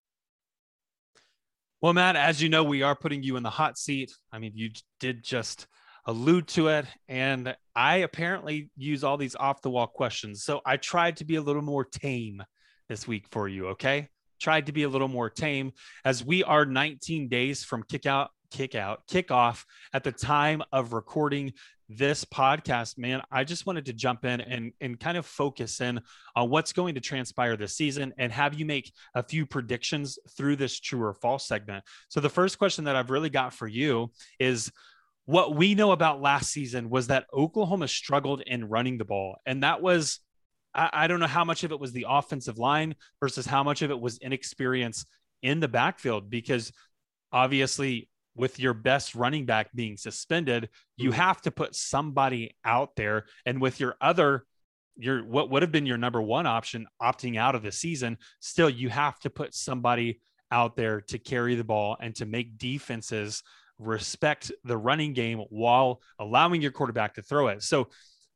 Well, 1.81 1.93
Matt, 1.93 2.15
as 2.15 2.39
you 2.39 2.47
know, 2.47 2.63
we 2.63 2.83
are 2.83 2.95
putting 2.95 3.23
you 3.23 3.37
in 3.37 3.43
the 3.43 3.49
hot 3.49 3.75
seat. 3.75 4.11
I 4.31 4.37
mean, 4.37 4.51
you 4.53 4.69
did 4.99 5.23
just 5.23 5.65
allude 6.05 6.47
to 6.49 6.67
it. 6.67 6.85
And 7.07 7.55
I 7.75 7.97
apparently 7.97 8.69
use 8.77 9.03
all 9.03 9.17
these 9.17 9.35
off 9.35 9.63
the 9.63 9.71
wall 9.71 9.87
questions. 9.87 10.43
So 10.43 10.61
I 10.63 10.77
tried 10.77 11.17
to 11.17 11.25
be 11.25 11.37
a 11.37 11.41
little 11.41 11.63
more 11.63 11.83
tame 11.83 12.43
this 12.87 13.07
week 13.07 13.25
for 13.31 13.47
you. 13.47 13.69
Okay. 13.69 14.09
Tried 14.39 14.67
to 14.67 14.71
be 14.71 14.83
a 14.83 14.89
little 14.89 15.07
more 15.07 15.29
tame 15.29 15.71
as 16.05 16.23
we 16.23 16.43
are 16.43 16.65
19 16.65 17.29
days 17.29 17.63
from 17.63 17.83
kick 17.83 18.05
out, 18.05 18.29
kick 18.51 18.75
out, 18.75 19.07
kick 19.07 19.31
off 19.31 19.65
at 19.93 20.03
the 20.03 20.11
time 20.11 20.61
of 20.71 20.93
recording 20.93 21.53
this 21.97 22.23
podcast, 22.23 22.97
man, 22.97 23.21
I 23.31 23.43
just 23.43 23.65
wanted 23.65 23.85
to 23.85 23.93
jump 23.93 24.23
in 24.23 24.39
and, 24.41 24.71
and 24.79 24.99
kind 24.99 25.17
of 25.17 25.25
focus 25.25 25.81
in 25.81 25.99
on 26.35 26.49
what's 26.49 26.73
going 26.73 26.95
to 26.95 27.01
transpire 27.01 27.57
this 27.57 27.73
season 27.73 28.13
and 28.17 28.31
have 28.31 28.53
you 28.53 28.65
make 28.65 28.91
a 29.13 29.23
few 29.23 29.45
predictions 29.45 30.17
through 30.37 30.55
this 30.55 30.79
true 30.79 31.03
or 31.03 31.13
false 31.13 31.45
segment. 31.47 31.83
So, 32.07 32.19
the 32.19 32.29
first 32.29 32.57
question 32.57 32.85
that 32.85 32.95
I've 32.95 33.09
really 33.09 33.29
got 33.29 33.53
for 33.53 33.67
you 33.67 34.11
is 34.39 34.71
what 35.25 35.55
we 35.55 35.75
know 35.75 35.91
about 35.91 36.21
last 36.21 36.51
season 36.51 36.89
was 36.89 37.07
that 37.07 37.25
Oklahoma 37.33 37.87
struggled 37.87 38.41
in 38.41 38.69
running 38.69 38.97
the 38.97 39.05
ball. 39.05 39.37
And 39.45 39.63
that 39.63 39.81
was, 39.81 40.19
I, 40.73 40.89
I 40.93 41.07
don't 41.07 41.19
know 41.19 41.27
how 41.27 41.43
much 41.43 41.63
of 41.63 41.71
it 41.71 41.79
was 41.79 41.91
the 41.91 42.07
offensive 42.09 42.57
line 42.57 42.95
versus 43.19 43.45
how 43.45 43.63
much 43.63 43.81
of 43.81 43.91
it 43.91 43.99
was 43.99 44.17
inexperience 44.19 45.05
in 45.41 45.59
the 45.59 45.67
backfield 45.67 46.29
because 46.29 46.71
obviously 47.31 48.09
with 48.41 48.59
your 48.59 48.73
best 48.73 49.13
running 49.13 49.45
back 49.45 49.71
being 49.75 49.95
suspended, 49.95 50.67
you 50.97 51.11
mm-hmm. 51.11 51.19
have 51.19 51.39
to 51.41 51.51
put 51.51 51.75
somebody 51.75 52.57
out 52.65 52.95
there. 52.95 53.25
And 53.45 53.61
with 53.61 53.79
your 53.79 53.95
other, 54.01 54.45
your 54.97 55.23
what 55.23 55.51
would 55.51 55.61
have 55.61 55.71
been 55.71 55.85
your 55.85 55.99
number 55.99 56.19
one 56.19 56.47
option 56.47 56.87
opting 56.99 57.37
out 57.37 57.53
of 57.53 57.61
the 57.61 57.71
season, 57.71 58.17
still 58.39 58.67
you 58.67 58.89
have 58.89 59.19
to 59.19 59.29
put 59.29 59.53
somebody 59.53 60.21
out 60.51 60.75
there 60.75 61.01
to 61.01 61.19
carry 61.19 61.53
the 61.53 61.63
ball 61.63 61.95
and 62.01 62.15
to 62.15 62.25
make 62.25 62.57
defenses 62.57 63.43
respect 63.77 64.51
the 64.63 64.77
running 64.77 65.13
game 65.13 65.37
while 65.49 66.01
allowing 66.17 66.63
your 66.63 66.71
quarterback 66.71 67.13
to 67.13 67.21
throw 67.21 67.47
it. 67.47 67.61
So 67.61 67.89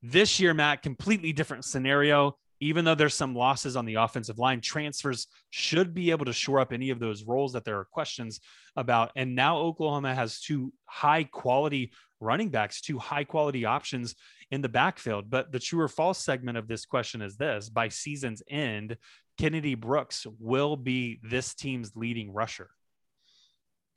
this 0.03 0.39
year, 0.39 0.53
Matt, 0.53 0.83
completely 0.83 1.33
different 1.33 1.65
scenario 1.65 2.37
even 2.59 2.85
though 2.85 2.95
there's 2.95 3.13
some 3.13 3.35
losses 3.35 3.75
on 3.75 3.85
the 3.85 3.95
offensive 3.95 4.39
line, 4.39 4.61
transfers 4.61 5.27
should 5.49 5.93
be 5.93 6.11
able 6.11 6.25
to 6.25 6.33
shore 6.33 6.59
up 6.59 6.71
any 6.71 6.89
of 6.89 6.99
those 6.99 7.23
roles 7.23 7.53
that 7.53 7.65
there 7.65 7.79
are 7.79 7.85
questions 7.85 8.39
about. 8.75 9.11
And 9.15 9.35
now 9.35 9.57
Oklahoma 9.57 10.15
has 10.15 10.39
two 10.39 10.73
high 10.85 11.23
quality 11.25 11.91
running 12.19 12.49
backs, 12.49 12.81
two 12.81 12.97
high 12.97 13.23
quality 13.23 13.65
options 13.65 14.15
in 14.51 14.61
the 14.61 14.69
backfield. 14.69 15.29
But 15.29 15.51
the 15.51 15.59
true 15.59 15.81
or 15.81 15.87
false 15.87 16.19
segment 16.19 16.57
of 16.57 16.67
this 16.67 16.85
question 16.85 17.21
is 17.21 17.35
this 17.35 17.69
by 17.69 17.89
season's 17.89 18.41
end, 18.49 18.97
Kennedy 19.37 19.75
Brooks 19.75 20.25
will 20.39 20.77
be 20.77 21.19
this 21.23 21.53
team's 21.53 21.91
leading 21.95 22.33
rusher. 22.33 22.69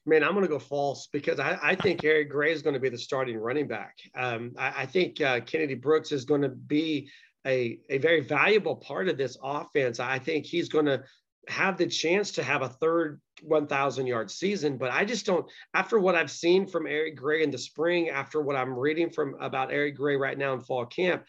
Man, 0.07 0.25
I'm 0.25 0.33
going 0.33 0.43
to 0.43 0.49
go 0.49 0.59
false 0.59 1.09
because 1.13 1.39
I, 1.39 1.59
I 1.63 1.75
think 1.75 2.03
Eric 2.03 2.31
Gray 2.31 2.51
is 2.51 2.63
going 2.63 2.73
to 2.73 2.81
be 2.81 2.89
the 2.89 2.97
starting 2.97 3.37
running 3.37 3.69
back. 3.69 3.99
Um, 4.17 4.53
I, 4.59 4.83
I, 4.83 4.87
think 4.87 5.21
uh, 5.21 5.41
Kennedy 5.41 5.75
Brooks 5.75 6.13
is 6.13 6.25
going 6.25 6.41
to 6.41 6.49
be 6.49 7.11
a, 7.47 7.81
a 7.89 7.99
very 7.99 8.21
valuable 8.21 8.77
part 8.77 9.09
of 9.09 9.17
this 9.17 9.37
offense. 9.43 10.01
I 10.01 10.19
think 10.19 10.47
he's 10.47 10.69
going 10.69 10.87
to 10.87 11.03
have 11.49 11.79
the 11.79 11.87
chance 11.87 12.33
to 12.33 12.43
have 12.43 12.63
a 12.63 12.69
third 12.69 13.21
1,000 13.43 14.07
yard 14.07 14.31
season, 14.31 14.77
but 14.77 14.91
I 14.91 15.05
just 15.05 15.25
don't. 15.25 15.47
After 15.75 15.99
what 15.99 16.15
I've 16.15 16.31
seen 16.31 16.67
from 16.67 16.87
Eric 16.87 17.17
Gray 17.17 17.43
in 17.43 17.51
the 17.51 17.59
spring, 17.59 18.11
after 18.11 18.43
what 18.43 18.57
I'm 18.57 18.79
reading 18.79 19.11
from 19.11 19.35
about 19.41 19.73
Eric 19.73 19.97
Gray 19.97 20.17
right 20.17 20.37
now 20.37 20.53
in 20.53 20.61
fall 20.61 20.87
camp, 20.87 21.25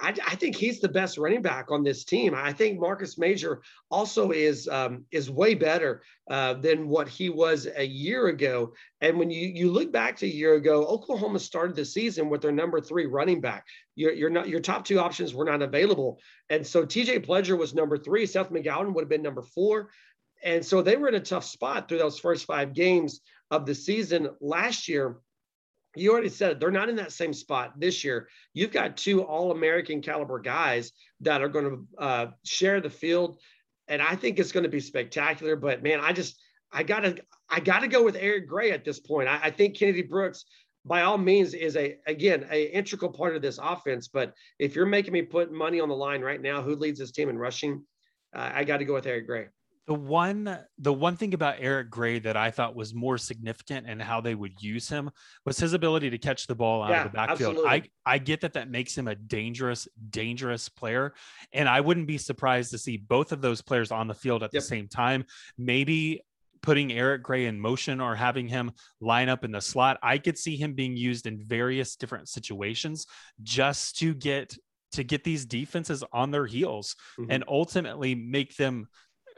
I, 0.00 0.14
I, 0.26 0.36
think 0.36 0.54
he's 0.56 0.80
the 0.80 0.88
best 0.88 1.18
running 1.18 1.42
back 1.42 1.70
on 1.70 1.82
this 1.82 2.04
team. 2.04 2.34
I 2.34 2.52
think 2.52 2.78
Marcus 2.78 3.18
Major 3.18 3.62
also 3.90 4.30
is 4.30 4.68
um, 4.68 5.04
is 5.10 5.30
way 5.30 5.54
better 5.54 6.02
uh, 6.30 6.54
than 6.54 6.88
what 6.88 7.08
he 7.08 7.30
was 7.30 7.66
a 7.76 7.84
year 7.84 8.28
ago. 8.28 8.72
And 9.00 9.18
when 9.18 9.30
you 9.30 9.48
you 9.48 9.70
look 9.70 9.92
back 9.92 10.16
to 10.18 10.26
a 10.26 10.30
year 10.30 10.54
ago, 10.54 10.84
Oklahoma 10.86 11.38
started 11.38 11.76
the 11.76 11.84
season 11.84 12.28
with 12.28 12.42
their 12.42 12.52
number 12.52 12.80
three 12.80 13.06
running 13.06 13.40
back. 13.40 13.66
You're 13.96 14.30
not 14.30 14.48
your 14.48 14.60
top 14.60 14.84
two 14.84 15.00
options 15.00 15.34
were 15.34 15.44
not 15.44 15.62
available, 15.62 16.20
and 16.50 16.66
so 16.66 16.84
T.J. 16.84 17.20
Pledger 17.20 17.58
was 17.58 17.74
number 17.74 17.98
three. 17.98 18.26
Seth 18.26 18.50
McGowan 18.50 18.94
would 18.94 19.02
have 19.02 19.10
been 19.10 19.22
number 19.22 19.42
four, 19.42 19.90
and 20.44 20.64
so 20.64 20.82
they 20.82 20.96
were 20.96 21.08
in 21.08 21.16
a 21.16 21.20
tough 21.20 21.44
spot 21.44 21.88
through 21.88 21.98
those 21.98 22.18
first 22.18 22.46
five 22.46 22.72
games 22.72 23.20
of 23.50 23.66
the 23.66 23.74
season 23.74 24.30
last 24.40 24.88
year 24.88 25.18
you 25.98 26.12
already 26.12 26.28
said 26.28 26.52
it, 26.52 26.60
they're 26.60 26.70
not 26.70 26.88
in 26.88 26.96
that 26.96 27.12
same 27.12 27.32
spot 27.32 27.78
this 27.78 28.04
year. 28.04 28.28
You've 28.54 28.72
got 28.72 28.96
two 28.96 29.22
All 29.22 29.52
American 29.52 30.00
caliber 30.02 30.38
guys 30.38 30.92
that 31.20 31.42
are 31.42 31.48
going 31.48 31.64
to 31.64 32.02
uh, 32.02 32.26
share 32.44 32.80
the 32.80 32.90
field, 32.90 33.38
and 33.88 34.02
I 34.02 34.16
think 34.16 34.38
it's 34.38 34.52
going 34.52 34.64
to 34.64 34.70
be 34.70 34.80
spectacular. 34.80 35.56
But 35.56 35.82
man, 35.82 36.00
I 36.00 36.12
just 36.12 36.40
I 36.72 36.82
gotta 36.82 37.16
I 37.48 37.60
gotta 37.60 37.88
go 37.88 38.04
with 38.04 38.16
Eric 38.16 38.48
Gray 38.48 38.72
at 38.72 38.84
this 38.84 39.00
point. 39.00 39.28
I, 39.28 39.40
I 39.44 39.50
think 39.50 39.76
Kennedy 39.76 40.02
Brooks, 40.02 40.44
by 40.84 41.02
all 41.02 41.18
means, 41.18 41.54
is 41.54 41.76
a 41.76 41.96
again 42.06 42.46
a 42.50 42.64
integral 42.64 43.12
part 43.12 43.36
of 43.36 43.42
this 43.42 43.58
offense. 43.62 44.08
But 44.08 44.34
if 44.58 44.74
you're 44.74 44.86
making 44.86 45.12
me 45.12 45.22
put 45.22 45.52
money 45.52 45.80
on 45.80 45.88
the 45.88 45.96
line 45.96 46.20
right 46.20 46.40
now, 46.40 46.62
who 46.62 46.76
leads 46.76 46.98
this 46.98 47.12
team 47.12 47.28
in 47.28 47.38
rushing? 47.38 47.84
Uh, 48.34 48.50
I 48.54 48.64
got 48.64 48.78
to 48.78 48.84
go 48.84 48.94
with 48.94 49.06
Eric 49.06 49.26
Gray. 49.26 49.46
The 49.88 49.94
one, 49.94 50.58
the 50.76 50.92
one 50.92 51.16
thing 51.16 51.32
about 51.32 51.56
Eric 51.60 51.88
Gray 51.88 52.18
that 52.18 52.36
I 52.36 52.50
thought 52.50 52.76
was 52.76 52.94
more 52.94 53.16
significant 53.16 53.86
and 53.88 54.02
how 54.02 54.20
they 54.20 54.34
would 54.34 54.62
use 54.62 54.86
him 54.86 55.10
was 55.46 55.58
his 55.58 55.72
ability 55.72 56.10
to 56.10 56.18
catch 56.18 56.46
the 56.46 56.54
ball 56.54 56.82
out 56.82 56.90
Yeah, 56.90 57.04
of 57.06 57.10
the 57.12 57.16
backfield. 57.16 57.56
absolutely. 57.56 57.90
I, 58.04 58.14
I 58.14 58.18
get 58.18 58.42
that 58.42 58.52
that 58.52 58.70
makes 58.70 58.96
him 58.96 59.08
a 59.08 59.14
dangerous, 59.14 59.88
dangerous 60.10 60.68
player, 60.68 61.14
and 61.54 61.66
I 61.70 61.80
wouldn't 61.80 62.06
be 62.06 62.18
surprised 62.18 62.70
to 62.72 62.78
see 62.78 62.98
both 62.98 63.32
of 63.32 63.40
those 63.40 63.62
players 63.62 63.90
on 63.90 64.08
the 64.08 64.14
field 64.14 64.42
at 64.42 64.50
Yep. 64.52 64.60
the 64.62 64.66
same 64.66 64.88
time. 64.88 65.24
Maybe 65.56 66.20
putting 66.60 66.92
Eric 66.92 67.22
Gray 67.22 67.46
in 67.46 67.58
motion 67.58 67.98
or 67.98 68.14
having 68.14 68.46
him 68.46 68.72
line 69.00 69.30
up 69.30 69.42
in 69.42 69.52
the 69.52 69.60
slot. 69.62 69.96
I 70.02 70.18
could 70.18 70.36
see 70.36 70.56
him 70.56 70.74
being 70.74 70.98
used 70.98 71.26
in 71.26 71.40
various 71.42 71.96
different 71.96 72.28
situations 72.28 73.06
just 73.42 73.98
to 74.00 74.12
get 74.12 74.54
to 74.90 75.04
get 75.04 75.22
these 75.22 75.44
defenses 75.44 76.02
on 76.14 76.30
their 76.30 76.46
heels 76.46 76.96
Mhm. 77.18 77.26
and 77.28 77.44
ultimately 77.46 78.14
make 78.14 78.56
them 78.56 78.88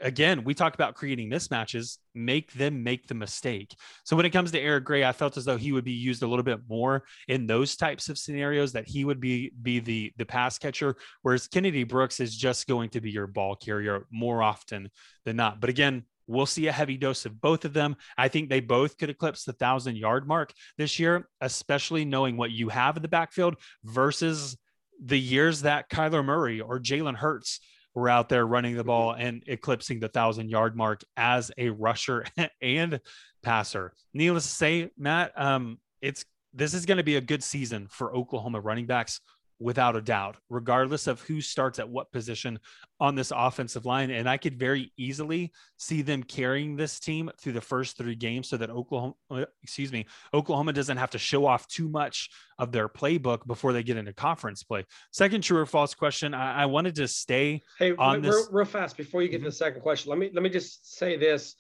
again 0.00 0.44
we 0.44 0.54
talk 0.54 0.74
about 0.74 0.94
creating 0.94 1.30
mismatches. 1.30 1.98
Make 2.14 2.52
them 2.52 2.82
make 2.82 3.06
the 3.06 3.14
mistake. 3.14 3.74
So 4.04 4.16
when 4.16 4.26
it 4.26 4.30
comes 4.30 4.50
to 4.52 4.60
eric 4.60 4.84
gray 4.84 5.04
i 5.04 5.12
felt 5.12 5.36
as 5.36 5.44
though 5.44 5.56
he 5.56 5.72
would 5.72 5.84
be 5.84 5.92
used 5.92 6.22
a 6.22 6.26
little 6.26 6.42
bit 6.42 6.60
more 6.68 7.04
in 7.28 7.46
those 7.46 7.76
types 7.76 8.08
of 8.08 8.18
scenarios 8.18 8.72
that 8.72 8.88
he 8.88 9.04
would 9.04 9.20
be 9.20 9.52
be 9.62 9.80
the 9.80 10.12
the 10.16 10.24
pass 10.24 10.58
catcher 10.58 10.96
whereas 11.22 11.46
kennedy 11.46 11.84
brooks 11.84 12.20
is 12.20 12.36
just 12.36 12.66
going 12.66 12.90
to 12.90 13.00
be 13.00 13.10
your 13.10 13.26
ball 13.26 13.54
carrier 13.54 14.06
more 14.10 14.42
often 14.42 14.90
than 15.24 15.36
not. 15.36 15.60
But 15.60 15.70
again 15.70 16.04
We'll 16.30 16.46
see 16.46 16.68
a 16.68 16.72
heavy 16.72 16.96
dose 16.96 17.26
of 17.26 17.40
both 17.40 17.64
of 17.64 17.72
them. 17.72 17.96
I 18.16 18.28
think 18.28 18.48
they 18.48 18.60
both 18.60 18.96
could 18.96 19.10
eclipse 19.10 19.42
the 19.42 19.52
thousand 19.52 19.96
yard 19.96 20.28
mark 20.28 20.52
this 20.78 20.96
year, 20.96 21.28
especially 21.40 22.04
knowing 22.04 22.36
what 22.36 22.52
you 22.52 22.68
have 22.68 22.96
in 22.96 23.02
the 23.02 23.08
backfield 23.08 23.56
versus 23.82 24.56
the 25.04 25.18
years 25.18 25.62
that 25.62 25.90
Kyler 25.90 26.24
Murray 26.24 26.60
or 26.60 26.78
Jalen 26.78 27.16
Hurts 27.16 27.58
were 27.94 28.08
out 28.08 28.28
there 28.28 28.46
running 28.46 28.76
the 28.76 28.84
ball 28.84 29.12
and 29.12 29.42
eclipsing 29.46 30.00
the 30.00 30.08
thousand 30.08 30.48
yard 30.48 30.76
mark 30.76 31.02
as 31.16 31.50
a 31.58 31.70
rusher 31.70 32.24
and 32.62 33.00
passer. 33.42 33.92
Needless 34.14 34.44
to 34.44 34.54
say, 34.54 34.90
Matt, 34.96 35.32
um, 35.36 35.78
it's 36.00 36.24
this 36.52 36.74
is 36.74 36.86
going 36.86 36.98
to 36.98 37.04
be 37.04 37.16
a 37.16 37.20
good 37.20 37.42
season 37.42 37.86
for 37.88 38.14
Oklahoma 38.14 38.60
running 38.60 38.86
backs 38.86 39.20
without 39.60 39.94
a 39.94 40.00
doubt, 40.00 40.36
regardless 40.48 41.06
of 41.06 41.20
who 41.20 41.40
starts 41.40 41.78
at 41.78 41.88
what 41.88 42.10
position 42.10 42.58
on 42.98 43.14
this 43.14 43.30
offensive 43.34 43.84
line. 43.84 44.10
And 44.10 44.28
I 44.28 44.38
could 44.38 44.58
very 44.58 44.90
easily 44.96 45.52
see 45.76 46.00
them 46.00 46.22
carrying 46.22 46.76
this 46.76 46.98
team 46.98 47.30
through 47.38 47.52
the 47.52 47.60
first 47.60 47.98
three 47.98 48.14
games 48.14 48.48
so 48.48 48.56
that 48.56 48.70
Oklahoma, 48.70 49.14
excuse 49.62 49.92
me, 49.92 50.06
Oklahoma 50.32 50.72
doesn't 50.72 50.96
have 50.96 51.10
to 51.10 51.18
show 51.18 51.44
off 51.46 51.68
too 51.68 51.88
much 51.90 52.30
of 52.58 52.72
their 52.72 52.88
playbook 52.88 53.46
before 53.46 53.72
they 53.74 53.82
get 53.82 53.98
into 53.98 54.14
conference 54.14 54.62
play. 54.62 54.84
Second 55.12 55.42
true 55.42 55.58
or 55.58 55.66
false 55.66 55.94
question. 55.94 56.32
I, 56.32 56.62
I 56.62 56.66
wanted 56.66 56.94
to 56.96 57.06
stay. 57.06 57.62
Hey, 57.78 57.92
on 57.96 58.22
real, 58.22 58.32
this- 58.32 58.48
real 58.50 58.64
fast 58.64 58.96
before 58.96 59.22
you 59.22 59.28
get 59.28 59.40
Mhm. 59.42 59.44
to 59.44 59.50
the 59.50 59.56
second 59.56 59.82
question, 59.82 60.08
let 60.08 60.18
me 60.18 60.30
let 60.32 60.42
me 60.42 60.48
just 60.50 60.96
say 60.96 61.16
this. 61.18 61.54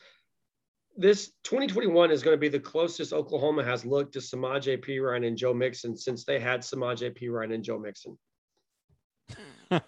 This 1.00 1.32
2021 1.44 2.10
is 2.10 2.22
going 2.22 2.34
to 2.34 2.38
be 2.38 2.50
the 2.50 2.60
closest 2.60 3.14
Oklahoma 3.14 3.64
has 3.64 3.86
looked 3.86 4.12
to 4.12 4.20
Samaj 4.20 4.68
P. 4.82 4.98
Ryan 4.98 5.24
and 5.24 5.34
Joe 5.34 5.54
Mixon 5.54 5.96
since 5.96 6.26
they 6.26 6.38
had 6.38 6.62
Samaj 6.62 7.02
P. 7.14 7.30
Ryan 7.30 7.52
and 7.52 7.64
Joe 7.64 7.78
Mixon. 7.78 8.18
All 9.70 9.80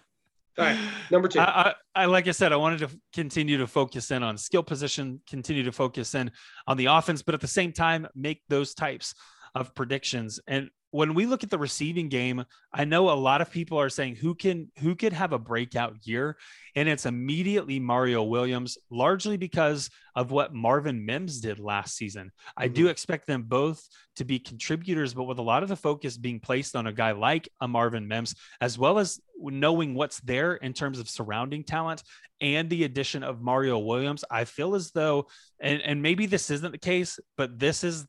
right, 0.57 0.79
number 1.11 1.27
two. 1.27 1.39
I, 1.39 1.43
I, 1.43 1.73
I 1.93 2.05
like 2.05 2.27
I 2.27 2.31
said, 2.31 2.51
I 2.51 2.55
wanted 2.55 2.79
to 2.79 2.89
continue 3.13 3.59
to 3.59 3.67
focus 3.67 4.09
in 4.09 4.23
on 4.23 4.39
skill 4.39 4.63
position, 4.63 5.21
continue 5.29 5.61
to 5.61 5.71
focus 5.71 6.15
in 6.15 6.31
on 6.65 6.77
the 6.77 6.87
offense, 6.87 7.21
but 7.21 7.35
at 7.35 7.41
the 7.41 7.47
same 7.47 7.73
time, 7.73 8.07
make 8.15 8.41
those 8.49 8.73
types 8.73 9.13
of 9.53 9.75
predictions. 9.75 10.39
And 10.47 10.71
when 10.93 11.15
we 11.15 11.25
look 11.25 11.43
at 11.43 11.49
the 11.49 11.57
receiving 11.57 12.07
game, 12.07 12.45
I 12.71 12.85
know 12.85 13.09
a 13.09 13.17
lot 13.17 13.41
of 13.41 13.49
people 13.49 13.79
are 13.79 13.89
saying 13.89 14.15
who 14.15 14.35
can 14.35 14.71
who 14.77 14.95
could 14.95 15.11
have 15.11 15.33
a 15.33 15.39
breakout 15.39 15.95
year, 16.05 16.37
and 16.75 16.87
it's 16.87 17.07
immediately 17.07 17.79
Mario 17.79 18.21
Williams, 18.21 18.77
largely 18.91 19.35
because 19.35 19.89
of 20.15 20.29
what 20.29 20.53
Marvin 20.53 21.03
Mims 21.03 21.41
did 21.41 21.57
last 21.57 21.97
season. 21.97 22.31
I 22.55 22.67
do 22.67 22.83
mm-hmm. 22.83 22.91
expect 22.91 23.25
them 23.25 23.41
both 23.47 23.83
to 24.17 24.23
be 24.23 24.37
contributors, 24.37 25.15
but 25.15 25.23
with 25.23 25.39
a 25.39 25.41
lot 25.41 25.63
of 25.63 25.69
the 25.69 25.75
focus 25.75 26.15
being 26.15 26.39
placed 26.39 26.75
on 26.75 26.85
a 26.85 26.93
guy 26.93 27.13
like 27.13 27.49
a 27.59 27.67
Marvin 27.67 28.07
Mims, 28.07 28.35
as 28.61 28.77
well 28.77 28.99
as 28.99 29.19
knowing 29.39 29.95
what's 29.95 30.19
there 30.19 30.57
in 30.57 30.73
terms 30.73 30.99
of 30.99 31.09
surrounding 31.09 31.63
talent 31.63 32.03
and 32.39 32.69
the 32.69 32.83
addition 32.83 33.23
of 33.23 33.41
Mario 33.41 33.79
Williams, 33.79 34.23
I 34.29 34.45
feel 34.45 34.75
as 34.75 34.91
though, 34.91 35.25
and, 35.59 35.81
and 35.81 36.03
maybe 36.03 36.27
this 36.27 36.51
isn't 36.51 36.71
the 36.71 36.77
case, 36.77 37.19
but 37.35 37.57
this 37.57 37.83
is 37.83 38.05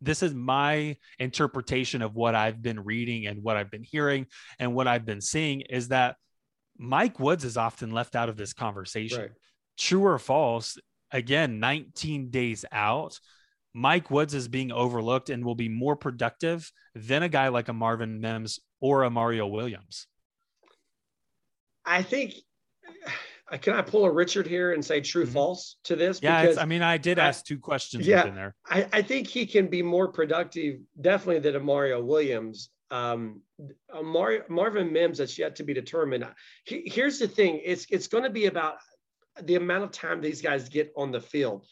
this 0.00 0.22
is 0.22 0.34
my 0.34 0.96
interpretation 1.18 2.02
of 2.02 2.14
what 2.14 2.34
I've 2.34 2.62
been 2.62 2.80
reading 2.80 3.26
and 3.26 3.42
what 3.42 3.56
I've 3.56 3.70
been 3.70 3.82
hearing 3.82 4.26
and 4.58 4.74
what 4.74 4.88
I've 4.88 5.04
been 5.04 5.20
seeing 5.20 5.62
is 5.62 5.88
that 5.88 6.16
Mike 6.78 7.20
Woods 7.20 7.44
is 7.44 7.56
often 7.56 7.90
left 7.90 8.16
out 8.16 8.28
of 8.28 8.36
this 8.36 8.52
conversation. 8.52 9.20
Right. 9.20 9.30
True 9.78 10.04
or 10.04 10.18
false? 10.18 10.78
Again, 11.10 11.60
19 11.60 12.30
days 12.30 12.64
out, 12.72 13.18
Mike 13.72 14.10
Woods 14.10 14.34
is 14.34 14.48
being 14.48 14.72
overlooked 14.72 15.30
and 15.30 15.44
will 15.44 15.54
be 15.54 15.68
more 15.68 15.96
productive 15.96 16.70
than 16.94 17.22
a 17.22 17.28
guy 17.28 17.48
like 17.48 17.68
a 17.68 17.72
Marvin 17.72 18.20
Mims 18.20 18.60
or 18.80 19.02
a 19.02 19.10
Mario 19.10 19.46
Williams. 19.46 20.06
I 21.84 22.02
think. 22.02 22.34
Can 23.60 23.74
I 23.74 23.82
pull 23.82 24.04
a 24.04 24.10
Richard 24.10 24.46
here 24.46 24.72
and 24.72 24.84
say 24.84 25.00
true 25.00 25.26
Mhm. 25.26 25.32
false 25.32 25.76
to 25.84 25.96
this? 25.96 26.20
Yeah, 26.22 26.40
because 26.42 26.56
it's, 26.56 26.62
I 26.62 26.66
mean, 26.66 26.82
I 26.82 26.96
did 26.96 27.18
I- 27.18 27.28
ask 27.28 27.44
two 27.44 27.58
questions 27.58 28.06
yeah. 28.06 28.28
there. 28.30 28.54
I, 28.66 28.88
I 28.92 29.02
think 29.02 29.26
he 29.28 29.44
can 29.46 29.66
be 29.68 29.82
more 29.82 30.08
productive, 30.08 30.80
definitely 31.00 31.40
than 31.50 31.62
Mario 31.64 32.02
Williams. 32.02 32.70
Um, 32.90 33.42
a 33.92 34.02
Mario, 34.02 34.44
Marvin 34.48 34.92
Mims, 34.92 35.18
that's 35.18 35.38
yet 35.38 35.56
to 35.56 35.62
be 35.64 35.74
determined. 35.74 36.26
He- 36.64 36.84
here's 36.86 37.18
the 37.18 37.28
thing: 37.28 37.60
it's 37.64 37.86
it's 37.90 38.06
going 38.08 38.24
to 38.24 38.30
be 38.30 38.46
about 38.46 38.76
the 39.42 39.56
amount 39.56 39.84
of 39.84 39.90
time 39.90 40.20
these 40.20 40.40
guys 40.40 40.68
get 40.68 40.92
on 40.96 41.10
the 41.12 41.20
field. 41.20 41.66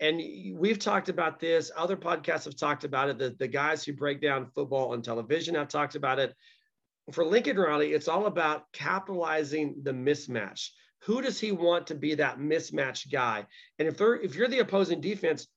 And 0.00 0.20
we've 0.58 0.78
talked 0.78 1.08
about 1.08 1.38
this. 1.38 1.70
Other 1.76 1.96
podcasts 1.96 2.44
have 2.44 2.56
talked 2.56 2.82
about 2.84 3.08
it. 3.08 3.18
The, 3.18 3.30
the 3.38 3.46
guys 3.46 3.84
who 3.84 3.92
break 3.92 4.20
down 4.20 4.50
football 4.54 4.92
on 4.92 5.00
television 5.00 5.54
have 5.54 5.68
talked 5.68 5.94
about 5.94 6.18
it. 6.18 6.34
For 7.12 7.24
Lincoln 7.24 7.56
Riley, 7.56 7.92
it's 7.92 8.08
all 8.08 8.26
about 8.26 8.64
capitalizing 8.72 9.76
the 9.84 9.92
mismatch. 9.92 10.70
Who 11.04 11.20
does 11.20 11.38
he 11.38 11.52
want 11.52 11.86
to 11.88 11.94
be 11.94 12.14
that 12.14 12.38
mismatch 12.38 13.10
guy? 13.12 13.46
And 13.78 13.86
if 13.86 13.98
they're 13.98 14.16
if 14.16 14.34
you're 14.34 14.48
the 14.48 14.60
opposing 14.60 15.00
defense, 15.00 15.48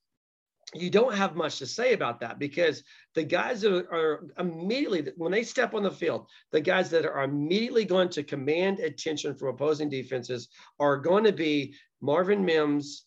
you 0.74 0.90
don't 0.90 1.14
have 1.14 1.36
much 1.36 1.58
to 1.58 1.66
say 1.66 1.94
about 1.94 2.20
that 2.20 2.38
because 2.38 2.82
the 3.14 3.22
guys 3.22 3.62
that 3.62 3.86
are 3.90 4.26
immediately 4.38 5.10
when 5.16 5.32
they 5.32 5.42
step 5.42 5.72
on 5.72 5.82
the 5.82 5.90
field, 5.90 6.26
the 6.52 6.60
guys 6.60 6.90
that 6.90 7.06
are 7.06 7.22
immediately 7.22 7.86
going 7.86 8.10
to 8.10 8.22
command 8.22 8.80
attention 8.80 9.34
from 9.34 9.48
opposing 9.48 9.88
defenses 9.88 10.48
are 10.78 10.98
going 10.98 11.24
to 11.24 11.32
be 11.32 11.74
Marvin 12.02 12.44
Mims, 12.44 13.06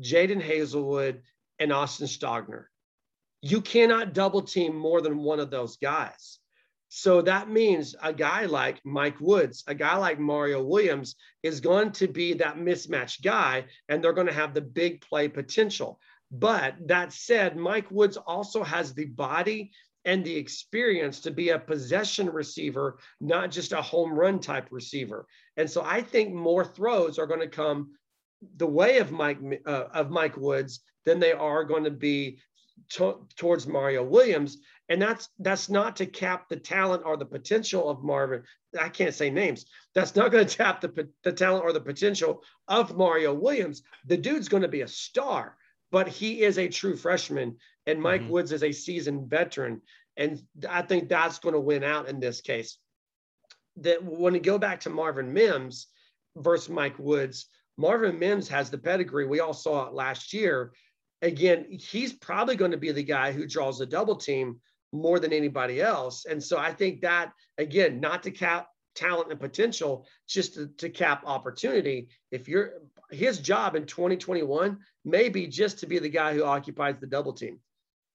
Jadon 0.00 0.42
Haselwood, 0.42 1.20
and 1.60 1.72
Austin 1.72 2.08
Stogner. 2.08 2.64
You 3.42 3.60
cannot 3.60 4.12
double 4.12 4.42
team 4.42 4.74
more 4.74 5.00
than 5.00 5.18
one 5.18 5.38
of 5.38 5.50
those 5.50 5.76
guys. 5.76 6.40
So 6.88 7.20
that 7.22 7.50
means 7.50 7.94
a 8.02 8.12
guy 8.12 8.46
like 8.46 8.80
Mike 8.84 9.20
Woods, 9.20 9.64
a 9.66 9.74
guy 9.74 9.96
like 9.96 10.18
Mario 10.18 10.62
Williams 10.62 11.16
is 11.42 11.60
going 11.60 11.92
to 11.92 12.06
be 12.06 12.34
that 12.34 12.56
mismatch 12.56 13.22
guy, 13.22 13.66
and 13.88 14.02
they're 14.02 14.12
going 14.12 14.28
to 14.28 14.32
have 14.32 14.54
the 14.54 14.60
big 14.60 15.00
play 15.00 15.28
potential. 15.28 15.98
But 16.30 16.74
that 16.86 17.12
said, 17.12 17.56
Mike 17.56 17.90
Woods 17.90 18.16
also 18.16 18.62
has 18.62 18.94
the 18.94 19.06
body 19.06 19.72
and 20.04 20.24
the 20.24 20.36
experience 20.36 21.20
to 21.20 21.32
be 21.32 21.50
a 21.50 21.58
possession 21.58 22.30
receiver, 22.30 22.98
not 23.20 23.50
just 23.50 23.72
a 23.72 23.82
home 23.82 24.12
run 24.12 24.38
type 24.38 24.68
receiver. 24.70 25.26
And 25.56 25.68
so 25.68 25.82
I 25.84 26.00
think 26.00 26.32
more 26.32 26.64
throws 26.64 27.18
are 27.18 27.26
going 27.26 27.40
to 27.40 27.48
come 27.48 27.90
the 28.56 28.66
way 28.66 28.98
of 28.98 29.10
Mike 29.10 29.38
uh, 29.66 29.84
of 29.92 30.10
Mike 30.10 30.36
Woods 30.36 30.80
than 31.04 31.18
they 31.18 31.32
are 31.32 31.64
going 31.64 31.84
to 31.84 31.90
be 31.90 32.38
to- 32.90 33.26
towards 33.36 33.66
Mario 33.66 34.02
Williams. 34.04 34.58
And 34.88 35.02
that's 35.02 35.28
that's 35.40 35.68
not 35.68 35.96
to 35.96 36.06
cap 36.06 36.48
the 36.48 36.56
talent 36.56 37.02
or 37.04 37.16
the 37.16 37.26
potential 37.26 37.88
of 37.88 38.04
Marvin. 38.04 38.42
I 38.78 38.88
can't 38.88 39.14
say 39.14 39.30
names. 39.30 39.66
That's 39.94 40.14
not 40.14 40.30
going 40.30 40.46
to 40.48 40.56
tap 40.56 40.80
the, 40.80 41.08
the 41.24 41.32
talent 41.32 41.64
or 41.64 41.72
the 41.72 41.80
potential 41.80 42.42
of 42.68 42.96
Mario 42.96 43.34
Williams. 43.34 43.82
The 44.06 44.16
dude's 44.16 44.48
going 44.48 44.62
to 44.62 44.68
be 44.68 44.82
a 44.82 44.88
star, 44.88 45.56
but 45.90 46.06
he 46.08 46.42
is 46.42 46.58
a 46.58 46.68
true 46.68 46.96
freshman, 46.96 47.56
and 47.86 48.00
Mike 48.00 48.22
Mhm. 48.22 48.28
Woods 48.28 48.52
is 48.52 48.62
a 48.62 48.72
seasoned 48.72 49.28
veteran. 49.28 49.82
And 50.16 50.40
I 50.68 50.82
think 50.82 51.08
that's 51.08 51.38
going 51.40 51.54
to 51.54 51.60
win 51.60 51.82
out 51.84 52.08
in 52.08 52.20
this 52.20 52.40
case. 52.40 52.78
That 53.78 54.02
when 54.02 54.34
you 54.34 54.40
go 54.40 54.56
back 54.58 54.80
to 54.80 54.90
Marvin 54.90 55.32
Mims 55.32 55.88
versus 56.36 56.68
Mike 56.70 56.98
Woods, 56.98 57.46
Marvin 57.76 58.18
Mims 58.18 58.48
has 58.48 58.70
the 58.70 58.78
pedigree. 58.78 59.26
We 59.26 59.40
all 59.40 59.52
saw 59.52 59.86
it 59.86 59.92
last 59.92 60.32
year. 60.32 60.72
Again, 61.26 61.66
he's 61.70 62.12
probably 62.12 62.56
going 62.56 62.70
to 62.70 62.76
be 62.76 62.92
the 62.92 63.02
guy 63.02 63.32
who 63.32 63.46
draws 63.46 63.78
the 63.78 63.86
double 63.86 64.16
team 64.16 64.60
more 64.92 65.18
than 65.18 65.32
anybody 65.32 65.80
else. 65.80 66.24
And 66.24 66.42
so 66.42 66.56
I 66.56 66.72
think 66.72 67.00
that, 67.00 67.32
again, 67.58 68.00
not 68.00 68.22
to 68.22 68.30
cap 68.30 68.68
talent 68.94 69.30
and 69.30 69.40
potential, 69.40 70.06
just 70.28 70.54
to, 70.54 70.68
to 70.78 70.88
cap 70.88 71.24
opportunity. 71.26 72.08
If 72.30 72.48
you're 72.48 72.74
his 73.10 73.38
job 73.38 73.76
in 73.76 73.86
2021 73.86 74.78
may 75.04 75.28
be 75.28 75.46
just 75.46 75.80
to 75.80 75.86
be 75.86 75.98
the 75.98 76.08
guy 76.08 76.34
who 76.34 76.44
occupies 76.44 76.96
the 77.00 77.06
double 77.06 77.32
team 77.32 77.58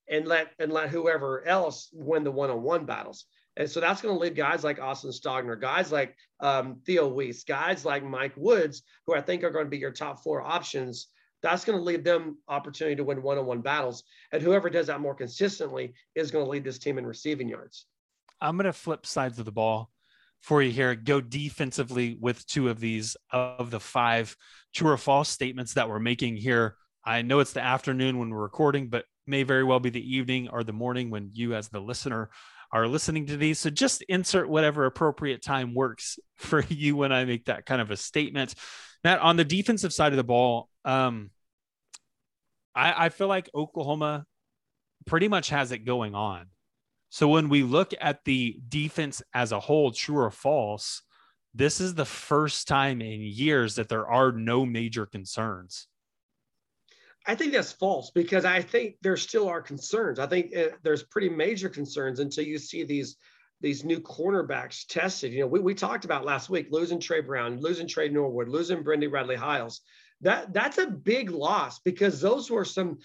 and 0.09 0.27
let 0.27 0.51
and 0.59 0.71
let 0.71 0.89
whoever 0.89 1.45
else 1.45 1.89
win 1.93 2.23
the 2.23 2.31
one-on-one 2.31 2.85
battles. 2.85 3.25
And 3.57 3.69
so 3.69 3.79
that's 3.81 4.01
going 4.01 4.15
to 4.15 4.21
leave 4.21 4.35
guys 4.35 4.63
like 4.63 4.79
Austin 4.79 5.11
Stogner, 5.11 5.59
guys 5.59 5.91
like 5.91 6.15
um, 6.39 6.79
Theo 6.85 7.07
Wease, 7.09 7.43
guys 7.43 7.83
like 7.83 8.03
Mike 8.03 8.33
Woods, 8.37 8.83
who 9.05 9.13
I 9.13 9.21
think 9.21 9.43
are 9.43 9.51
going 9.51 9.65
to 9.65 9.69
be 9.69 9.77
your 9.77 9.91
top 9.91 10.23
four 10.23 10.41
options. 10.41 11.07
That's 11.41 11.65
going 11.65 11.77
to 11.77 11.83
leave 11.83 12.03
them 12.03 12.37
opportunity 12.47 12.95
to 12.95 13.03
win 13.03 13.21
one-on-one 13.21 13.61
battles. 13.61 14.03
And 14.31 14.41
whoever 14.41 14.69
does 14.69 14.87
that 14.87 15.01
more 15.01 15.15
consistently 15.15 15.93
is 16.15 16.31
going 16.31 16.45
to 16.45 16.51
lead 16.51 16.63
this 16.63 16.79
team 16.79 16.97
in 16.97 17.05
receiving 17.05 17.49
yards. 17.49 17.87
I'm 18.39 18.57
going 18.57 18.65
to 18.65 18.73
flip 18.73 19.05
sides 19.05 19.39
of 19.39 19.45
the 19.45 19.51
ball 19.51 19.89
for 20.41 20.61
you 20.61 20.71
here. 20.71 20.95
Go 20.95 21.21
defensively 21.21 22.17
with 22.19 22.45
two 22.47 22.69
of 22.69 22.79
these 22.79 23.15
of 23.31 23.71
the 23.71 23.79
five 23.79 24.35
true 24.73 24.91
or 24.91 24.97
false 24.97 25.29
statements 25.29 25.73
that 25.75 25.89
we're 25.89 25.99
making 25.99 26.37
here. 26.37 26.75
I 27.03 27.21
know 27.21 27.39
it's 27.39 27.53
the 27.53 27.63
afternoon 27.63 28.19
when 28.19 28.29
we're 28.29 28.41
recording, 28.41 28.89
but 28.89 29.05
may 29.27 29.43
very 29.43 29.63
well 29.63 29.79
be 29.79 29.89
the 29.89 30.15
evening 30.15 30.49
or 30.49 30.63
the 30.63 30.73
morning 30.73 31.09
when 31.09 31.29
you, 31.33 31.55
as 31.55 31.69
the 31.69 31.79
listener, 31.79 32.29
are 32.73 32.87
listening 32.87 33.27
to 33.27 33.37
these. 33.37 33.59
So 33.59 33.69
just 33.69 34.01
insert 34.03 34.49
whatever 34.49 34.85
appropriate 34.85 35.41
time 35.41 35.73
works 35.73 36.19
for 36.35 36.63
you 36.69 36.95
when 36.95 37.11
I 37.11 37.25
make 37.25 37.45
that 37.45 37.65
kind 37.65 37.81
of 37.81 37.91
a 37.91 37.97
statement. 37.97 38.55
Matt, 39.03 39.19
on 39.19 39.35
the 39.35 39.45
defensive 39.45 39.93
side 39.93 40.13
of 40.13 40.17
the 40.17 40.23
ball, 40.23 40.69
um, 40.85 41.31
I, 42.75 43.05
I 43.05 43.09
feel 43.09 43.27
like 43.27 43.49
Oklahoma 43.53 44.25
pretty 45.05 45.27
much 45.27 45.49
has 45.49 45.71
it 45.71 45.79
going 45.79 46.15
on. 46.15 46.47
So 47.09 47.27
when 47.27 47.49
we 47.49 47.63
look 47.63 47.91
at 47.99 48.23
the 48.23 48.57
defense 48.69 49.21
as 49.33 49.51
a 49.51 49.59
whole, 49.59 49.91
true 49.91 50.17
or 50.17 50.31
false, 50.31 51.01
this 51.53 51.81
is 51.81 51.93
the 51.93 52.05
first 52.05 52.67
time 52.67 53.01
in 53.01 53.19
years 53.19 53.75
that 53.75 53.89
there 53.89 54.07
are 54.07 54.31
no 54.31 54.65
major 54.65 55.05
concerns. 55.05 55.87
I 57.25 57.35
think 57.35 57.53
that's 57.53 57.71
false 57.71 58.11
because 58.11 58.45
I 58.45 58.61
think 58.61 58.95
there 59.01 59.17
still 59.17 59.47
are 59.47 59.61
concerns. 59.61 60.19
I 60.19 60.25
think 60.25 60.55
uh, 60.55 60.69
there's 60.83 61.03
pretty 61.03 61.29
major 61.29 61.69
concerns 61.69 62.19
until 62.19 62.43
you 62.43 62.57
see 62.57 62.83
these 62.83 63.17
these 63.61 63.83
new 63.83 63.99
cornerbacks 63.99 64.87
tested. 64.87 65.31
You 65.31 65.41
know, 65.41 65.47
we, 65.47 65.59
we 65.59 65.75
talked 65.75 66.03
about 66.03 66.25
last 66.25 66.49
week 66.49 66.69
losing 66.71 66.99
Tre 66.99 67.21
Brown, 67.21 67.61
losing 67.61 67.87
Tre 67.87 68.09
Norwood, 68.09 68.49
losing 68.49 68.81
Brendan 68.81 69.11
Radley 69.11 69.35
Hiles. 69.35 69.81
That 70.21 70.51
that's 70.51 70.79
a 70.79 70.87
big 70.87 71.29
loss 71.29 71.79
because 71.79 72.19
those 72.19 72.49
were 72.49 72.65
some, 72.65 72.97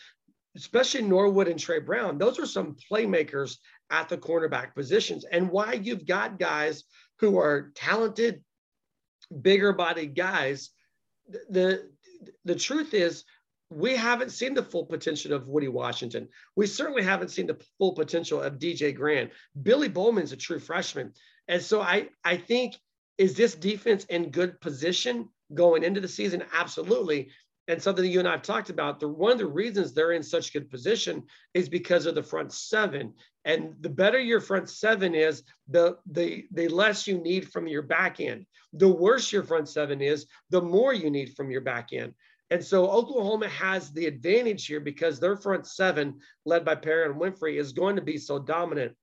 especially 0.56 1.02
Norwood 1.02 1.48
and 1.48 1.60
Tre 1.60 1.80
Brown. 1.80 2.16
Those 2.16 2.38
are 2.38 2.46
some 2.46 2.76
playmakers 2.90 3.58
at 3.90 4.08
the 4.08 4.16
cornerback 4.16 4.74
positions. 4.74 5.26
And 5.30 5.50
why 5.50 5.74
you've 5.74 6.06
got 6.06 6.38
guys 6.38 6.84
who 7.20 7.38
are 7.38 7.70
talented, 7.74 8.42
bigger 9.42 9.74
bodied 9.74 10.14
guys. 10.14 10.70
The 11.50 11.90
the 12.46 12.54
truth 12.54 12.94
is 12.94 13.24
we 13.70 13.96
haven't 13.96 14.30
seen 14.30 14.54
the 14.54 14.62
full 14.62 14.86
potential 14.86 15.32
of 15.32 15.48
Woody 15.48 15.68
Washington. 15.68 16.28
We 16.54 16.66
certainly 16.66 17.02
haven't 17.02 17.30
seen 17.30 17.46
the 17.46 17.60
full 17.78 17.92
potential 17.92 18.40
of 18.40 18.58
DJ 18.58 18.94
Graham. 18.94 19.30
Billy 19.62 19.88
Bowman's 19.88 20.32
a 20.32 20.36
true 20.36 20.60
freshman. 20.60 21.12
And 21.48 21.60
so 21.60 21.80
I, 21.80 22.08
I 22.24 22.36
think, 22.36 22.76
is 23.18 23.34
this 23.34 23.54
defense 23.54 24.04
in 24.04 24.30
good 24.30 24.60
position 24.60 25.28
going 25.54 25.82
into 25.82 26.00
the 26.00 26.08
season? 26.08 26.44
Absolutely. 26.52 27.30
And 27.68 27.82
something 27.82 28.04
that 28.04 28.10
you 28.10 28.20
and 28.20 28.28
I 28.28 28.32
have 28.32 28.42
talked 28.42 28.70
about, 28.70 29.00
the 29.00 29.08
one 29.08 29.32
of 29.32 29.38
the 29.38 29.46
reasons 29.46 29.92
they're 29.92 30.12
in 30.12 30.22
such 30.22 30.52
good 30.52 30.70
position 30.70 31.24
is 31.52 31.68
because 31.68 32.06
of 32.06 32.14
the 32.14 32.22
front 32.22 32.52
seven. 32.52 33.14
And 33.44 33.74
the 33.80 33.88
better 33.88 34.20
your 34.20 34.40
front 34.40 34.70
seven 34.70 35.14
is, 35.14 35.42
the 35.68 35.96
the 36.12 36.44
the 36.52 36.68
less 36.68 37.08
you 37.08 37.18
need 37.18 37.50
from 37.50 37.66
your 37.66 37.82
back 37.82 38.20
end. 38.20 38.46
The 38.72 38.88
worse 38.88 39.32
your 39.32 39.42
front 39.42 39.68
seven 39.68 40.00
is, 40.00 40.26
the 40.50 40.62
more 40.62 40.94
you 40.94 41.10
need 41.10 41.34
from 41.34 41.50
your 41.50 41.62
back 41.62 41.92
end. 41.92 42.14
And 42.50 42.64
so 42.64 42.88
Oklahoma 42.88 43.48
has 43.48 43.90
the 43.90 44.06
advantage 44.06 44.66
here 44.66 44.80
because 44.80 45.18
their 45.18 45.36
front 45.36 45.66
seven, 45.66 46.20
led 46.44 46.64
by 46.64 46.76
Perrion 46.76 47.18
Winfrey, 47.18 47.58
is 47.58 47.72
going 47.72 47.96
to 47.96 48.02
be 48.02 48.18
so 48.18 48.38
dominant. 48.38 48.94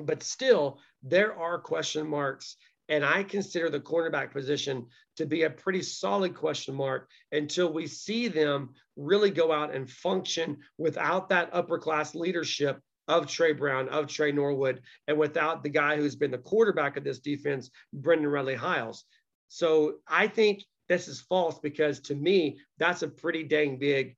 But 0.00 0.22
still, 0.22 0.78
there 1.02 1.34
are 1.34 1.58
question 1.58 2.06
marks. 2.06 2.56
And 2.88 3.04
I 3.04 3.24
consider 3.24 3.68
the 3.68 3.80
cornerback 3.80 4.30
position 4.30 4.86
to 5.16 5.26
be 5.26 5.42
a 5.42 5.50
pretty 5.50 5.82
solid 5.82 6.36
question 6.36 6.74
mark 6.74 7.08
until 7.32 7.72
we 7.72 7.86
see 7.86 8.28
them 8.28 8.74
really 8.94 9.30
go 9.30 9.50
out 9.50 9.74
and 9.74 9.90
function 9.90 10.58
without 10.78 11.28
that 11.30 11.50
upper 11.52 11.78
class 11.78 12.14
leadership 12.14 12.80
of 13.08 13.26
Tre 13.26 13.52
Brown, 13.52 13.88
of 13.88 14.06
Tre 14.06 14.32
Norwood, 14.32 14.82
and 15.08 15.18
without 15.18 15.62
the 15.62 15.68
guy 15.68 15.96
who's 15.96 16.16
been 16.16 16.30
the 16.30 16.38
quarterback 16.38 16.96
of 16.96 17.04
this 17.04 17.18
defense, 17.18 17.70
Brendan 17.92 18.28
Radley 18.28 18.54
Hiles. 18.54 19.04
So 19.48 19.94
I 20.06 20.28
think 20.28 20.62
this 20.88 21.08
is 21.08 21.20
false 21.20 21.58
because 21.58 22.00
to 22.00 22.14
me, 22.14 22.58
that's 22.78 23.02
a 23.02 23.08
pretty 23.08 23.42
dang 23.42 23.78
big 23.78 24.16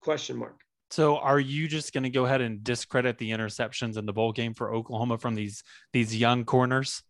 question 0.00 0.36
mark. 0.36 0.60
So 0.90 1.16
are 1.16 1.40
you 1.40 1.66
just 1.66 1.92
going 1.92 2.04
to 2.04 2.10
go 2.10 2.24
ahead 2.24 2.40
and 2.40 2.62
discredit 2.62 3.18
the 3.18 3.30
interceptions 3.30 3.96
in 3.96 4.06
the 4.06 4.12
bowl 4.12 4.32
game 4.32 4.54
for 4.54 4.72
Oklahoma 4.72 5.18
from 5.18 5.34
these 5.34 5.62
these 5.92 6.14
young 6.14 6.44
corners? 6.44 7.02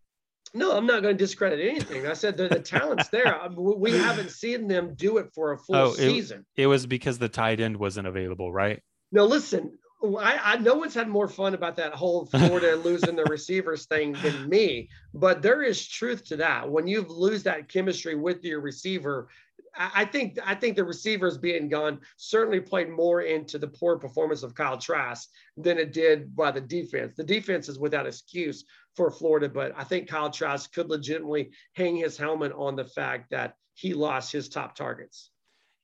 No, 0.57 0.77
I'm 0.77 0.87
not 0.87 1.03
going 1.03 1.17
to 1.17 1.25
discredit 1.25 1.61
anything. 1.61 2.07
I 2.07 2.13
said 2.13 2.37
the, 2.37 2.49
the 2.49 2.61
talent's 2.61 3.09
there. 3.09 3.41
We 3.57 3.93
haven't 3.93 4.31
seen 4.31 4.69
them 4.69 4.95
do 4.95 5.19
it 5.19 5.27
for 5.35 5.53
a 5.53 5.59
full 5.59 5.75
oh, 5.75 5.93
it, 5.93 5.97
season. 5.97 6.47
It 6.57 6.69
was 6.69 6.87
because 6.87 7.19
the 7.19 7.29
tight 7.29 7.61
end 7.61 7.77
wasn't 7.77 8.07
available, 8.07 8.53
right? 8.53 8.81
No, 9.11 9.25
listen, 9.25 9.77
I, 10.19 10.41
I 10.43 10.57
no 10.59 10.75
one's 10.75 10.95
had 10.95 11.09
more 11.09 11.29
fun 11.29 11.55
about 11.55 11.77
that 11.77 11.95
whole 11.95 12.27
Florida 12.35 12.77
losing 12.77 13.17
the 13.17 13.25
receivers 13.25 13.87
thing 13.87 14.13
than 14.23 14.49
me, 14.49 14.89
but 15.13 15.43
there 15.43 15.63
is 15.63 15.87
truth 15.87 16.25
to 16.27 16.37
that. 16.37 16.69
When 16.69 16.87
you 16.87 17.03
lose 17.03 17.43
that 17.45 17.69
chemistry 17.69 18.15
with 18.15 18.45
your 18.45 18.61
receiver, 18.61 19.29
I 19.77 20.05
think 20.05 20.39
I 20.45 20.55
think 20.55 20.77
the 20.77 20.85
receivers 20.85 21.37
being 21.37 21.69
gone 21.69 22.01
certainly 22.17 22.61
played 22.61 22.89
more 22.89 23.23
into 23.23 23.59
the 23.59 23.67
poor 23.67 23.99
performance 23.99 24.43
of 24.43 24.55
Kyle 24.55 24.79
Trask 24.79 25.29
than 25.57 25.79
it 25.79 25.93
did 25.93 26.35
by 26.37 26.51
the 26.53 26.61
defense. 26.61 27.15
The 27.17 27.25
defense 27.25 27.69
is 27.69 27.79
without 27.79 28.07
excuse 28.07 28.65
for 28.95 29.11
Florida, 29.11 29.49
but 29.49 29.73
I 29.77 29.85
think 29.85 30.09
Kyle 30.09 30.31
Trask 30.31 30.73
could 30.73 30.91
legitimately 30.91 31.51
hang 31.73 31.97
his 31.97 32.17
helmet 32.17 32.53
on 32.53 32.77
the 32.77 32.85
fact 32.85 33.31
that 33.31 33.57
he 33.75 33.95
lost 33.95 34.31
his 34.31 34.49
top 34.49 34.77
targets. 34.77 35.31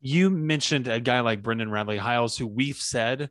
You 0.00 0.30
mentioned 0.30 0.86
a 0.88 1.00
guy 1.00 1.20
like 1.20 1.42
Brendan 1.42 1.70
Radley 1.70 1.98
Hiles, 1.98 2.38
who 2.38 2.46
we've 2.46 2.76
said 2.76 3.30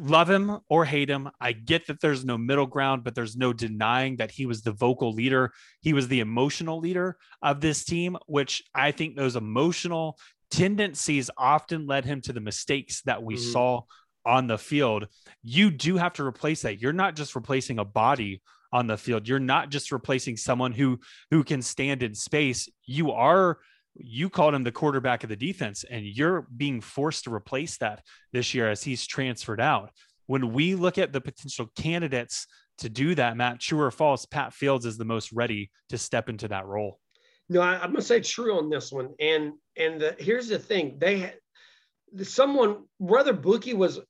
love 0.00 0.30
him 0.30 0.58
or 0.68 0.84
hate 0.84 1.08
him. 1.08 1.28
I 1.40 1.52
get 1.52 1.86
that 1.86 2.00
there's 2.00 2.24
no 2.24 2.38
middle 2.38 2.66
ground, 2.66 3.04
but 3.04 3.14
there's 3.14 3.36
no 3.36 3.52
denying 3.52 4.16
that 4.16 4.30
he 4.30 4.46
was 4.46 4.62
the 4.62 4.72
vocal 4.72 5.12
leader. 5.12 5.52
He 5.80 5.92
was 5.92 6.08
the 6.08 6.20
emotional 6.20 6.78
leader 6.78 7.16
of 7.42 7.60
this 7.60 7.84
team, 7.84 8.16
which 8.26 8.62
I 8.74 8.92
think 8.92 9.16
those 9.16 9.36
emotional 9.36 10.18
tendencies 10.50 11.30
often 11.36 11.86
led 11.86 12.04
him 12.04 12.20
to 12.22 12.32
the 12.32 12.40
mistakes 12.40 13.02
that 13.02 13.22
we 13.22 13.34
mm-hmm. 13.34 13.52
saw 13.52 13.82
on 14.24 14.46
the 14.46 14.58
field. 14.58 15.08
You 15.42 15.70
do 15.70 15.96
have 15.96 16.14
to 16.14 16.24
replace 16.24 16.62
that. 16.62 16.80
You're 16.80 16.92
not 16.92 17.16
just 17.16 17.34
replacing 17.34 17.78
a 17.78 17.84
body 17.84 18.42
on 18.72 18.86
the 18.86 18.98
field. 18.98 19.26
You're 19.26 19.38
not 19.38 19.70
just 19.70 19.92
replacing 19.92 20.36
someone 20.36 20.72
who 20.72 21.00
who 21.30 21.44
can 21.44 21.62
stand 21.62 22.02
in 22.02 22.14
space. 22.14 22.68
You 22.84 23.12
are 23.12 23.58
you 23.98 24.30
called 24.30 24.54
him 24.54 24.64
the 24.64 24.72
quarterback 24.72 25.22
of 25.22 25.28
the 25.28 25.36
defense, 25.36 25.84
and 25.84 26.04
you're 26.04 26.46
being 26.56 26.80
forced 26.80 27.24
to 27.24 27.34
replace 27.34 27.78
that 27.78 28.02
this 28.32 28.54
year 28.54 28.70
as 28.70 28.82
he's 28.82 29.06
transferred 29.06 29.60
out. 29.60 29.90
When 30.26 30.52
we 30.52 30.74
look 30.74 30.98
at 30.98 31.12
the 31.12 31.20
potential 31.20 31.70
candidates 31.76 32.46
to 32.78 32.88
do 32.88 33.14
that, 33.14 33.36
Matt, 33.36 33.60
true 33.60 33.80
or 33.80 33.90
false, 33.90 34.26
Pat 34.26 34.52
Fields 34.52 34.84
is 34.84 34.98
the 34.98 35.04
most 35.04 35.32
ready 35.32 35.70
to 35.88 35.98
step 35.98 36.28
into 36.28 36.48
that 36.48 36.66
role. 36.66 36.98
No, 37.48 37.60
I, 37.60 37.82
am 37.82 37.94
to 37.94 38.02
say 38.02 38.20
true 38.20 38.58
on 38.58 38.68
this 38.68 38.92
one. 38.92 39.14
And 39.20 39.52
and 39.76 40.00
the, 40.00 40.16
here's 40.18 40.48
the 40.48 40.58
thing: 40.58 40.98
they 40.98 41.32
someone 42.22 42.84
whether 42.98 43.32
Bookie 43.32 43.74
was 43.74 44.00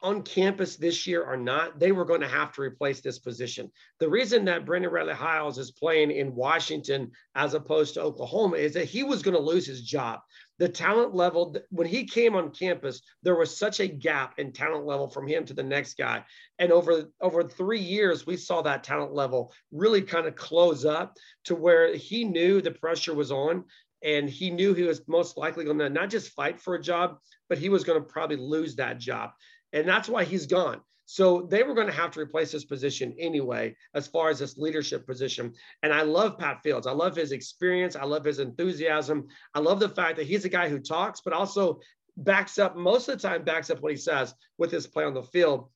on 0.00 0.22
campus 0.22 0.76
this 0.76 1.06
year 1.06 1.24
or 1.24 1.36
not, 1.36 1.80
they 1.80 1.90
were 1.90 2.04
going 2.04 2.20
to 2.20 2.28
have 2.28 2.52
to 2.52 2.62
replace 2.62 3.00
this 3.00 3.18
position. 3.18 3.70
The 3.98 4.08
reason 4.08 4.44
that 4.44 4.64
Brendan 4.64 4.92
Riley 4.92 5.14
Hiles 5.14 5.58
is 5.58 5.72
playing 5.72 6.12
in 6.12 6.34
Washington 6.34 7.10
as 7.34 7.54
opposed 7.54 7.94
to 7.94 8.02
Oklahoma 8.02 8.56
is 8.58 8.74
that 8.74 8.84
he 8.84 9.02
was 9.02 9.22
going 9.22 9.36
to 9.36 9.42
lose 9.42 9.66
his 9.66 9.82
job. 9.82 10.20
The 10.58 10.68
talent 10.68 11.14
level, 11.14 11.56
when 11.70 11.86
he 11.86 12.04
came 12.04 12.36
on 12.36 12.50
campus, 12.50 13.02
there 13.22 13.36
was 13.36 13.56
such 13.56 13.80
a 13.80 13.88
gap 13.88 14.38
in 14.38 14.52
talent 14.52 14.86
level 14.86 15.08
from 15.08 15.26
him 15.26 15.44
to 15.46 15.54
the 15.54 15.62
next 15.62 15.96
guy. 15.96 16.24
And 16.58 16.70
over, 16.70 17.10
over 17.20 17.42
three 17.42 17.80
years, 17.80 18.26
we 18.26 18.36
saw 18.36 18.62
that 18.62 18.84
talent 18.84 19.14
level 19.14 19.52
really 19.72 20.02
kind 20.02 20.26
of 20.26 20.36
close 20.36 20.84
up 20.84 21.16
to 21.44 21.54
where 21.54 21.94
he 21.94 22.24
knew 22.24 22.60
the 22.60 22.70
pressure 22.70 23.14
was 23.14 23.32
on 23.32 23.64
and 24.02 24.28
he 24.28 24.50
knew 24.50 24.74
he 24.74 24.84
was 24.84 25.06
most 25.08 25.36
likely 25.36 25.64
going 25.64 25.78
to 25.78 25.90
not 25.90 26.10
just 26.10 26.30
fight 26.30 26.60
for 26.60 26.74
a 26.74 26.82
job, 26.82 27.18
but 27.48 27.58
he 27.58 27.68
was 27.68 27.84
going 27.84 28.00
to 28.00 28.08
probably 28.08 28.36
lose 28.36 28.76
that 28.76 28.98
job. 28.98 29.30
And 29.72 29.88
that's 29.88 30.08
why 30.08 30.24
he's 30.24 30.46
gone. 30.46 30.80
So 31.10 31.48
they 31.50 31.62
were 31.62 31.72
going 31.72 31.86
to 31.86 31.92
have 31.92 32.10
to 32.12 32.20
replace 32.20 32.52
his 32.52 32.66
position 32.66 33.14
anyway, 33.18 33.74
as 33.94 34.06
far 34.06 34.28
as 34.28 34.38
this 34.38 34.58
leadership 34.58 35.06
position. 35.06 35.54
And 35.82 35.90
I 35.90 36.02
love 36.02 36.38
Pat 36.38 36.62
Fields. 36.62 36.86
I 36.86 36.92
love 36.92 37.16
his 37.16 37.32
experience. 37.32 37.96
I 37.96 38.04
love 38.04 38.24
his 38.24 38.40
enthusiasm. 38.40 39.26
I 39.54 39.60
love 39.60 39.80
the 39.80 39.88
fact 39.88 40.18
that 40.18 40.26
he's 40.26 40.44
a 40.44 40.50
guy 40.50 40.68
who 40.68 40.78
talks, 40.78 41.22
but 41.22 41.32
also 41.32 41.80
backs 42.18 42.58
up 42.58 42.76
most 42.76 43.08
of 43.08 43.18
the 43.20 43.26
time, 43.26 43.42
backs 43.42 43.70
up 43.70 43.80
what 43.80 43.92
he 43.92 43.96
says 43.96 44.34
with 44.58 44.70
his 44.70 44.86
play 44.86 45.04
on 45.04 45.14
the 45.14 45.22
field. 45.22 45.70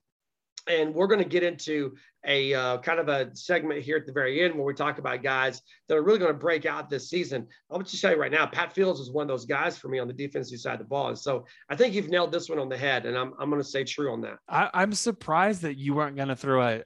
And 0.69 0.95
we're 0.95 1.07
going 1.07 1.23
to 1.23 1.29
get 1.29 1.43
into 1.43 1.95
a 2.25 2.55
uh, 2.55 2.79
kind 2.79 3.01
of 3.01 3.09
a 3.09 3.35
segment 3.35 3.83
here 3.83 3.97
at 3.97 4.07
the 4.07 4.13
very 4.13 4.43
end 4.43 4.55
where 4.55 4.65
we 4.65 4.75
talk 4.75 4.99
about 4.99 5.23
guys 5.23 5.61
that 5.89 5.97
are 5.97 6.03
really 6.03 6.19
going 6.19 6.33
to 6.33 6.39
break 6.39 6.67
out 6.67 6.89
this 6.89 7.11
season. 7.11 7.49
I'll 7.71 7.81
just 7.81 8.01
tell 8.01 8.13
you 8.13 8.21
right 8.21 8.31
now, 8.31 8.47
Pat 8.47 8.73
Fields 8.73 9.01
is 9.01 9.11
one 9.11 9.23
of 9.23 9.29
those 9.29 9.45
guys 9.45 9.77
for 9.77 9.89
me 9.89 9.99
on 9.99 10.07
the 10.07 10.15
defensive 10.15 10.61
side 10.61 10.75
of 10.75 10.79
the 10.79 10.85
ball. 10.85 11.09
And 11.09 11.19
so 11.19 11.47
I 11.69 11.77
think 11.77 11.95
you've 11.95 12.11
nailed 12.11 12.31
this 12.31 12.49
one 12.49 12.59
on 12.59 12.69
the 12.69 12.79
head, 12.79 13.07
and 13.07 13.17
I'm, 13.17 13.35
I'm 13.39 13.51
going 13.51 13.63
to 13.63 13.69
say 13.69 13.83
true 13.83 14.13
on 14.13 14.21
that. 14.21 14.39
I, 14.49 14.83
am 14.83 14.93
surprised 14.93 15.63
that 15.63 15.77
you 15.77 15.95
weren't 15.95 16.17
going 16.17 16.29
to 16.29 16.37
throw 16.37 16.63
a, 16.63 16.83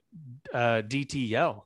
a 0.55 0.83
DTL 0.83 1.63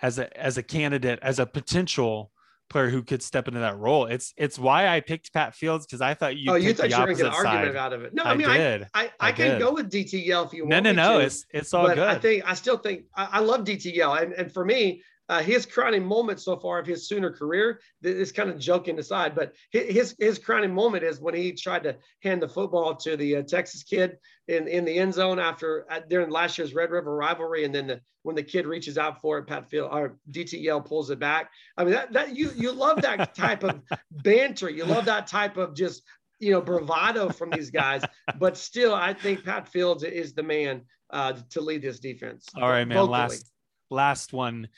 as 0.00 0.18
a 0.18 0.40
as 0.40 0.58
a 0.58 0.62
candidate 0.62 1.18
as 1.22 1.40
a 1.40 1.46
potential 1.46 2.30
player 2.68 2.88
who 2.88 3.02
could 3.02 3.22
step 3.22 3.48
into 3.48 3.60
that 3.60 3.78
role. 3.78 4.06
It's 4.06 4.34
it's 4.36 4.58
why 4.58 4.88
I 4.88 5.00
picked 5.00 5.32
Pat 5.32 5.54
Fields 5.54 5.86
because 5.86 6.00
I 6.00 6.14
thought 6.14 6.36
you. 6.36 6.52
Oh, 6.52 6.54
you 6.54 6.74
thought 6.74 6.90
you 6.90 6.98
were 6.98 7.14
to 7.14 7.26
an 7.26 7.32
argument 7.32 7.76
out 7.76 7.92
of 7.92 8.02
it? 8.04 8.14
No, 8.14 8.24
I, 8.24 8.34
mean 8.34 8.48
I 8.48 8.56
did. 8.56 8.86
I, 8.94 9.04
I, 9.04 9.10
I 9.20 9.32
can 9.32 9.50
did. 9.52 9.58
go 9.60 9.72
with 9.72 9.90
DTL 9.90 10.46
if 10.46 10.52
you 10.52 10.64
want. 10.64 10.70
No, 10.70 10.80
no, 10.80 10.92
no. 10.92 11.18
It's 11.20 11.44
it's 11.52 11.72
all 11.74 11.88
good. 11.88 11.98
I 11.98 12.16
think 12.18 12.48
I 12.48 12.54
still 12.54 12.78
think 12.78 13.04
I, 13.14 13.28
I 13.32 13.38
love 13.40 13.64
DTL, 13.64 14.22
and 14.22 14.32
and 14.32 14.52
for 14.52 14.64
me, 14.64 15.02
uh, 15.28 15.42
his 15.42 15.66
crowning 15.66 16.04
moment 16.04 16.40
so 16.40 16.56
far 16.56 16.78
of 16.78 16.86
his 16.86 17.06
Sooner 17.06 17.30
career 17.30 17.80
is 18.02 18.32
kind 18.32 18.48
of 18.48 18.58
joking 18.58 18.98
aside, 18.98 19.34
but 19.34 19.52
his 19.70 20.14
his 20.18 20.38
crowning 20.38 20.72
moment 20.72 21.04
is 21.04 21.20
when 21.20 21.34
he 21.34 21.52
tried 21.52 21.82
to 21.82 21.96
hand 22.22 22.42
the 22.42 22.48
football 22.48 22.94
to 22.96 23.16
the 23.16 23.36
uh, 23.36 23.42
Texas 23.42 23.82
kid 23.82 24.16
in, 24.46 24.66
in 24.68 24.84
the 24.84 24.98
end 24.98 25.12
zone 25.12 25.38
after 25.38 25.86
uh, 25.90 26.00
during 26.08 26.30
last 26.30 26.56
year's 26.56 26.74
Red 26.74 26.90
River 26.90 27.14
rivalry, 27.14 27.64
and 27.64 27.74
then 27.74 27.86
the, 27.86 28.00
when 28.22 28.36
the 28.36 28.42
kid 28.42 28.66
reaches 28.66 28.96
out 28.96 29.20
for 29.20 29.38
it, 29.38 29.46
Pat 29.46 29.68
Field 29.68 29.90
or 29.92 30.18
DTL 30.30 30.84
pulls 30.84 31.10
it 31.10 31.18
back. 31.18 31.50
I 31.76 31.84
mean 31.84 31.92
that 31.92 32.12
that 32.12 32.36
you 32.36 32.50
you 32.56 32.72
love 32.72 33.02
that 33.02 33.34
type 33.34 33.64
of 33.64 33.82
banter, 34.10 34.70
you 34.70 34.84
love 34.84 35.04
that 35.04 35.26
type 35.26 35.58
of 35.58 35.74
just 35.74 36.02
you 36.40 36.52
know 36.52 36.62
bravado 36.62 37.28
from 37.28 37.50
these 37.50 37.70
guys, 37.70 38.02
but 38.38 38.56
still, 38.56 38.94
I 38.94 39.12
think 39.12 39.44
Pat 39.44 39.68
Fields 39.68 40.04
is 40.04 40.32
the 40.32 40.42
man 40.42 40.82
uh, 41.10 41.34
to 41.50 41.60
lead 41.60 41.82
this 41.82 42.00
defense. 42.00 42.46
All 42.56 42.68
right, 42.68 42.86
man. 42.86 42.96
Vocally. 42.96 43.12
Last 43.12 43.52
last 43.90 44.32
one 44.32 44.68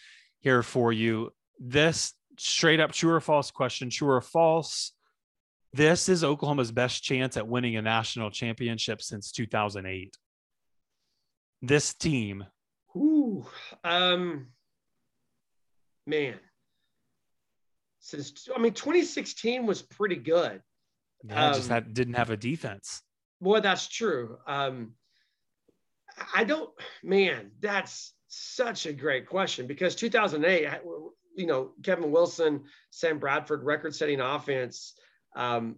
here 0.41 0.63
for 0.63 0.93
you. 0.93 1.33
This 1.59 2.15
straight 2.39 2.81
up 2.81 2.93
true 2.93 3.13
or 3.13 3.21
false 3.21 3.51
question, 3.51 3.91
true 3.91 4.11
or 4.11 4.21
false. 4.21 4.93
This 5.73 6.09
is 6.09 6.25
Oklahoma's 6.25 6.73
best 6.73 7.03
chance 7.03 7.37
at 7.37 7.47
winning 7.47 7.77
a 7.77 7.83
national 7.83 8.31
championship 8.31 9.01
since 9.01 9.31
2008. 9.31 10.17
This 11.63 11.95
team. 11.95 12.45
Ooh, 12.97 13.47
um, 13.85 14.49
man. 16.07 16.35
Since 18.01 18.49
I 18.55 18.59
mean, 18.59 18.73
2016 18.73 19.67
was 19.67 19.83
pretty 19.83 20.17
good. 20.17 20.63
Yeah, 21.23 21.49
um, 21.49 21.55
just 21.55 21.69
had, 21.69 21.93
didn't 21.93 22.15
have 22.15 22.31
a 22.31 22.37
defense. 22.37 23.03
Boy, 23.41 23.61
that's 23.61 23.87
true. 23.87 24.39
Um, 24.47 24.95
I 26.35 26.45
don't, 26.45 26.71
man, 27.03 27.53
that's 27.61 28.13
such 28.31 28.87
a 28.87 28.93
great 28.93 29.27
question 29.27 29.67
because 29.67 29.97
2008, 29.97 30.81
you 31.37 31.47
know, 31.47 31.73
Kevin 31.83 32.13
Wilson, 32.13 32.63
Sam 32.91 33.19
Bradford, 33.19 33.65
record 33.65 33.95
setting 33.95 34.21
offense. 34.21 34.95
Um, 35.35 35.77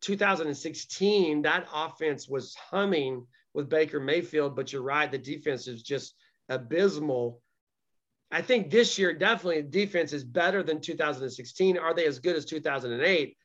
2016, 0.00 1.42
that 1.42 1.66
offense 1.72 2.28
was 2.28 2.54
humming 2.56 3.26
with 3.54 3.68
Baker 3.68 4.00
Mayfield, 4.00 4.56
but 4.56 4.72
you're 4.72 4.82
right, 4.82 5.10
the 5.10 5.18
defense 5.18 5.68
is 5.68 5.82
just 5.82 6.14
abysmal. 6.48 7.40
I 8.32 8.42
think 8.42 8.70
this 8.70 8.98
year, 8.98 9.14
definitely, 9.14 9.62
defense 9.62 10.12
is 10.12 10.24
better 10.24 10.62
than 10.64 10.80
2016. 10.80 11.78
Are 11.78 11.94
they 11.94 12.06
as 12.06 12.18
good 12.18 12.36
as 12.36 12.44
2008? 12.44 13.36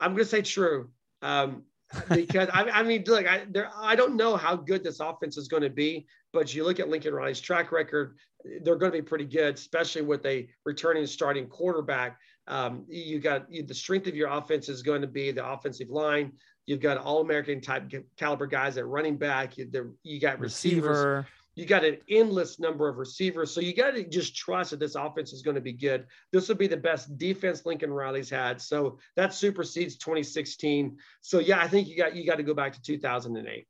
I'm 0.00 0.12
going 0.12 0.24
to 0.24 0.28
say 0.28 0.42
true. 0.42 0.90
Um, 1.22 1.62
because 2.10 2.48
I, 2.52 2.64
I, 2.64 2.82
mean, 2.82 3.04
look, 3.06 3.26
I, 3.26 3.46
there, 3.48 3.70
I 3.80 3.94
don't 3.96 4.16
know 4.16 4.36
how 4.36 4.56
good 4.56 4.82
this 4.82 5.00
offense 5.00 5.36
is 5.36 5.48
going 5.48 5.62
to 5.62 5.70
be, 5.70 6.06
but 6.32 6.54
you 6.54 6.64
look 6.64 6.80
at 6.80 6.88
Lincoln 6.88 7.14
Riley's 7.14 7.40
track 7.40 7.72
record, 7.72 8.16
they're 8.62 8.76
going 8.76 8.92
to 8.92 8.98
be 8.98 9.02
pretty 9.02 9.24
good, 9.24 9.54
especially 9.54 10.02
with 10.02 10.24
a 10.26 10.48
returning 10.64 11.06
starting 11.06 11.46
quarterback. 11.46 12.18
Um, 12.46 12.84
you 12.88 13.18
got 13.18 13.50
you, 13.52 13.62
the 13.62 13.74
strength 13.74 14.06
of 14.06 14.14
your 14.14 14.28
offense 14.28 14.68
is 14.68 14.82
going 14.82 15.02
to 15.02 15.06
be 15.06 15.30
the 15.30 15.46
offensive 15.46 15.90
line. 15.90 16.32
You've 16.66 16.80
got 16.80 16.98
all 16.98 17.20
American 17.20 17.60
type 17.60 17.90
caliber 18.16 18.46
guys 18.46 18.76
at 18.76 18.86
running 18.86 19.16
back. 19.16 19.56
You, 19.56 19.70
the, 19.70 19.94
you 20.02 20.20
got 20.20 20.38
receivers. 20.38 20.88
Receiver. 20.88 21.26
You 21.54 21.66
got 21.66 21.84
an 21.84 21.96
endless 22.08 22.60
number 22.60 22.88
of 22.88 22.98
receivers. 22.98 23.50
So 23.50 23.60
you 23.60 23.74
got 23.74 23.92
to 23.92 24.04
just 24.04 24.36
trust 24.36 24.70
that 24.70 24.78
this 24.78 24.94
offense 24.94 25.32
is 25.32 25.42
going 25.42 25.56
to 25.56 25.60
be 25.60 25.72
good. 25.72 26.06
This 26.30 26.46
will 26.46 26.54
be 26.54 26.68
the 26.68 26.76
best 26.76 27.18
defense 27.18 27.66
Lincoln 27.66 27.92
Riley's 27.92 28.30
had. 28.30 28.62
So 28.62 28.98
that 29.16 29.34
supersedes 29.34 29.96
2016. 29.96 30.98
So 31.20 31.40
yeah, 31.40 31.58
I 31.58 31.66
think 31.66 31.88
you 31.88 31.96
got 31.96 32.14
you 32.14 32.24
got 32.24 32.36
to 32.36 32.44
go 32.44 32.54
back 32.54 32.74
to 32.74 32.82
2008. 32.82 33.66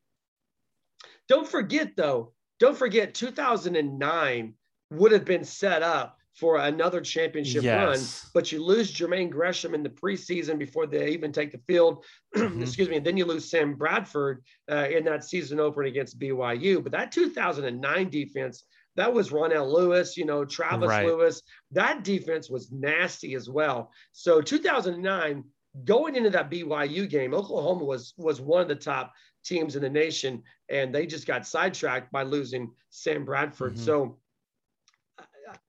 Don't 1.29 1.49
forget 1.49 1.97
though, 1.97 2.33
don't 2.59 2.77
forget 2.77 3.15
2009 3.15 4.55
would 4.91 5.13
have 5.13 5.25
been 5.25 5.45
set 5.45 5.83
up 5.83 6.19
for 6.39 6.59
another 6.59 7.01
championship 7.01 7.65
yes. 7.65 8.23
run, 8.25 8.31
but 8.33 8.53
you 8.53 8.65
lose 8.65 8.95
Jermaine 8.95 9.29
Gresham 9.29 9.75
in 9.75 9.83
the 9.83 9.89
preseason 9.89 10.57
before 10.57 10.87
they 10.87 11.09
even 11.09 11.33
take 11.33 11.51
the 11.53 11.61
field. 11.67 12.05
Mm-hmm. 12.37 12.63
Excuse 12.63 12.89
me. 12.89 12.97
And 12.97 13.07
then 13.07 13.17
you 13.17 13.25
lose 13.25 13.51
Sam 13.51 13.75
Bradford 13.75 14.45
uh, 14.71 14.87
in 14.91 15.03
that 15.07 15.25
season 15.25 15.59
opener 15.59 15.87
against 15.87 16.21
BYU. 16.21 16.83
But 16.83 16.93
that 16.93 17.11
2009 17.11 18.11
defense, 18.11 18.65
that 18.97 19.13
was 19.13 19.31
Ronell 19.31 19.73
Lewis, 19.73 20.17
you 20.17 20.27
know, 20.27 20.45
Travis 20.45 20.91
right. 20.91 21.07
Lewis. 21.07 21.43
That 21.73 22.05
defense 22.05 22.51
was 22.51 22.71
nasty 22.71 23.35
as 23.35 23.49
well. 23.49 23.91
So 24.13 24.43
2009, 24.43 25.43
going 25.85 26.17
into 26.17 26.31
that 26.31 26.51
BYU 26.51 27.09
game, 27.09 27.35
Oklahoma 27.35 27.85
was 27.85 28.15
was 28.17 28.41
one 28.41 28.63
of 28.63 28.69
the 28.69 28.77
top 28.77 29.13
teams 29.45 29.77
in 29.77 29.83
the 29.83 29.91
nation, 29.91 30.43
and 30.69 30.95
they 30.95 31.07
just 31.07 31.27
got 31.27 31.47
sidetracked 31.47 32.13
by 32.13 32.23
losing 32.23 32.71
Sam 32.91 33.25
Bradford. 33.25 33.75
Mm-hmm. 33.75 33.85
So 33.85 34.19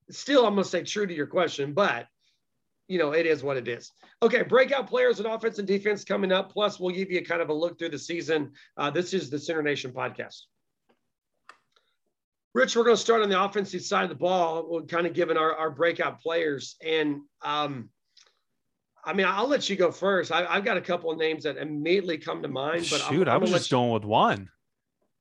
still, 0.10 0.46
I'm 0.46 0.56
going 0.56 0.64
to 0.64 0.70
say 0.70 0.84
true 0.84 1.08
to 1.08 1.14
your 1.14 1.28
question, 1.28 1.74
but 1.74 2.08
you 2.88 2.98
know, 2.98 3.12
it 3.12 3.28
is 3.28 3.44
what 3.44 3.56
it 3.56 3.68
is. 3.68 3.92
Okay, 4.24 4.42
breakout 4.42 4.88
players 4.88 5.20
in 5.20 5.28
offense 5.28 5.60
and 5.60 5.68
defense 5.68 6.04
coming 6.04 6.32
up. 6.32 6.52
Plus, 6.52 6.80
we'll 6.80 6.94
give 6.94 7.12
you 7.12 7.24
kind 7.24 7.42
of 7.42 7.50
a 7.50 7.54
look 7.54 7.78
through 7.78 7.90
the 7.90 8.00
season. 8.00 8.52
Uh, 8.78 8.90
this 8.90 9.14
is 9.14 9.30
the 9.30 9.38
Sooner 9.38 9.62
Nation 9.62 9.92
podcast. 9.92 10.42
Rich, 12.56 12.76
we're 12.76 12.84
going 12.84 12.96
to 12.96 13.02
start 13.02 13.22
on 13.22 13.30
the 13.30 13.42
offensive 13.42 13.84
side 13.84 14.04
of 14.04 14.10
the 14.10 14.16
ball. 14.16 14.68
We're 14.68 14.82
kind 14.82 15.06
of 15.06 15.14
giving 15.14 15.38
our, 15.38 15.56
our 15.56 15.70
breakout 15.70 16.20
players. 16.20 16.78
And 16.84 17.22
um, 17.44 17.90
I 19.10 19.14
mean, 19.14 19.26
I'll 19.26 19.48
let 19.48 19.68
you 19.68 19.76
go 19.76 19.92
first. 19.92 20.32
I, 20.32 20.54
have 20.54 20.64
got 20.64 20.78
a 20.78 20.82
couple 20.82 21.10
of 21.10 21.18
names 21.18 21.44
that 21.44 21.58
immediately 21.58 22.20
come 22.20 22.44
to 22.44 22.48
mind. 22.48 22.88
But 22.92 23.02
shoot, 23.02 23.28
I'm, 23.28 23.36
I'm 23.36 23.38
I 23.38 23.38
was 23.38 23.52
just 23.52 23.72
you... 23.72 23.78
going 23.78 23.92
with 23.92 24.06
one. 24.06 24.50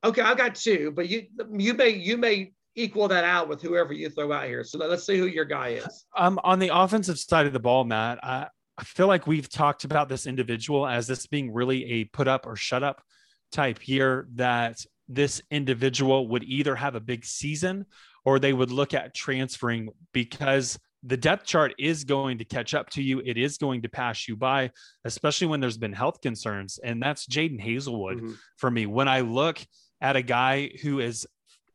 Okay, 0.04 0.20
I've 0.20 0.36
got 0.36 0.54
two, 0.54 0.92
but 0.94 1.08
you 1.08 1.26
you 1.50 1.72
may 1.72 1.88
you 1.88 2.18
may 2.18 2.52
equal 2.74 3.08
that 3.08 3.24
out 3.24 3.48
with 3.48 3.62
whoever 3.62 3.94
you 3.94 4.10
throw 4.10 4.30
out 4.30 4.44
here. 4.44 4.62
So 4.62 4.78
let's 4.78 5.04
see 5.04 5.16
who 5.16 5.26
your 5.26 5.46
guy 5.46 5.68
is. 5.68 6.04
Um, 6.16 6.38
on 6.44 6.58
the 6.58 6.68
offensive 6.72 7.18
side 7.18 7.46
of 7.46 7.54
the 7.54 7.58
ball, 7.58 7.84
Matt, 7.84 8.22
I, 8.22 8.48
I 8.76 8.84
feel 8.84 9.08
like 9.08 9.26
we've 9.26 9.48
talked 9.48 9.84
about 9.84 10.08
this 10.10 10.26
individual 10.26 10.86
as 10.86 11.06
this 11.06 11.26
being 11.26 11.52
really 11.52 11.84
a 11.90 12.04
put 12.04 12.28
up 12.28 12.46
or 12.46 12.56
shut 12.56 12.82
up 12.82 13.02
type 13.50 13.88
year 13.88 14.28
that 14.34 14.84
this 15.08 15.40
individual 15.50 16.28
would 16.28 16.44
either 16.44 16.76
have 16.76 16.94
a 16.94 17.00
big 17.00 17.24
season 17.24 17.86
or 18.24 18.38
they 18.38 18.52
would 18.52 18.70
look 18.70 18.92
at 18.92 19.14
transferring 19.14 19.88
because 20.12 20.78
the 21.02 21.16
depth 21.16 21.46
chart 21.46 21.74
is 21.78 22.04
going 22.04 22.38
to 22.38 22.44
catch 22.44 22.74
up 22.74 22.90
to 22.90 23.02
you. 23.02 23.20
It 23.24 23.38
is 23.38 23.58
going 23.58 23.82
to 23.82 23.88
pass 23.88 24.26
you 24.26 24.36
by, 24.36 24.70
especially 25.04 25.46
when 25.46 25.60
there's 25.60 25.78
been 25.78 25.92
health 25.92 26.20
concerns. 26.20 26.78
And 26.82 27.00
that's 27.00 27.26
Jadon 27.26 27.64
Haselwood 27.64 28.16
mm-hmm. 28.16 28.32
for 28.56 28.70
me. 28.70 28.86
When 28.86 29.08
I 29.08 29.20
look 29.20 29.58
at 30.00 30.16
a 30.16 30.22
guy 30.22 30.70
who 30.82 31.00
is 31.00 31.26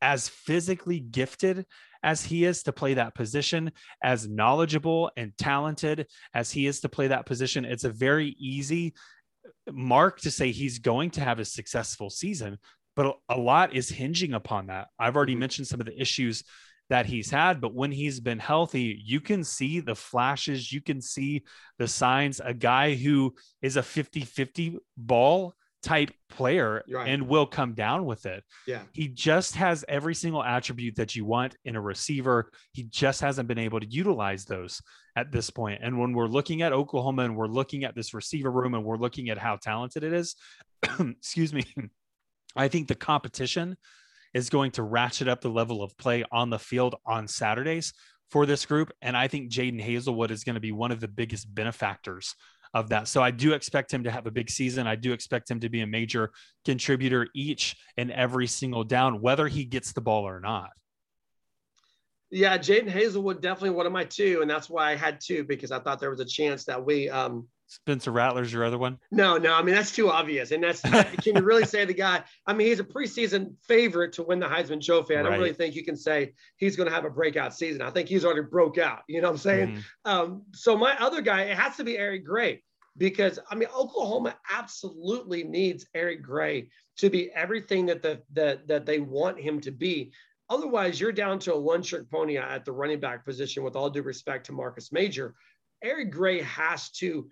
as 0.01 0.27
physically 0.27 0.99
gifted 0.99 1.65
as 2.03 2.25
he 2.25 2.43
is 2.43 2.63
to 2.63 2.73
play 2.73 2.95
that 2.95 3.15
position, 3.15 3.71
as 4.03 4.27
knowledgeable 4.27 5.09
and 5.15 5.31
talented 5.37 6.07
as 6.33 6.51
he 6.51 6.67
is 6.67 6.81
to 6.81 6.89
play 6.89 7.07
that 7.07 7.25
position, 7.25 7.63
it's 7.63 7.85
a 7.85 7.89
very 7.89 8.35
easy 8.37 8.93
mark 9.71 10.19
to 10.19 10.31
say 10.31 10.51
he's 10.51 10.79
going 10.79 11.11
to 11.11 11.21
have 11.21 11.39
a 11.39 11.45
successful 11.45 12.09
season. 12.09 12.57
But 12.95 13.15
a 13.29 13.37
lot 13.37 13.73
is 13.73 13.89
hinging 13.89 14.33
upon 14.33 14.67
that. 14.67 14.89
I've 14.99 15.15
already 15.15 15.33
mm-hmm. 15.33 15.39
mentioned 15.39 15.67
some 15.67 15.79
of 15.79 15.85
the 15.85 15.99
issues 15.99 16.43
that 16.89 17.05
he's 17.05 17.29
had, 17.29 17.61
but 17.61 17.73
when 17.73 17.91
he's 17.91 18.19
been 18.19 18.39
healthy, 18.39 19.01
you 19.03 19.19
can 19.19 19.43
see 19.43 19.79
the 19.79 19.95
flashes, 19.95 20.71
you 20.71 20.81
can 20.81 21.01
see 21.01 21.43
the 21.79 21.87
signs. 21.87 22.41
A 22.43 22.53
guy 22.53 22.95
who 22.95 23.33
is 23.61 23.77
a 23.77 23.83
50 23.83 24.21
50 24.21 24.77
ball 24.97 25.55
type 25.83 26.11
player 26.29 26.83
right. 26.89 27.09
and 27.09 27.27
will 27.27 27.45
come 27.45 27.73
down 27.73 28.05
with 28.05 28.25
it. 28.25 28.43
Yeah. 28.65 28.83
He 28.93 29.09
just 29.09 29.55
has 29.55 29.83
every 29.87 30.15
single 30.15 30.41
attribute 30.41 30.95
that 30.95 31.15
you 31.15 31.25
want 31.25 31.57
in 31.65 31.75
a 31.75 31.81
receiver. 31.81 32.49
He 32.71 32.83
just 32.83 33.21
hasn't 33.21 33.49
been 33.49 33.57
able 33.57 33.81
to 33.81 33.87
utilize 33.87 34.45
those 34.45 34.81
at 35.15 35.31
this 35.31 35.49
point. 35.49 35.81
And 35.83 35.99
when 35.99 36.13
we're 36.13 36.27
looking 36.27 36.61
at 36.61 36.71
Oklahoma 36.71 37.23
and 37.23 37.35
we're 37.35 37.47
looking 37.47 37.83
at 37.83 37.95
this 37.95 38.13
receiver 38.13 38.49
room 38.49 38.73
and 38.73 38.83
we're 38.83 38.97
looking 38.97 39.29
at 39.29 39.37
how 39.37 39.57
talented 39.57 40.03
it 40.03 40.13
is, 40.13 40.35
excuse 40.99 41.53
me, 41.53 41.65
I 42.55 42.69
think 42.69 42.87
the 42.87 42.95
competition 42.95 43.77
is 44.33 44.49
going 44.49 44.71
to 44.71 44.83
ratchet 44.83 45.27
up 45.27 45.41
the 45.41 45.49
level 45.49 45.83
of 45.83 45.97
play 45.97 46.23
on 46.31 46.49
the 46.49 46.59
field 46.59 46.95
on 47.05 47.27
Saturdays 47.27 47.93
for 48.31 48.45
this 48.45 48.65
group. 48.65 48.91
And 49.01 49.15
I 49.15 49.27
think 49.27 49.51
Jadon 49.51 49.83
Haselwood 49.83 50.31
is 50.31 50.43
going 50.43 50.55
to 50.55 50.59
be 50.59 50.71
one 50.71 50.91
of 50.91 50.99
the 50.99 51.07
biggest 51.07 51.53
benefactors 51.53 52.35
of 52.73 52.89
that. 52.89 53.07
So 53.07 53.21
I 53.21 53.29
do 53.31 53.53
expect 53.53 53.93
him 53.93 54.03
to 54.05 54.11
have 54.11 54.25
a 54.25 54.31
big 54.31 54.49
season. 54.49 54.87
I 54.87 54.95
do 54.95 55.13
expect 55.13 55.51
him 55.51 55.59
to 55.59 55.69
be 55.69 55.81
a 55.81 55.87
major 55.87 56.31
contributor 56.65 57.27
each 57.35 57.75
and 57.97 58.09
every 58.11 58.47
single 58.47 58.83
down, 58.83 59.21
whether 59.21 59.47
he 59.47 59.65
gets 59.65 59.93
the 59.93 60.01
ball 60.01 60.27
or 60.27 60.39
not. 60.39 60.71
Yeah, 62.31 62.57
Jadon 62.57 62.91
Haselwood 62.91 63.41
definitely 63.41 63.71
one 63.71 63.85
of 63.85 63.91
my 63.91 64.05
two, 64.05 64.39
and 64.41 64.49
that's 64.49 64.67
why 64.67 64.91
I 64.91 64.95
had 64.95 65.19
two 65.23 65.43
because 65.43 65.71
I 65.71 65.77
thought 65.77 65.99
there 65.99 66.09
was 66.09 66.19
a 66.19 66.25
chance 66.25 66.65
that 66.65 66.83
we. 66.83 67.09
um 67.09 67.47
Spencer 67.73 68.11
Rattler's 68.11 68.53
your 68.53 68.63
other 68.63 68.77
one. 68.77 68.99
No, 69.11 69.37
no, 69.37 69.53
I 69.53 69.63
mean 69.63 69.73
that's 69.73 69.91
too 69.91 70.09
obvious, 70.09 70.51
and 70.51 70.63
that's 70.63 70.81
can 70.81 71.35
you 71.35 71.41
really 71.41 71.65
say 71.65 71.85
the 71.85 71.93
guy? 71.93 72.23
I 72.45 72.53
mean, 72.53 72.67
he's 72.67 72.79
a 72.79 72.83
preseason 72.83 73.55
favorite 73.67 74.13
to 74.13 74.23
win 74.23 74.39
the 74.39 74.47
Heisman 74.47 74.83
Trophy. 74.83 75.15
I 75.15 75.23
don't 75.23 75.33
really 75.33 75.53
think 75.53 75.75
you 75.75 75.83
can 75.83 75.95
say 75.95 76.33
he's 76.57 76.75
going 76.75 76.87
to 76.87 76.93
have 76.93 77.05
a 77.05 77.09
breakout 77.09 77.53
season. 77.53 77.81
I 77.81 77.89
think 77.89 78.07
he's 78.07 78.25
already 78.25 78.41
broke 78.41 78.77
out. 78.77 78.99
You 79.07 79.21
know 79.21 79.29
what 79.29 79.33
I'm 79.33 79.39
saying? 79.39 79.67
Mm-hmm. 79.69 80.11
Um, 80.11 80.43
so 80.53 80.77
my 80.77 80.95
other 80.99 81.21
guy, 81.21 81.43
it 81.43 81.57
has 81.57 81.77
to 81.77 81.83
be 81.83 81.97
Eric 81.97 82.25
Gray 82.25 82.61
because 82.97 83.39
I 83.49 83.55
mean 83.55 83.69
Oklahoma 83.75 84.35
absolutely 84.51 85.43
needs 85.43 85.85
Eric 85.93 86.21
Gray 86.21 86.69
to 86.97 87.09
be 87.09 87.31
everything 87.31 87.87
that 87.87 88.01
the 88.01 88.21
that 88.33 88.67
that 88.67 88.85
they 88.85 88.99
want 88.99 89.39
him 89.39 89.59
to 89.61 89.71
be. 89.71 90.11
Otherwise, 90.49 90.99
you're 90.99 91.11
down 91.11 91.39
to 91.39 91.53
a 91.53 91.59
one 91.59 91.81
trick 91.81 92.09
pony 92.11 92.37
at 92.37 92.65
the 92.65 92.71
running 92.71 92.99
back 92.99 93.25
position, 93.25 93.63
with 93.63 93.75
all 93.75 93.89
due 93.89 94.03
respect 94.03 94.45
to 94.45 94.51
Marcus 94.51 94.91
Major. 94.91 95.33
Eric 95.83 96.11
Gray 96.11 96.41
has 96.41 96.89
to 96.91 97.27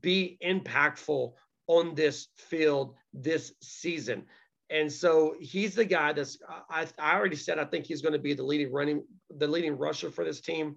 be 0.00 0.38
impactful 0.44 1.32
on 1.66 1.94
this 1.94 2.28
field 2.36 2.94
this 3.12 3.52
season. 3.62 4.24
And 4.70 4.90
so 4.90 5.34
he's 5.40 5.74
the 5.74 5.84
guy 5.84 6.12
that's 6.12 6.38
I, 6.70 6.86
I 6.98 7.14
already 7.14 7.36
said 7.36 7.58
I 7.58 7.64
think 7.64 7.86
he's 7.86 8.02
going 8.02 8.14
to 8.14 8.18
be 8.18 8.34
the 8.34 8.42
leading 8.42 8.72
running 8.72 9.04
the 9.30 9.46
leading 9.46 9.76
rusher 9.76 10.10
for 10.10 10.24
this 10.24 10.40
team. 10.40 10.76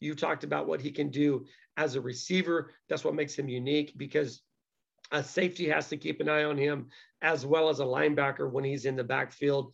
You 0.00 0.14
talked 0.14 0.44
about 0.44 0.66
what 0.66 0.80
he 0.80 0.90
can 0.90 1.10
do 1.10 1.46
as 1.76 1.94
a 1.94 2.00
receiver. 2.00 2.72
That's 2.88 3.04
what 3.04 3.14
makes 3.14 3.34
him 3.34 3.48
unique 3.48 3.94
because 3.96 4.42
a 5.12 5.22
safety 5.22 5.68
has 5.68 5.88
to 5.88 5.96
keep 5.96 6.20
an 6.20 6.28
eye 6.28 6.44
on 6.44 6.58
him 6.58 6.88
as 7.22 7.46
well 7.46 7.68
as 7.68 7.80
a 7.80 7.84
linebacker 7.84 8.50
when 8.50 8.64
he's 8.64 8.84
in 8.84 8.96
the 8.96 9.04
backfield 9.04 9.72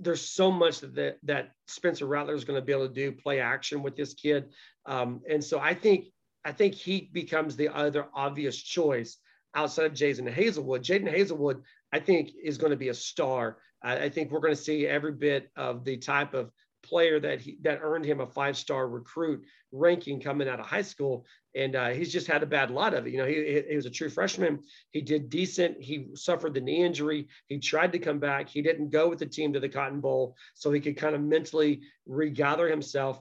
there's 0.00 0.26
so 0.26 0.50
much 0.50 0.80
that 0.80 1.16
that 1.22 1.50
Spencer 1.66 2.06
Rattler 2.06 2.34
is 2.34 2.44
going 2.44 2.60
to 2.60 2.64
be 2.64 2.72
able 2.72 2.88
to 2.88 2.94
do 2.94 3.12
play 3.12 3.40
action 3.40 3.82
with 3.82 3.96
this 3.96 4.14
kid, 4.14 4.50
um, 4.86 5.20
and 5.28 5.42
so 5.42 5.58
I 5.58 5.74
think 5.74 6.06
I 6.44 6.52
think 6.52 6.74
he 6.74 7.10
becomes 7.12 7.56
the 7.56 7.68
other 7.68 8.06
obvious 8.14 8.56
choice 8.56 9.16
outside 9.54 9.86
of 9.86 9.92
Jadon 9.92 10.32
Haselwood. 10.32 10.82
Jadon 10.82 11.12
Haselwood, 11.12 11.62
I 11.92 12.00
think, 12.00 12.32
is 12.42 12.58
going 12.58 12.70
to 12.70 12.76
be 12.76 12.88
a 12.88 12.94
star. 12.94 13.58
I, 13.82 14.04
I 14.04 14.08
think 14.08 14.30
we're 14.30 14.40
going 14.40 14.54
to 14.54 14.60
see 14.60 14.86
every 14.86 15.12
bit 15.12 15.50
of 15.56 15.84
the 15.84 15.96
type 15.96 16.34
of 16.34 16.50
player 16.82 17.18
that 17.18 17.40
he 17.40 17.56
that 17.62 17.80
earned 17.82 18.04
him 18.04 18.20
a 18.20 18.26
five 18.26 18.58
star 18.58 18.86
recruit 18.86 19.42
ranking 19.72 20.20
coming 20.20 20.48
out 20.48 20.60
of 20.60 20.66
high 20.66 20.82
school 20.82 21.24
and 21.54 21.76
uh, 21.76 21.88
he's 21.88 22.12
just 22.12 22.26
had 22.26 22.42
a 22.42 22.46
bad 22.46 22.70
lot 22.70 22.94
of 22.94 23.06
it. 23.06 23.12
You 23.12 23.18
know, 23.18 23.26
he, 23.26 23.62
he 23.68 23.76
was 23.76 23.86
a 23.86 23.90
true 23.90 24.10
freshman. 24.10 24.60
He 24.90 25.00
did 25.00 25.30
decent. 25.30 25.80
He 25.80 26.08
suffered 26.14 26.54
the 26.54 26.60
knee 26.60 26.84
injury. 26.84 27.28
He 27.46 27.58
tried 27.58 27.92
to 27.92 27.98
come 27.98 28.18
back. 28.18 28.48
He 28.48 28.60
didn't 28.60 28.90
go 28.90 29.08
with 29.08 29.20
the 29.20 29.26
team 29.26 29.52
to 29.52 29.60
the 29.60 29.68
Cotton 29.68 30.00
Bowl, 30.00 30.36
so 30.54 30.72
he 30.72 30.80
could 30.80 30.96
kind 30.96 31.14
of 31.14 31.22
mentally 31.22 31.82
regather 32.06 32.68
himself. 32.68 33.20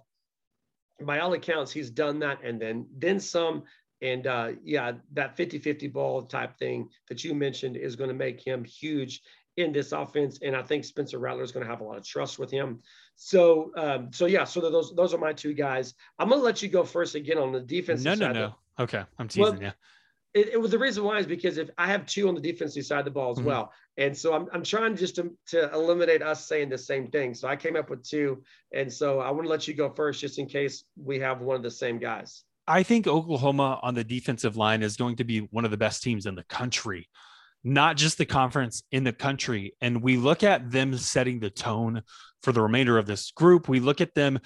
By 1.01 1.19
all 1.19 1.33
accounts, 1.33 1.71
he's 1.71 1.89
done 1.89 2.19
that, 2.19 2.43
and 2.43 2.61
then 2.61 2.87
then 2.97 3.19
some. 3.19 3.63
And 4.01 4.27
uh, 4.27 4.51
yeah, 4.65 4.91
that 5.13 5.37
50-50 5.37 5.91
ball 5.93 6.23
type 6.23 6.57
thing 6.57 6.89
that 7.07 7.23
you 7.23 7.33
mentioned 7.33 7.77
is 7.77 7.95
going 7.95 8.09
to 8.09 8.13
make 8.13 8.45
him 8.45 8.65
huge 8.65 9.21
in 9.55 9.71
this 9.71 9.93
offense. 9.93 10.39
And 10.41 10.55
I 10.55 10.61
think 10.61 10.83
Spencer 10.83 11.19
Rattler 11.19 11.43
is 11.43 11.53
going 11.53 11.65
to 11.65 11.71
have 11.71 11.79
a 11.79 11.85
lot 11.85 11.97
of 11.97 12.05
trust 12.05 12.37
with 12.37 12.51
him. 12.51 12.81
So, 13.15 13.71
um, 13.77 14.11
so 14.11 14.25
yeah, 14.25 14.43
so 14.43 14.59
those 14.59 14.93
those 14.95 15.13
are 15.13 15.17
my 15.17 15.33
two 15.33 15.53
guys. 15.53 15.93
I'm 16.19 16.29
going 16.29 16.41
to 16.41 16.45
let 16.45 16.61
you 16.61 16.69
go 16.69 16.83
first 16.83 17.15
again 17.15 17.37
on 17.37 17.51
the 17.51 17.61
defense. 17.61 18.03
no, 18.03 18.15
no, 18.15 18.31
no. 18.31 18.55
Okay, 18.79 19.03
I'm 19.19 19.27
teasing 19.27 19.53
well, 19.53 19.63
you. 19.63 19.71
It, 20.33 20.49
it, 20.49 20.59
was 20.59 20.71
the 20.71 20.79
reason 20.79 21.03
why 21.03 21.19
is 21.19 21.27
because 21.27 21.57
if 21.57 21.69
I 21.77 21.87
have 21.87 22.05
two 22.07 22.27
on 22.27 22.33
the 22.33 22.41
defensive 22.41 22.85
side 22.85 22.99
of 22.99 23.05
the 23.05 23.11
ball 23.11 23.31
as 23.31 23.37
mm-hmm. 23.37 23.47
well, 23.47 23.71
and 23.97 24.17
so 24.17 24.33
I'm 24.33 24.47
I'm 24.51 24.63
trying 24.63 24.95
just 24.95 25.15
to 25.15 25.31
to 25.47 25.71
eliminate 25.73 26.23
us 26.23 26.47
saying 26.47 26.69
the 26.69 26.77
same 26.77 27.07
thing. 27.07 27.33
So 27.35 27.47
I 27.47 27.55
came 27.55 27.75
up 27.75 27.89
with 27.89 28.03
two, 28.03 28.43
and 28.73 28.91
so 28.91 29.19
I 29.19 29.29
want 29.31 29.43
to 29.43 29.49
let 29.49 29.67
you 29.67 29.73
go 29.73 29.89
first 29.89 30.21
just 30.21 30.39
in 30.39 30.47
case 30.47 30.85
we 30.95 31.19
have 31.19 31.41
one 31.41 31.55
of 31.55 31.63
the 31.63 31.71
same 31.71 31.99
guys. 31.99 32.43
I 32.67 32.81
think 32.81 33.07
Oklahoma 33.07 33.79
on 33.83 33.93
the 33.93 34.03
defensive 34.03 34.57
line 34.57 34.81
is 34.81 34.97
going 34.97 35.17
to 35.17 35.23
be 35.23 35.39
one 35.51 35.65
of 35.65 35.71
the 35.71 35.77
best 35.77 36.01
teams 36.01 36.25
in 36.25 36.35
the 36.35 36.45
country 36.45 37.09
not 37.63 37.95
just 37.95 38.17
the 38.17 38.25
conference 38.25 38.83
in 38.91 39.03
the 39.03 39.13
country. 39.13 39.73
And 39.81 40.01
we 40.01 40.17
look 40.17 40.43
at 40.43 40.69
them 40.71 40.97
setting 40.97 41.39
the 41.39 41.49
tone 41.49 42.01
for 42.41 42.51
the 42.51 42.61
remainder 42.61 42.97
of 42.97 43.05
this 43.05 43.31
group. 43.31 43.69
We 43.69 43.79
look 43.79 44.01
at 44.01 44.13
them 44.13 44.39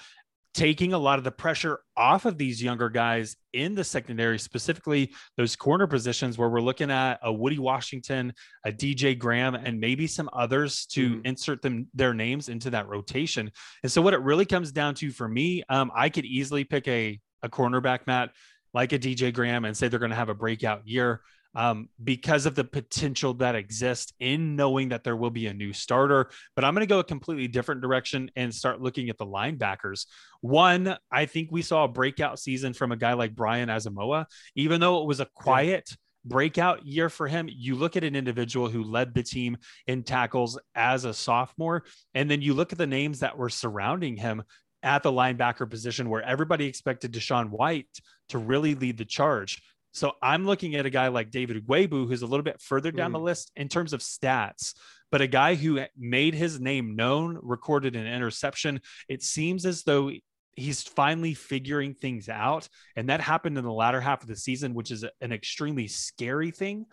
taking 0.58 0.92
a 0.92 0.98
lot 0.98 1.18
of 1.18 1.24
the 1.24 1.30
pressure 1.30 1.78
off 1.96 2.24
of 2.24 2.36
these 2.36 2.60
younger 2.60 2.88
guys 2.88 3.36
in 3.52 3.76
the 3.76 3.84
secondary, 3.84 4.36
specifically 4.40 5.12
those 5.36 5.54
corner 5.54 5.86
positions 5.86 6.36
where 6.36 6.48
we're 6.48 6.60
looking 6.60 6.90
at 6.90 7.20
a 7.22 7.32
Woody 7.32 7.60
Washington, 7.60 8.32
a 8.66 8.72
DJ 8.72 9.16
Graham, 9.16 9.54
and 9.54 9.78
maybe 9.78 10.08
some 10.08 10.28
others 10.32 10.84
to 10.86 11.10
mm-hmm. 11.10 11.26
insert 11.26 11.62
them 11.62 11.86
their 11.94 12.12
names 12.12 12.48
into 12.48 12.70
that 12.70 12.88
rotation. 12.88 13.52
And 13.84 13.92
so 13.92 14.02
what 14.02 14.14
it 14.14 14.20
really 14.20 14.46
comes 14.46 14.72
down 14.72 14.96
to 14.96 15.12
for 15.12 15.28
me, 15.28 15.62
um, 15.68 15.92
I 15.94 16.08
could 16.08 16.24
easily 16.24 16.64
pick 16.64 16.88
a 16.88 17.20
a 17.44 17.48
cornerback, 17.48 18.00
Matt, 18.08 18.30
like 18.74 18.92
a 18.92 18.98
DJ 18.98 19.32
Graham, 19.32 19.64
and 19.64 19.76
say 19.76 19.86
they're 19.86 20.00
going 20.00 20.10
to 20.10 20.16
have 20.16 20.28
a 20.28 20.34
breakout 20.34 20.88
year 20.88 21.20
um, 21.58 21.88
because 22.02 22.46
of 22.46 22.54
the 22.54 22.62
potential 22.62 23.34
that 23.34 23.56
exists 23.56 24.12
in 24.20 24.54
knowing 24.54 24.90
that 24.90 25.02
there 25.02 25.16
will 25.16 25.30
be 25.30 25.48
a 25.48 25.52
new 25.52 25.72
starter. 25.72 26.30
But 26.54 26.64
I'm 26.64 26.72
going 26.74 26.86
to 26.86 26.94
go 26.94 27.00
a 27.00 27.04
completely 27.04 27.48
different 27.48 27.80
direction 27.82 28.30
and 28.36 28.54
start 28.54 28.80
looking 28.80 29.10
at 29.10 29.18
the 29.18 29.26
linebackers. 29.26 30.06
One, 30.40 30.96
I 31.10 31.26
think 31.26 31.48
we 31.50 31.62
saw 31.62 31.84
a 31.84 31.88
breakout 31.88 32.38
season 32.38 32.72
from 32.74 32.92
a 32.92 32.96
guy 32.96 33.14
like 33.14 33.34
Brian 33.34 33.68
Asamoah, 33.68 34.26
even 34.54 34.80
though 34.80 35.02
it 35.02 35.06
was 35.06 35.20
a 35.20 35.28
quiet. 35.34 35.90
breakout 36.24 36.84
year 36.84 37.08
for 37.08 37.26
him. 37.26 37.48
You 37.50 37.74
look 37.74 37.96
at 37.96 38.04
an 38.04 38.14
individual 38.14 38.68
who 38.68 38.82
led 38.82 39.14
the 39.14 39.22
team 39.22 39.56
in 39.86 40.02
tackles 40.02 40.58
as 40.74 41.04
a 41.04 41.14
sophomore, 41.14 41.84
and 42.14 42.30
then 42.30 42.42
you 42.42 42.54
look 42.54 42.72
at 42.72 42.78
the 42.78 42.86
names 42.86 43.20
that 43.20 43.38
were 43.38 43.48
surrounding 43.48 44.16
him 44.16 44.42
at 44.82 45.02
the 45.02 45.12
linebacker 45.12 45.68
position 45.68 46.10
where 46.10 46.22
everybody 46.22 46.66
expected 46.66 47.12
DaShaun 47.12 47.50
White 47.50 47.88
to 48.28 48.38
really 48.38 48.74
lead 48.74 48.98
the 48.98 49.04
charge. 49.04 49.62
So 49.92 50.12
I'm 50.22 50.46
looking 50.46 50.74
at 50.76 50.86
a 50.86 50.90
guy 50.90 51.08
like 51.08 51.30
David 51.30 51.66
Ugwoegbu, 51.66 52.08
who's 52.08 52.22
a 52.22 52.26
little 52.26 52.44
bit 52.44 52.60
further 52.60 52.90
down 52.90 53.10
mm. 53.10 53.14
the 53.14 53.20
list 53.20 53.52
in 53.56 53.68
terms 53.68 53.92
of 53.92 54.00
stats, 54.00 54.74
but 55.10 55.20
a 55.20 55.26
guy 55.26 55.54
who 55.54 55.80
made 55.96 56.34
his 56.34 56.60
name 56.60 56.94
known, 56.94 57.38
recorded 57.42 57.96
an 57.96 58.06
interception. 58.06 58.80
It 59.08 59.22
seems 59.22 59.64
as 59.64 59.82
though 59.82 60.10
he's 60.58 60.82
finally 60.82 61.34
figuring 61.34 61.94
things 61.94 62.28
out. 62.28 62.68
And 62.96 63.08
that 63.08 63.20
happened 63.20 63.56
in 63.56 63.64
the 63.64 63.72
latter 63.72 64.00
half 64.00 64.22
of 64.22 64.28
the 64.28 64.36
season, 64.36 64.74
which 64.74 64.90
is 64.90 65.04
an 65.20 65.32
extremely 65.32 65.86
scary 65.86 66.50
thing 66.50 66.86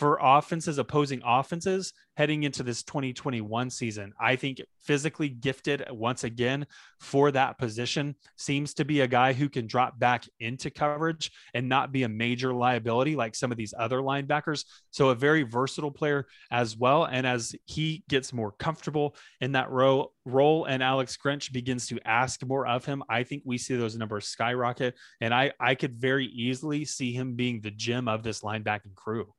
for 0.00 0.18
offenses, 0.22 0.78
opposing 0.78 1.20
offenses 1.22 1.92
heading 2.16 2.44
into 2.44 2.62
this 2.62 2.82
2021 2.84 3.68
season. 3.68 4.14
I 4.18 4.34
think 4.34 4.62
physically 4.80 5.28
gifted 5.28 5.84
once 5.90 6.24
again 6.24 6.66
for 7.00 7.30
that 7.32 7.58
position 7.58 8.14
seems 8.36 8.72
to 8.74 8.86
be 8.86 9.02
a 9.02 9.06
guy 9.06 9.34
who 9.34 9.50
can 9.50 9.66
drop 9.66 9.98
back 9.98 10.24
into 10.38 10.70
coverage 10.70 11.30
and 11.52 11.68
not 11.68 11.92
be 11.92 12.04
a 12.04 12.08
major 12.08 12.54
liability 12.54 13.14
like 13.14 13.34
some 13.34 13.52
of 13.52 13.58
these 13.58 13.74
other 13.78 13.98
linebackers. 13.98 14.64
So, 14.90 15.10
a 15.10 15.14
very 15.14 15.42
versatile 15.42 15.90
player 15.90 16.26
as 16.50 16.78
well. 16.78 17.04
And 17.04 17.26
as 17.26 17.54
he 17.66 18.02
gets 18.08 18.32
more 18.32 18.52
comfortable 18.52 19.16
in 19.42 19.52
that 19.52 19.70
row, 19.70 20.12
role 20.24 20.64
and 20.64 20.82
Alex 20.82 21.18
Grinch 21.22 21.52
begins 21.52 21.88
to 21.88 22.00
ask 22.06 22.42
more 22.42 22.66
of 22.66 22.86
him, 22.86 23.02
I 23.10 23.22
think 23.22 23.42
we 23.44 23.58
see 23.58 23.76
those 23.76 23.98
numbers 23.98 24.28
skyrocket. 24.28 24.94
And 25.20 25.34
I, 25.34 25.52
I 25.60 25.74
could 25.74 25.94
very 25.94 26.24
easily 26.24 26.86
see 26.86 27.12
him 27.12 27.34
being 27.34 27.60
the 27.60 27.70
gem 27.70 28.08
of 28.08 28.22
this 28.22 28.40
linebacking 28.40 28.94
crew 28.94 29.34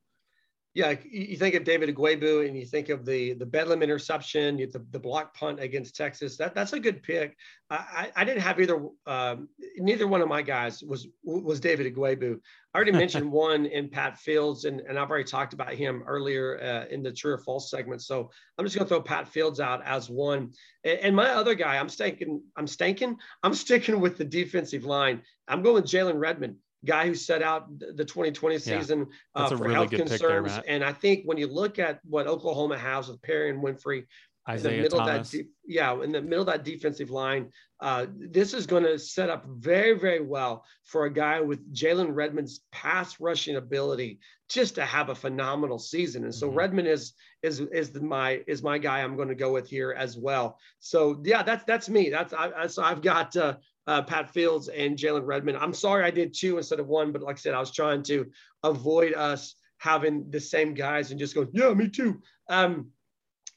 yeah, 0.74 0.96
you 1.04 1.36
think 1.36 1.56
of 1.56 1.66
David 1.66 1.94
Ugwoegbu 1.94 2.48
and 2.48 2.58
you 2.58 2.66
think 2.66 2.88
of 2.88 3.06
the 3.06 3.34
the 3.34 3.46
Bedlam 3.46 3.84
interception, 3.84 4.56
the, 4.56 4.86
the 4.92 5.00
block 5.00 5.34
punt 5.34 5.60
against 5.60 5.98
Texas. 5.98 6.38
That 6.38 6.56
that's 6.56 6.72
a 6.72 6.80
good 6.80 7.04
pick. 7.04 7.36
I, 7.70 8.10
I 8.16 8.24
didn't 8.24 8.42
have 8.42 8.60
either. 8.60 8.82
Um, 9.06 9.50
neither 9.78 10.08
one 10.08 10.22
of 10.22 10.30
my 10.30 10.42
guys 10.42 10.82
was 10.82 11.08
was 11.26 11.60
David 11.60 11.94
Ugwoegbu. 11.94 12.40
I 12.74 12.78
already 12.78 12.94
mentioned 12.94 13.30
one 13.34 13.66
in 13.66 13.90
Pat 13.90 14.18
Fields, 14.18 14.64
and, 14.64 14.80
and 14.80 14.98
I've 14.98 15.10
already 15.10 15.26
talked 15.26 15.52
about 15.52 15.74
him 15.74 16.04
earlier 16.08 16.62
uh, 16.62 16.94
in 16.94 17.04
the 17.04 17.12
true 17.12 17.34
or 17.34 17.38
false 17.38 17.70
segment. 17.70 18.02
So 18.02 18.32
I'm 18.58 18.66
just 18.66 18.78
going 18.78 18.86
to 18.86 18.90
throw 18.90 19.02
Pat 19.02 19.28
Fields 19.28 19.60
out 19.60 19.86
as 19.86 20.10
one. 20.10 20.54
And, 20.86 21.00
and, 21.00 21.16
my 21.16 21.32
other 21.32 21.54
guy, 21.54 21.78
I'm 21.78 21.90
stinking. 21.90 22.42
I'm 22.56 22.68
stinking. 22.68 23.18
I'm 23.44 23.54
sticking 23.54 24.00
with 24.00 24.18
the 24.18 24.26
defensive 24.26 24.86
line. 24.86 25.22
I'm 25.50 25.64
going 25.64 25.76
with 25.76 25.92
Jalen 25.92 26.18
Redmond 26.18 26.56
guy 26.86 27.08
who 27.08 27.16
set 27.16 27.42
out 27.42 27.68
the 27.80 28.06
2020 28.06 28.58
season 28.58 29.08
yeah, 29.36 29.44
uh, 29.44 29.50
for 29.50 29.58
really 29.58 29.74
health 29.74 29.92
concerns. 29.92 30.54
There, 30.54 30.64
and 30.68 30.84
I 30.84 30.94
think 30.94 31.26
when 31.26 31.38
you 31.38 31.48
look 31.48 31.80
at 31.80 32.00
what 32.04 32.28
Oklahoma 32.28 32.78
has 32.78 33.08
with 33.08 33.22
Perrion 33.22 33.62
Winfrey, 33.62 34.06
Isaiah 34.50 34.72
in 34.72 34.78
the 34.78 34.84
middle 34.84 35.00
Thomas. 35.00 35.28
Of 35.28 35.32
that 35.32 35.44
de- 35.44 35.50
yeah, 35.66 36.02
in 36.02 36.12
the 36.12 36.22
middle 36.22 36.42
of 36.42 36.48
that 36.48 36.64
defensive 36.64 37.12
line, 37.12 37.52
uh, 37.80 38.08
this 38.10 38.54
is 38.54 38.66
going 38.66 38.84
to 38.84 38.98
set 38.98 39.30
up 39.30 39.46
very, 39.46 39.98
very 39.98 40.22
well 40.22 40.66
for 40.84 41.06
a 41.06 41.14
guy 41.14 41.40
with 41.42 41.74
Jalen 41.74 42.14
Redmond's 42.14 42.62
pass 42.72 43.20
rushing 43.20 43.56
ability 43.56 44.20
just 44.50 44.76
to 44.76 44.86
have 44.86 45.10
a 45.10 45.16
phenomenal 45.16 45.80
season. 45.80 46.24
And 46.24 46.34
so 46.34 46.48
mm-hmm. 46.48 46.58
Redmond 46.58 46.88
is 46.88 47.14
is 47.42 47.60
is 47.60 47.92
the, 47.92 48.02
my 48.02 48.42
is 48.48 48.62
my 48.62 48.78
guy 48.78 49.02
I'm 49.02 49.16
going 49.16 49.30
to 49.30 49.36
go 49.36 49.54
with 49.54 49.70
here 49.70 49.96
as 49.98 50.18
well. 50.18 50.58
So 50.80 51.22
yeah, 51.24 51.44
that's 51.44 51.64
that's 51.66 51.90
me. 51.90 52.10
That's 52.10 52.34
I, 52.34 52.68
so 52.68 52.84
I've 52.84 53.02
got 53.02 53.36
uh, 53.36 53.58
uh, 53.88 54.02
Pat 54.02 54.32
Fields 54.34 54.68
and 54.68 54.98
Jalen 54.98 55.26
Redmond. 55.26 55.58
I'm 55.58 55.74
sorry 55.74 56.04
I 56.04 56.12
did 56.12 56.34
two 56.34 56.58
instead 56.58 56.80
of 56.80 56.88
one, 56.88 57.12
but 57.12 57.22
like 57.22 57.38
I 57.38 57.40
said, 57.40 57.54
I 57.54 57.60
was 57.60 57.72
trying 57.72 58.04
to 58.04 58.30
avoid 58.64 59.14
us 59.14 59.56
having 59.78 60.30
the 60.30 60.40
same 60.40 60.74
guys 60.74 61.12
and 61.12 61.20
just 61.20 61.36
go, 61.36 61.48
yeah, 61.52 61.74
me 61.74 61.90
too. 61.90 62.22
Um, 62.50 62.92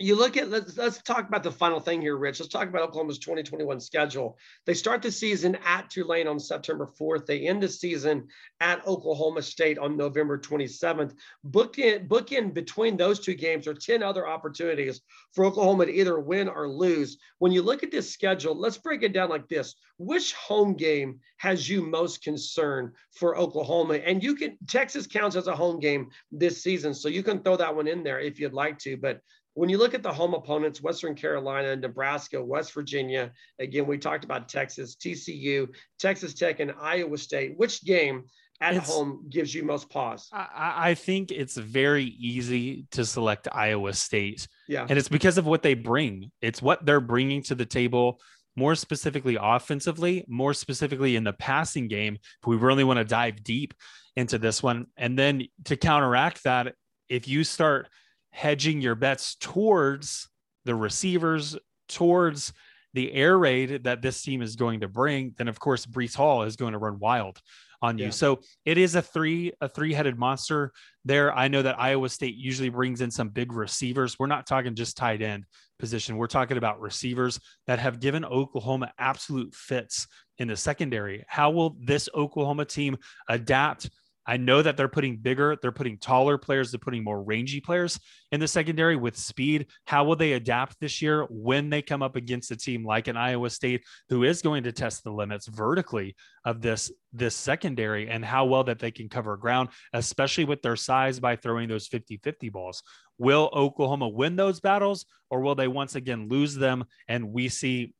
you 0.01 0.16
look 0.16 0.36
at 0.36 0.51
let's 0.51 0.76
let's 0.76 1.01
talk 1.03 1.28
about 1.28 1.45
the 1.45 1.53
final 1.53 1.78
thing 1.78 2.01
here, 2.01 2.16
Rich. 2.16 2.40
Let's 2.40 2.53
talk 2.53 2.68
about 2.68 2.82
Oklahoma's 2.82 3.20
2021 3.20 3.78
schedule. 3.78 4.36
They 4.66 4.74
start 4.74 5.03
the 5.03 5.12
season 5.12 5.57
at 5.64 5.88
Tulane 5.88 6.26
on 6.26 6.40
September 6.40 6.88
4th. 7.01 7.26
They 7.26 7.47
end 7.47 7.62
the 7.62 7.68
season 7.68 8.26
at 8.61 8.84
Oklahoma 8.88 9.42
State 9.42 9.78
on 9.78 9.97
November 9.97 10.36
27th. 10.36 11.14
Book 11.45 11.78
in, 11.78 12.09
book 12.09 12.32
in 12.32 12.51
between 12.51 12.97
those 12.97 13.20
two 13.20 13.34
games 13.34 13.68
are 13.68 13.74
10 13.74 14.03
other 14.03 14.26
opportunities 14.26 15.01
for 15.32 15.45
Oklahoma 15.45 15.86
to 15.86 15.92
either 15.92 16.18
win 16.18 16.49
or 16.49 16.68
lose. 16.68 17.16
When 17.38 17.53
you 17.53 17.62
look 17.62 17.84
at 17.84 17.92
this 17.92 18.11
schedule, 18.11 18.59
let's 18.59 18.78
break 18.78 19.05
it 19.05 19.12
down 19.12 19.30
like 19.30 19.49
this. 19.49 19.76
Which 19.99 20.32
home 20.34 20.74
game 20.74 21.20
has 21.36 21.68
you 21.68 21.82
most 21.82 22.24
concerned 22.24 22.90
for 23.12 23.38
Oklahoma? 23.38 23.95
And 23.95 24.24
you 24.24 24.34
can 24.34 24.59
Texas 24.66 25.07
counts 25.07 25.36
as 25.36 25.47
a 25.47 25.55
home 25.55 25.78
game 25.78 26.09
this 26.32 26.64
season, 26.64 26.95
so 26.95 27.09
you 27.09 27.22
can 27.22 27.45
throw 27.45 27.57
that 27.57 27.76
one 27.76 27.86
in 27.86 28.03
there 28.03 28.18
if 28.18 28.40
you'd 28.40 28.53
like 28.53 28.78
to. 28.80 28.97
But 28.97 29.20
when 29.55 29.68
you 29.68 29.78
look 29.78 29.94
at 29.94 30.02
the 30.02 30.12
home 30.12 30.34
opponents, 30.34 30.82
Western 30.82 31.14
Carolina, 31.14 31.76
Nebraska, 31.76 32.42
West 32.42 32.72
Virginia, 32.74 33.32
again, 33.61 33.86
we 33.86 33.98
talked 33.98 34.24
about 34.24 34.48
Texas, 34.48 34.96
TCU, 34.96 35.68
Texas 35.98 36.34
Tech, 36.34 36.61
and 36.61 36.72
Iowa 36.80 37.16
State. 37.16 37.57
Which 37.57 37.82
game 37.84 38.24
at 38.61 38.74
it's, 38.74 38.88
home 38.88 39.26
gives 39.30 39.55
you 39.55 39.64
most 39.64 39.88
pause? 39.88 40.28
I, 40.32 40.74
I, 40.76 40.94
think 40.94 41.30
it's 41.30 41.57
very 41.57 42.05
easy 42.05 42.86
to 42.92 43.05
select 43.05 43.46
Iowa 43.50 43.92
State. 43.92 44.48
Yeah. 44.68 44.86
And 44.88 44.98
it's 44.98 45.09
because 45.09 45.38
of 45.38 45.46
what 45.46 45.62
they 45.62 45.74
bring, 45.74 46.32
it's 46.40 46.61
what 46.61 46.84
they're 46.84 47.00
bringing 47.00 47.42
to 47.44 47.55
the 47.55 47.66
table. 47.66 48.20
More 48.57 48.76
specifically, 48.76 49.36
offensively, 49.40 50.24
more 50.28 50.55
specifically 50.55 51.16
in 51.16 51.24
the 51.24 51.32
passing 51.32 51.88
game. 51.88 52.14
If 52.14 52.46
we 52.46 52.55
really 52.55 52.84
want 52.84 52.98
to 52.98 53.05
dive 53.05 53.42
deep 53.42 53.74
into 54.14 54.38
this 54.38 54.62
one. 54.62 54.86
And 54.96 55.18
then 55.18 55.48
to 55.64 55.76
counteract 55.76 56.44
that, 56.44 56.74
if 57.09 57.26
you 57.26 57.42
start 57.42 57.88
hedging 58.35 58.80
your 58.80 58.97
bets 58.97 59.37
towards 59.37 60.28
the 60.64 60.74
receivers, 60.74 61.57
towards 61.89 62.53
the 62.93 63.12
air 63.12 63.39
raid 63.39 63.85
that 63.85 64.03
this 64.03 64.22
team 64.22 64.43
is 64.43 64.57
going 64.57 64.80
to 64.80 64.89
bring, 64.89 65.32
then 65.39 65.47
of 65.47 65.61
course 65.61 65.87
Breece 65.87 66.16
Hall 66.16 66.43
is 66.43 66.57
going 66.57 66.72
to 66.72 66.78
run 66.78 66.99
wild 66.99 67.41
on 67.80 67.97
you. 67.97 68.07
Yeah. 68.07 68.11
So 68.11 68.41
it 68.64 68.76
is 68.76 68.97
a 68.97 69.03
three 69.03 69.53
a 69.61 69.68
three-headed 69.68 70.18
monster 70.18 70.72
there. 71.05 71.32
I 71.32 71.47
know 71.47 71.62
that 71.62 71.78
Iowa 71.78 72.09
State 72.09 72.35
usually 72.35 72.70
brings 72.70 73.03
in 73.03 73.11
some 73.11 73.28
big 73.28 73.53
receivers. 73.53 74.18
We're 74.18 74.26
not 74.26 74.49
talking 74.49 74.74
just 74.74 74.97
tight 74.97 75.22
end 75.22 75.45
position. 75.78 76.16
We're 76.16 76.26
talking 76.26 76.57
about 76.57 76.80
receivers 76.80 77.39
that 77.68 77.78
have 77.78 78.01
given 78.01 78.24
Oklahoma 78.24 78.93
absolute 78.99 79.55
fits 79.55 80.09
in 80.39 80.49
the 80.49 80.57
secondary. 80.57 81.24
How 81.28 81.51
will 81.51 81.76
this 81.80 82.09
Oklahoma 82.14 82.64
team 82.64 82.97
adapt 83.28 83.91
I 84.27 84.37
know 84.37 84.62
that 84.62 84.77
they're 84.77 84.89
putting 84.89 85.16
bigger, 85.16 85.57
they're 85.61 85.72
putting 85.72 85.99
taller 85.99 86.39
players, 86.39 86.70
they're 86.70 86.79
putting 86.79 87.05
more 87.05 87.22
rangy 87.22 87.61
players 87.61 87.99
in 88.33 88.41
the 88.41 88.49
secondary 88.49 88.97
with 88.97 89.16
speed. 89.16 89.66
How 89.87 90.05
will 90.05 90.16
they 90.16 90.33
adapt 90.33 90.81
this 90.81 91.03
year 91.03 91.27
when 91.31 91.70
they 91.70 91.83
come 91.83 92.03
up 92.03 92.16
against 92.16 92.51
a 92.51 92.57
team 92.57 92.85
like 92.85 93.09
an 93.09 93.16
Iowa 93.16 93.51
State 93.51 93.85
who 94.09 94.25
is 94.25 94.43
going 94.43 94.64
to 94.64 94.72
test 94.72 95.05
the 95.05 95.12
limits 95.12 95.47
vertically 95.47 96.16
of 96.45 96.61
this 96.61 96.93
this 97.12 97.37
secondary 97.37 98.09
and 98.09 98.25
how 98.25 98.45
well 98.45 98.64
that 98.64 98.79
they 98.79 98.91
can 98.91 99.09
cover 99.09 99.37
ground, 99.37 99.68
especially 99.93 100.45
with 100.45 100.62
their 100.62 100.77
size 100.77 101.20
by 101.20 101.37
throwing 101.37 101.68
those 101.68 101.89
50-50 101.89 102.51
balls. 102.51 102.83
Will 103.18 103.51
Oklahoma 103.53 104.09
win 104.09 104.35
those 104.35 104.59
battles 104.61 105.07
or 105.31 105.41
will 105.41 105.55
they 105.55 105.68
once 105.68 105.95
again 105.95 106.29
lose 106.29 106.55
them 106.55 106.85
and 107.09 107.33
we 107.33 107.49
see 107.49 107.95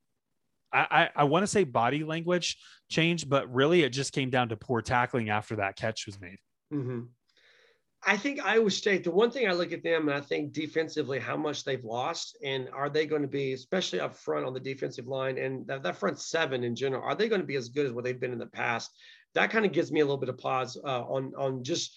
I, 0.73 0.87
I, 0.91 1.11
I 1.17 1.25
want 1.25 1.45
to 1.45 1.47
say 1.47 1.65
body 1.65 2.03
language 2.03 2.59
change, 2.95 3.29
but 3.29 3.53
really 3.53 3.83
it 3.83 3.91
just 3.91 4.13
came 4.13 4.31
down 4.31 4.49
to 4.49 4.57
poor 4.57 4.81
tackling 4.81 5.29
after 5.29 5.57
that 5.57 5.77
catch 5.77 6.07
was 6.07 6.21
made. 6.21 6.39
Mm-hmm. 6.73 7.01
I 8.07 8.17
think 8.17 8.45
Iowa 8.45 8.71
State, 8.71 9.05
the 9.05 9.11
one 9.11 9.31
thing 9.31 9.49
I 9.49 9.53
look 9.53 9.73
at 9.73 9.83
them 9.83 10.09
and 10.09 10.17
I 10.17 10.21
think 10.21 10.53
defensively, 10.53 11.19
how 11.19 11.37
much 11.37 11.65
they've 11.65 11.85
lost, 11.85 12.37
and 12.45 12.69
are 12.75 12.91
they 12.91 13.07
going 13.07 13.23
to 13.23 13.29
be, 13.29 13.55
especially 13.55 14.01
up 14.01 14.15
front 14.15 14.45
on 14.45 14.53
the 14.53 14.61
defensive 14.61 15.07
line 15.07 15.39
and 15.39 15.67
that, 15.69 15.83
that 15.83 15.97
front 15.97 16.19
seven 16.19 16.65
in 16.65 16.77
general, 16.77 17.03
are 17.03 17.15
they 17.15 17.29
going 17.29 17.41
to 17.41 17.47
be 17.47 17.57
as 17.57 17.71
good 17.71 17.87
as 17.87 17.93
what 17.93 18.05
they've 18.05 18.21
been 18.21 18.33
in 18.33 18.39
the 18.39 18.47
past? 18.47 18.91
That 19.35 19.51
kind 19.51 19.65
of 19.65 19.73
gives 19.73 19.91
me 19.91 20.01
a 20.01 20.05
little 20.05 20.19
bit 20.19 20.29
of 20.29 20.39
pause 20.39 20.77
uh, 20.85 21.03
on 21.03 21.33
on 21.37 21.65
just 21.65 21.97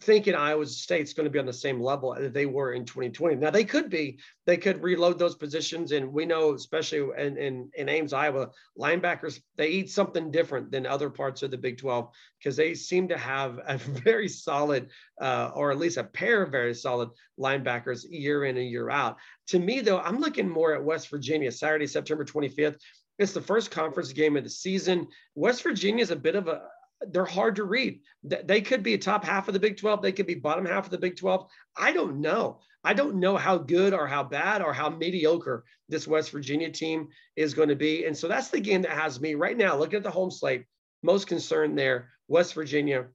thinking 0.00 0.34
Iowa 0.34 0.66
State's 0.66 1.12
going 1.12 1.24
to 1.24 1.30
be 1.30 1.38
on 1.38 1.46
the 1.46 1.52
same 1.52 1.80
level 1.80 2.14
that 2.14 2.32
they 2.32 2.46
were 2.46 2.72
in 2.72 2.84
2020. 2.84 3.36
Now 3.36 3.50
they 3.50 3.64
could 3.64 3.90
be, 3.90 4.18
they 4.46 4.56
could 4.56 4.82
reload 4.82 5.18
those 5.18 5.34
positions. 5.34 5.92
And 5.92 6.12
we 6.12 6.26
know, 6.26 6.54
especially 6.54 7.10
in, 7.18 7.36
in, 7.36 7.70
in 7.74 7.88
Ames, 7.88 8.12
Iowa, 8.12 8.50
linebackers, 8.78 9.40
they 9.56 9.68
eat 9.68 9.90
something 9.90 10.30
different 10.30 10.70
than 10.70 10.86
other 10.86 11.10
parts 11.10 11.42
of 11.42 11.50
the 11.50 11.58
Big 11.58 11.78
12 11.78 12.08
because 12.38 12.56
they 12.56 12.74
seem 12.74 13.08
to 13.08 13.18
have 13.18 13.60
a 13.66 13.78
very 13.78 14.28
solid, 14.28 14.90
uh, 15.20 15.50
or 15.54 15.70
at 15.70 15.78
least 15.78 15.96
a 15.96 16.04
pair 16.04 16.42
of 16.42 16.50
very 16.50 16.74
solid 16.74 17.10
linebackers 17.38 18.04
year 18.08 18.44
in 18.44 18.56
and 18.56 18.68
year 18.68 18.90
out. 18.90 19.16
To 19.48 19.58
me, 19.58 19.80
though, 19.80 20.00
I'm 20.00 20.20
looking 20.20 20.48
more 20.48 20.74
at 20.74 20.84
West 20.84 21.10
Virginia, 21.10 21.52
Saturday, 21.52 21.86
September 21.86 22.24
25th. 22.24 22.78
It's 23.18 23.32
the 23.32 23.40
first 23.40 23.70
conference 23.70 24.12
game 24.12 24.36
of 24.36 24.44
the 24.44 24.50
season. 24.50 25.06
West 25.34 25.62
Virginia 25.62 26.02
is 26.02 26.10
a 26.10 26.16
bit 26.16 26.34
of 26.34 26.48
a, 26.48 26.62
they're 27.10 27.24
hard 27.24 27.56
to 27.56 27.64
read. 27.64 28.00
They 28.22 28.60
could 28.60 28.82
be 28.82 28.94
a 28.94 28.98
top 28.98 29.24
half 29.24 29.48
of 29.48 29.54
the 29.54 29.60
Big 29.60 29.76
12. 29.76 30.02
They 30.02 30.12
could 30.12 30.26
be 30.26 30.34
bottom 30.34 30.64
half 30.64 30.84
of 30.84 30.90
the 30.90 30.98
Big 30.98 31.16
12. 31.16 31.48
I 31.76 31.92
don't 31.92 32.20
know. 32.20 32.60
I 32.82 32.94
don't 32.94 33.16
know 33.16 33.36
how 33.36 33.58
good 33.58 33.94
or 33.94 34.06
how 34.06 34.22
bad 34.22 34.62
or 34.62 34.72
how 34.72 34.90
mediocre 34.90 35.64
this 35.88 36.06
West 36.06 36.30
Virginia 36.30 36.70
team 36.70 37.08
is 37.36 37.54
going 37.54 37.70
to 37.70 37.76
be. 37.76 38.04
And 38.04 38.16
so 38.16 38.28
that's 38.28 38.48
the 38.48 38.60
game 38.60 38.82
that 38.82 38.92
has 38.92 39.20
me 39.20 39.34
right 39.34 39.56
now, 39.56 39.76
looking 39.76 39.96
at 39.96 40.02
the 40.02 40.10
home 40.10 40.30
slate, 40.30 40.64
most 41.02 41.26
concerned 41.26 41.78
there, 41.78 42.10
West 42.28 42.54
Virginia, 42.54 43.06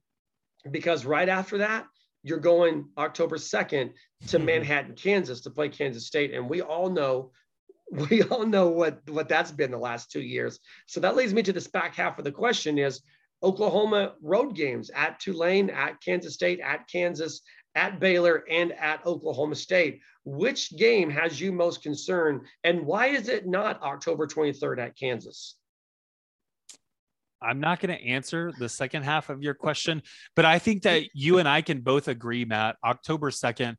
because 0.72 1.06
right 1.06 1.30
after 1.30 1.60
that, 1.60 1.86
you're 2.24 2.40
going 2.40 2.90
October 2.98 3.38
2nd 3.38 3.92
to 4.28 4.38
mm-hmm. 4.38 4.46
Manhattan, 4.46 4.96
Kansas 4.96 5.42
to 5.42 5.52
play 5.52 5.70
Kansas 5.70 6.08
State. 6.08 6.34
And 6.34 6.50
we 6.50 6.62
all 6.62 6.90
know 6.90 7.32
we 8.10 8.22
all 8.24 8.46
know 8.46 8.70
what 8.70 9.02
what 9.10 9.28
that's 9.28 9.52
been 9.52 9.72
the 9.72 9.78
last 9.78 10.12
two 10.12 10.22
years. 10.22 10.60
So 10.86 11.00
that 11.00 11.16
leads 11.16 11.34
me 11.34 11.44
to 11.44 11.54
this 11.54 11.68
back 11.68 11.96
half 11.96 12.20
of 12.20 12.26
the 12.26 12.32
question 12.32 12.78
is 12.78 13.02
Oklahoma 13.42 14.14
road 14.22 14.56
games 14.56 14.90
at 14.96 15.20
Tulane, 15.20 15.70
at 15.70 16.02
Kansas 16.02 16.34
State, 16.34 16.60
at 16.60 16.88
Kansas, 16.88 17.42
at 17.76 18.00
Baylor, 18.00 18.44
and 18.50 18.74
at 18.74 19.06
Oklahoma 19.06 19.56
State. 19.56 20.02
Which 20.26 20.76
game 20.78 21.10
has 21.10 21.40
you 21.40 21.52
most 21.52 21.82
concerned, 21.82 22.42
and 22.64 22.86
why 22.86 23.08
is 23.08 23.30
it 23.30 23.48
not 23.48 23.82
October 23.82 24.28
23rd 24.28 24.80
at 24.80 24.98
Kansas? 24.98 25.56
I'm 27.42 27.60
not 27.62 27.80
going 27.80 27.98
to 27.98 28.04
answer 28.04 28.52
the 28.60 28.68
second 28.68 29.04
half 29.04 29.30
of 29.30 29.42
your 29.42 29.54
question, 29.54 30.04
but 30.36 30.44
I 30.44 30.60
think 30.60 30.84
that 30.84 31.04
you 31.14 31.38
and 31.38 31.48
I 31.48 31.62
can 31.62 31.80
both 31.80 32.10
agree, 32.10 32.44
Matt. 32.44 32.76
October 32.84 33.32
2nd 33.32 33.78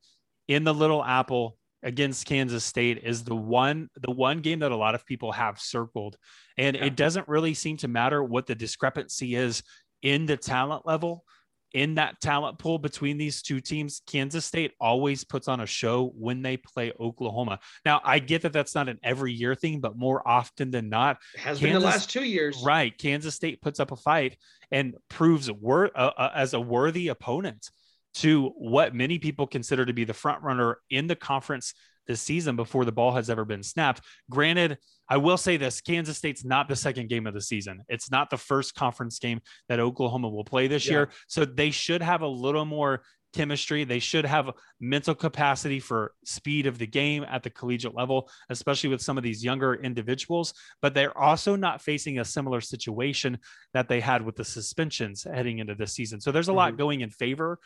in 0.48 0.64
the 0.64 0.72
Little 0.72 1.04
Apple 1.04 1.58
against 1.82 2.26
Kansas 2.26 2.64
State 2.64 3.02
is 3.02 3.24
the 3.24 3.34
one 3.34 3.88
the 3.96 4.10
one 4.10 4.40
game 4.40 4.60
that 4.60 4.72
a 4.72 4.76
lot 4.76 4.94
of 4.94 5.06
people 5.06 5.32
have 5.32 5.58
circled 5.60 6.16
and 6.58 6.76
yeah. 6.76 6.84
it 6.84 6.96
doesn't 6.96 7.28
really 7.28 7.54
seem 7.54 7.76
to 7.78 7.88
matter 7.88 8.22
what 8.22 8.46
the 8.46 8.54
discrepancy 8.54 9.34
is 9.34 9.62
in 10.02 10.26
the 10.26 10.36
talent 10.36 10.86
level 10.86 11.24
in 11.72 11.94
that 11.94 12.20
talent 12.20 12.58
pool 12.58 12.78
between 12.78 13.16
these 13.16 13.42
two 13.42 13.60
teams 13.60 14.02
Kansas 14.06 14.44
State 14.44 14.72
always 14.80 15.24
puts 15.24 15.48
on 15.48 15.60
a 15.60 15.66
show 15.66 16.12
when 16.16 16.42
they 16.42 16.56
play 16.56 16.92
Oklahoma. 16.98 17.60
Now 17.84 18.00
I 18.04 18.18
get 18.18 18.42
that 18.42 18.52
that's 18.52 18.74
not 18.74 18.88
an 18.88 18.98
every 19.02 19.32
year 19.32 19.54
thing 19.54 19.80
but 19.80 19.96
more 19.96 20.26
often 20.26 20.70
than 20.70 20.88
not 20.88 21.18
it 21.34 21.40
has 21.40 21.58
Kansas, 21.58 21.62
been 21.62 21.72
the 21.74 21.80
last 21.80 22.10
2 22.10 22.24
years. 22.24 22.62
Right, 22.64 22.96
Kansas 22.96 23.34
State 23.34 23.62
puts 23.62 23.80
up 23.80 23.92
a 23.92 23.96
fight 23.96 24.36
and 24.72 24.96
proves 25.08 25.50
wor- 25.50 25.96
uh, 25.96 26.10
uh, 26.16 26.30
as 26.34 26.54
a 26.54 26.60
worthy 26.60 27.08
opponent 27.08 27.70
to 28.14 28.48
what 28.56 28.94
many 28.94 29.18
people 29.18 29.46
consider 29.46 29.86
to 29.86 29.92
be 29.92 30.04
the 30.04 30.14
front 30.14 30.42
runner 30.42 30.78
in 30.90 31.06
the 31.06 31.16
conference 31.16 31.74
this 32.06 32.20
season 32.20 32.56
before 32.56 32.84
the 32.84 32.92
ball 32.92 33.12
has 33.12 33.30
ever 33.30 33.44
been 33.44 33.62
snapped. 33.62 34.00
Granted, 34.28 34.78
I 35.08 35.16
will 35.16 35.36
say 35.36 35.56
this 35.56 35.80
Kansas 35.80 36.18
State's 36.18 36.44
not 36.44 36.68
the 36.68 36.76
second 36.76 37.08
game 37.08 37.26
of 37.26 37.34
the 37.34 37.40
season. 37.40 37.82
It's 37.88 38.10
not 38.10 38.30
the 38.30 38.36
first 38.36 38.74
conference 38.74 39.18
game 39.18 39.40
that 39.68 39.80
Oklahoma 39.80 40.28
will 40.28 40.44
play 40.44 40.66
this 40.66 40.86
yeah. 40.86 40.92
year. 40.92 41.10
So 41.28 41.44
they 41.44 41.70
should 41.70 42.02
have 42.02 42.22
a 42.22 42.28
little 42.28 42.64
more 42.64 43.02
chemistry. 43.32 43.84
They 43.84 43.98
should 43.98 44.24
have 44.24 44.50
mental 44.80 45.14
capacity 45.14 45.78
for 45.78 46.12
speed 46.24 46.66
of 46.66 46.78
the 46.78 46.86
game 46.86 47.24
at 47.28 47.42
the 47.42 47.50
collegiate 47.50 47.94
level, 47.94 48.28
especially 48.48 48.90
with 48.90 49.00
some 49.00 49.16
of 49.16 49.22
these 49.22 49.44
younger 49.44 49.74
individuals. 49.74 50.52
But 50.82 50.94
they're 50.94 51.16
also 51.16 51.56
not 51.56 51.80
facing 51.80 52.18
a 52.18 52.24
similar 52.24 52.60
situation 52.60 53.38
that 53.72 53.88
they 53.88 54.00
had 54.00 54.22
with 54.22 54.36
the 54.36 54.44
suspensions 54.44 55.24
heading 55.24 55.58
into 55.58 55.74
this 55.74 55.92
season. 55.92 56.20
So 56.20 56.32
there's 56.32 56.48
a 56.48 56.50
mm-hmm. 56.50 56.56
lot 56.56 56.76
going 56.76 57.02
in 57.02 57.10
favor 57.10 57.58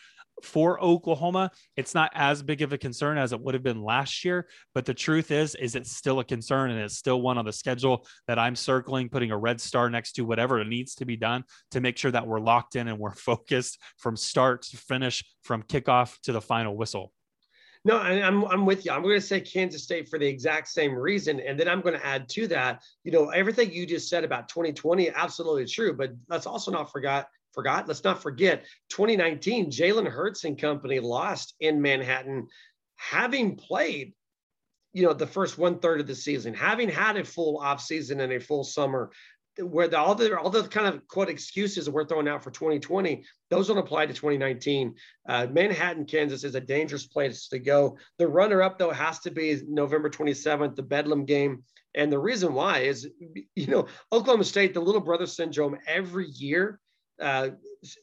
for 0.42 0.82
Oklahoma. 0.82 1.50
It's 1.76 1.94
not 1.94 2.10
as 2.14 2.42
big 2.42 2.62
of 2.62 2.72
a 2.72 2.78
concern 2.78 3.18
as 3.18 3.32
it 3.32 3.40
would 3.40 3.54
have 3.54 3.62
been 3.62 3.82
last 3.82 4.24
year, 4.24 4.48
but 4.74 4.84
the 4.84 4.94
truth 4.94 5.30
is 5.30 5.54
is 5.54 5.74
it's 5.74 5.96
still 5.96 6.20
a 6.20 6.24
concern 6.24 6.70
and 6.70 6.80
it's 6.80 6.96
still 6.96 7.20
one 7.20 7.38
on 7.38 7.44
the 7.44 7.52
schedule 7.52 8.06
that 8.26 8.38
I'm 8.38 8.56
circling 8.56 9.08
putting 9.08 9.30
a 9.30 9.38
red 9.38 9.60
star 9.60 9.90
next 9.90 10.12
to 10.12 10.24
whatever 10.24 10.60
it 10.60 10.68
needs 10.68 10.94
to 10.96 11.04
be 11.04 11.16
done 11.16 11.44
to 11.70 11.80
make 11.80 11.96
sure 11.96 12.10
that 12.10 12.26
we're 12.26 12.40
locked 12.40 12.76
in 12.76 12.88
and 12.88 12.98
we're 12.98 13.14
focused 13.14 13.78
from 13.98 14.16
start 14.16 14.62
to 14.62 14.76
finish 14.76 15.24
from 15.42 15.62
kickoff 15.62 16.18
to 16.22 16.32
the 16.32 16.40
final 16.40 16.76
whistle. 16.76 17.12
No, 17.86 17.98
I'm 17.98 18.46
I'm 18.46 18.64
with 18.64 18.86
you. 18.86 18.92
I'm 18.92 19.02
going 19.02 19.20
to 19.20 19.20
say 19.20 19.40
Kansas 19.40 19.82
State 19.82 20.08
for 20.08 20.18
the 20.18 20.26
exact 20.26 20.68
same 20.68 20.94
reason, 20.94 21.38
and 21.40 21.60
then 21.60 21.68
I'm 21.68 21.82
going 21.82 21.94
to 21.94 22.06
add 22.06 22.30
to 22.30 22.46
that. 22.48 22.82
You 23.02 23.12
know, 23.12 23.28
everything 23.28 23.72
you 23.72 23.84
just 23.84 24.08
said 24.08 24.24
about 24.24 24.48
2020, 24.48 25.10
absolutely 25.10 25.66
true. 25.66 25.92
But 25.92 26.12
let's 26.30 26.46
also 26.46 26.70
not 26.70 26.90
forget 26.90 27.26
forgot. 27.54 27.88
Let's 27.88 28.04
not 28.04 28.22
forget 28.22 28.64
2019. 28.90 29.70
Jalen 29.70 30.08
Hurts 30.08 30.44
and 30.44 30.60
company 30.60 31.00
lost 31.00 31.54
in 31.60 31.80
Manhattan, 31.80 32.48
having 32.96 33.56
played. 33.56 34.14
You 34.92 35.02
know, 35.02 35.12
the 35.12 35.26
first 35.26 35.58
one 35.58 35.80
third 35.80 36.00
of 36.00 36.06
the 36.06 36.14
season, 36.14 36.54
having 36.54 36.88
had 36.88 37.16
a 37.16 37.24
full 37.24 37.58
off 37.58 37.80
season 37.80 38.20
and 38.20 38.32
a 38.32 38.38
full 38.38 38.62
summer, 38.62 39.10
where 39.58 39.88
the, 39.88 39.98
all 39.98 40.14
the 40.14 40.38
all 40.38 40.50
the 40.50 40.68
kind 40.68 40.86
of 40.86 41.06
quote 41.08 41.28
excuses 41.28 41.84
that 41.84 41.90
we're 41.90 42.06
throwing 42.06 42.28
out 42.28 42.44
for 42.44 42.52
2020, 42.52 43.24
those 43.50 43.66
don't 43.66 43.78
apply 43.78 44.06
to 44.06 44.14
2019. 44.14 44.94
Uh, 45.28 45.48
Manhattan, 45.50 46.04
Kansas 46.04 46.44
is 46.44 46.54
a 46.54 46.60
dangerous 46.60 47.06
place 47.06 47.48
to 47.48 47.58
go. 47.58 47.98
The 48.18 48.28
runner-up 48.28 48.78
though 48.78 48.92
has 48.92 49.18
to 49.20 49.32
be 49.32 49.60
November 49.66 50.10
27th, 50.10 50.76
the 50.76 50.82
Bedlam 50.82 51.24
game, 51.24 51.64
and 51.94 52.10
the 52.10 52.18
reason 52.18 52.54
why 52.54 52.80
is, 52.80 53.08
you 53.54 53.66
know, 53.68 53.86
Oklahoma 54.12 54.44
State, 54.44 54.74
the 54.74 54.80
little 54.80 55.00
brother 55.00 55.26
syndrome 55.26 55.78
every 55.86 56.28
year. 56.28 56.80
Uh, 57.20 57.50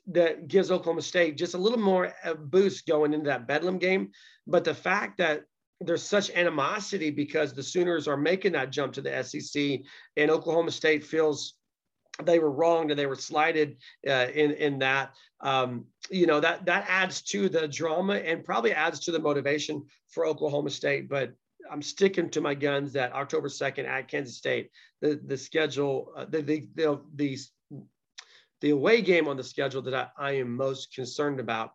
that 0.07 0.47
gives 0.47 0.71
Oklahoma 0.71 1.01
State 1.01 1.37
just 1.37 1.53
a 1.53 1.57
little 1.57 1.79
more 1.79 2.13
uh, 2.23 2.33
boost 2.33 2.87
going 2.87 3.13
into 3.13 3.25
that 3.25 3.47
Bedlam 3.47 3.77
game. 3.77 4.11
But 4.47 4.63
the 4.63 4.73
fact 4.73 5.17
that 5.17 5.43
there's 5.81 6.03
such 6.03 6.29
animosity 6.31 7.09
because 7.09 7.53
the 7.53 7.63
Sooners 7.63 8.07
are 8.07 8.17
making 8.17 8.53
that 8.53 8.71
jump 8.71 8.93
to 8.93 9.01
the 9.01 9.23
SEC, 9.23 9.79
and 10.15 10.31
Oklahoma 10.31 10.71
State 10.71 11.03
feels 11.03 11.55
they 12.23 12.39
were 12.39 12.51
wronged 12.51 12.91
and 12.91 12.99
they 12.99 13.05
were 13.05 13.15
slighted 13.15 13.77
uh, 14.07 14.27
in 14.33 14.51
in 14.51 14.79
that. 14.79 15.13
Um, 15.39 15.85
you 16.09 16.27
know 16.27 16.39
that 16.39 16.65
that 16.65 16.85
adds 16.87 17.21
to 17.23 17.49
the 17.49 17.67
drama 17.67 18.15
and 18.15 18.43
probably 18.43 18.73
adds 18.73 18.99
to 19.01 19.11
the 19.11 19.19
motivation 19.19 19.85
for 20.09 20.25
Oklahoma 20.25 20.69
State. 20.69 21.09
But 21.09 21.33
I'm 21.69 21.81
sticking 21.81 22.29
to 22.31 22.41
my 22.41 22.53
guns 22.53 22.93
that 22.93 23.13
October 23.13 23.47
2nd 23.47 23.87
at 23.87 24.07
Kansas 24.07 24.37
State, 24.37 24.69
the 25.01 25.19
the 25.25 25.37
schedule, 25.37 26.11
uh, 26.15 26.25
the, 26.25 26.41
the 26.41 26.69
the 26.75 27.01
the 27.15 27.37
the 28.61 28.69
away 28.69 29.01
game 29.01 29.27
on 29.27 29.37
the 29.37 29.43
schedule 29.43 29.81
that 29.81 29.93
I, 29.93 30.07
I 30.17 30.31
am 30.33 30.55
most 30.55 30.93
concerned 30.93 31.39
about. 31.39 31.71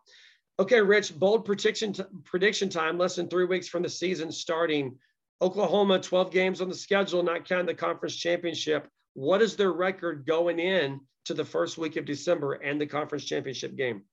Okay, 0.59 0.81
Rich, 0.81 1.19
bold 1.19 1.45
prediction 1.45 1.93
t- 1.93 2.03
prediction 2.23 2.69
time. 2.69 2.97
Less 2.97 3.15
than 3.15 3.27
three 3.27 3.45
weeks 3.45 3.67
from 3.67 3.83
the 3.83 3.89
season 3.89 4.31
starting. 4.31 4.97
Oklahoma, 5.41 5.99
12 5.99 6.31
games 6.31 6.61
on 6.61 6.69
the 6.69 6.75
schedule, 6.75 7.21
not 7.21 7.47
counting 7.47 7.67
the 7.67 7.73
conference 7.75 8.15
championship. 8.15 8.87
What 9.13 9.41
is 9.43 9.55
their 9.55 9.71
record 9.71 10.25
going 10.25 10.59
in 10.59 10.99
to 11.25 11.35
the 11.35 11.45
first 11.45 11.77
week 11.77 11.95
of 11.95 12.05
December 12.05 12.53
and 12.53 12.81
the 12.81 12.87
conference 12.87 13.25
championship 13.25 13.75
game? 13.75 14.03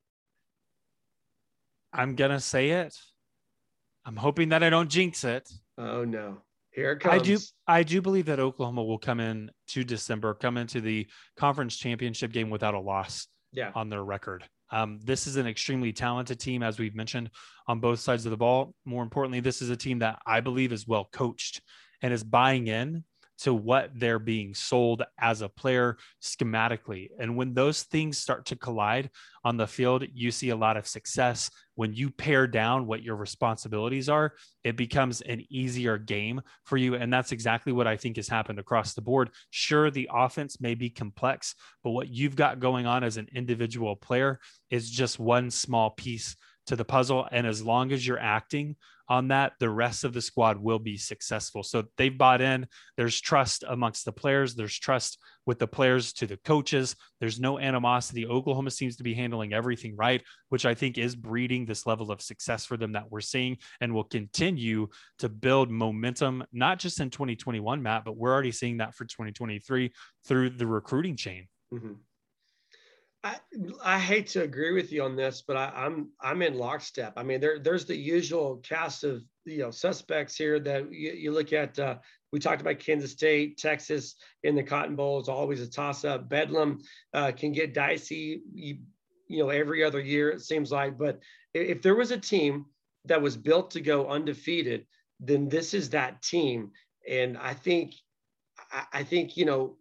I'm 1.93 2.17
gonna 2.17 2.41
say 2.41 2.71
it. 2.71 2.95
I'm 4.05 4.17
hoping 4.17 4.51
that 4.51 4.63
I 4.63 4.69
don't 4.69 4.91
jinx 4.91 5.25
it. 5.25 5.51
Oh 5.79 6.05
no. 6.05 6.39
Here 6.75 6.93
it 6.93 7.01
comes. 7.01 7.15
I 7.15 7.25
do 7.25 7.39
I 7.67 7.83
do 7.83 8.03
believe 8.03 8.27
that 8.27 8.41
Oklahoma 8.41 8.83
will 8.83 8.99
come 8.99 9.21
in 9.21 9.51
to 9.69 9.85
December, 9.85 10.35
come 10.35 10.57
into 10.57 10.81
the 10.81 11.07
conference 11.37 11.77
championship 11.77 12.33
game 12.33 12.51
without 12.51 12.75
a 12.75 12.81
loss 12.81 13.29
yeah. 13.53 13.71
on 13.75 13.89
their 13.89 14.03
record. 14.03 14.45
Um, 14.71 14.99
this 15.05 15.27
is 15.29 15.37
an 15.37 15.47
extremely 15.47 15.93
talented 15.93 16.41
team, 16.41 16.63
as 16.63 16.79
we've 16.79 16.97
mentioned, 16.97 17.31
on 17.69 17.79
both 17.79 18.01
sides 18.01 18.27
of 18.27 18.31
the 18.31 18.37
ball. 18.37 18.75
More 18.85 19.05
importantly, 19.05 19.41
this 19.41 19.63
is 19.63 19.71
a 19.71 19.77
team 19.77 20.01
that 20.01 20.19
I 20.27 20.41
believe 20.41 20.73
is 20.73 20.87
well 20.87 21.09
coached 21.13 21.63
and 22.03 22.13
is 22.13 22.25
buying 22.25 22.67
in 22.67 23.05
to 23.45 23.53
what 23.53 23.91
they're 23.95 24.19
being 24.19 24.55
sold 24.55 25.03
as 25.21 25.43
a 25.43 25.49
player 25.51 25.99
schematically. 26.23 27.09
And 27.19 27.37
when 27.37 27.53
those 27.53 27.83
things 27.83 28.17
start 28.17 28.47
to 28.47 28.57
collide 28.57 29.11
on 29.45 29.59
the 29.59 29.67
field, 29.67 30.03
you 30.15 30.31
see 30.31 30.49
a 30.49 30.57
lot 30.57 30.79
of 30.79 30.87
success. 30.87 31.51
When 31.75 31.93
you 31.93 32.09
pare 32.09 32.47
down 32.47 32.87
what 32.87 33.03
your 33.03 33.17
responsibilities 33.17 34.09
are, 34.09 34.33
it 34.65 34.79
becomes 34.79 35.21
an 35.21 35.45
easier 35.51 35.99
game 35.99 36.41
for 36.65 36.79
you. 36.79 36.95
And 36.95 37.13
that's 37.13 37.33
exactly 37.33 37.71
what 37.71 37.87
I 37.87 37.99
think 37.99 38.17
has 38.17 38.29
happened 38.29 38.59
across 38.59 38.95
the 38.95 39.03
board. 39.03 39.29
Sure, 39.51 39.91
the 39.91 40.09
offense 40.11 40.59
may 40.59 40.75
be 40.75 40.89
complex, 40.89 41.55
but 41.83 41.91
what 41.91 42.09
you've 42.09 42.37
got 42.37 42.61
going 42.61 42.87
on 42.87 43.05
as 43.05 43.19
an 43.19 43.29
individual 43.35 43.95
player 43.95 44.41
is 44.71 44.89
just 44.89 45.19
one 45.19 45.51
small 45.51 45.91
piece 45.91 46.35
to 46.67 46.77
the 46.77 46.85
puzzle. 46.85 47.27
And 47.31 47.47
as 47.47 47.63
long 47.63 47.93
as 47.93 48.07
you're 48.07 48.19
acting 48.19 48.77
on 49.09 49.29
that, 49.29 49.53
the 49.61 49.69
rest 49.69 50.05
of 50.05 50.15
the 50.15 50.23
squad 50.23 50.57
will 50.57 50.79
be 50.79 50.97
successful. 50.97 51.63
So 51.63 51.85
they've 51.99 52.17
bought 52.17 52.41
in. 52.41 52.67
There's 52.97 53.21
trust 53.21 53.65
amongst 53.69 54.05
the 54.05 54.13
players. 54.13 54.55
There's 54.55 54.79
trust 54.79 55.19
with 55.47 55.59
the 55.59 55.67
players 55.67 56.13
to 56.15 56.27
the 56.27 56.39
coaches. 56.39 56.97
There's 57.21 57.39
no 57.39 57.59
animosity. 57.59 58.27
Oklahoma 58.27 58.71
seems 58.71 58.97
to 58.97 59.03
be 59.03 59.13
handling 59.13 59.53
everything 59.53 59.95
right, 59.97 60.23
which 60.49 60.65
I 60.65 60.75
think 60.75 60.97
is 60.97 61.15
breeding 61.15 61.67
this 61.67 61.87
level 61.87 62.11
of 62.11 62.23
success 62.23 62.65
for 62.65 62.77
them 62.77 62.93
that 62.93 63.11
we're 63.11 63.21
seeing 63.21 63.59
and 63.81 63.93
will 63.93 64.05
continue 64.05 64.89
to 65.19 65.29
build 65.29 65.71
momentum, 65.71 66.45
not 66.53 66.79
just 66.79 67.01
in 67.01 67.11
2021, 67.11 67.83
Matt, 67.83 68.05
but 68.05 68.17
we're 68.17 68.33
already 68.33 68.53
seeing 68.53 68.79
that 68.79 68.95
for 68.95 69.05
2023 69.05 69.93
through 70.27 70.51
the 70.51 70.67
recruiting 70.67 71.17
chain. 71.17 71.47
Mm-hmm. 71.73 71.93
I, 73.83 73.99
hate 73.99 74.27
to 74.29 74.43
agree 74.43 74.73
with 74.73 74.93
you 74.93 75.03
on 75.03 75.17
this, 75.17 75.43
but 75.47 75.57
I, 75.57 75.73
am 75.75 76.11
I'm, 76.21 76.33
I'm 76.33 76.43
in 76.43 76.59
lockstep. 76.59 77.15
I 77.17 77.23
mean, 77.23 77.41
there 77.41 77.59
there's 77.59 77.87
the 77.87 77.97
usual 77.97 78.57
cast 78.57 79.03
of 79.03 79.23
you 79.47 79.59
know 79.59 79.71
suspects 79.71 80.37
here 80.37 80.61
that 80.61 80.93
you, 80.93 81.13
you 81.13 81.33
look 81.33 81.53
at. 81.53 81.79
Uh, 81.79 81.97
we 82.33 82.39
talked 82.41 82.61
about 82.61 82.81
Kansas 82.81 83.13
State, 83.13 83.59
Texas 83.59 84.17
in 84.43 84.57
the 84.57 84.63
Cotton 84.63 84.97
Bowl 84.97 85.21
is 85.21 85.29
always 85.29 85.61
a 85.61 85.71
toss 85.71 86.05
up. 86.05 86.29
Bedlam 86.29 86.81
uh, 87.15 87.31
can 87.31 87.53
get 87.53 87.75
dicey, 87.75 88.43
you, 88.53 88.79
you 89.29 89.39
know, 89.39 89.51
every 89.51 89.85
other 89.85 90.01
year 90.01 90.31
it 90.31 90.43
seems 90.43 90.73
like. 90.73 90.99
But 90.99 91.21
if 91.55 91.81
there 91.81 91.95
was 91.95 92.11
a 92.11 92.19
team 92.19 92.67
that 93.05 93.23
was 93.23 93.37
built 93.37 93.71
to 93.71 93.81
go 93.81 94.09
undefeated, 94.09 94.87
then 95.21 95.49
this 95.49 95.75
is 95.75 95.91
that 95.91 96.23
team. 96.23 96.73
And 97.09 97.39
I 97.39 97.55
think 97.55 97.95
I 98.93 99.05
think 99.05 99.37
you 99.37 99.45
know 99.45 99.77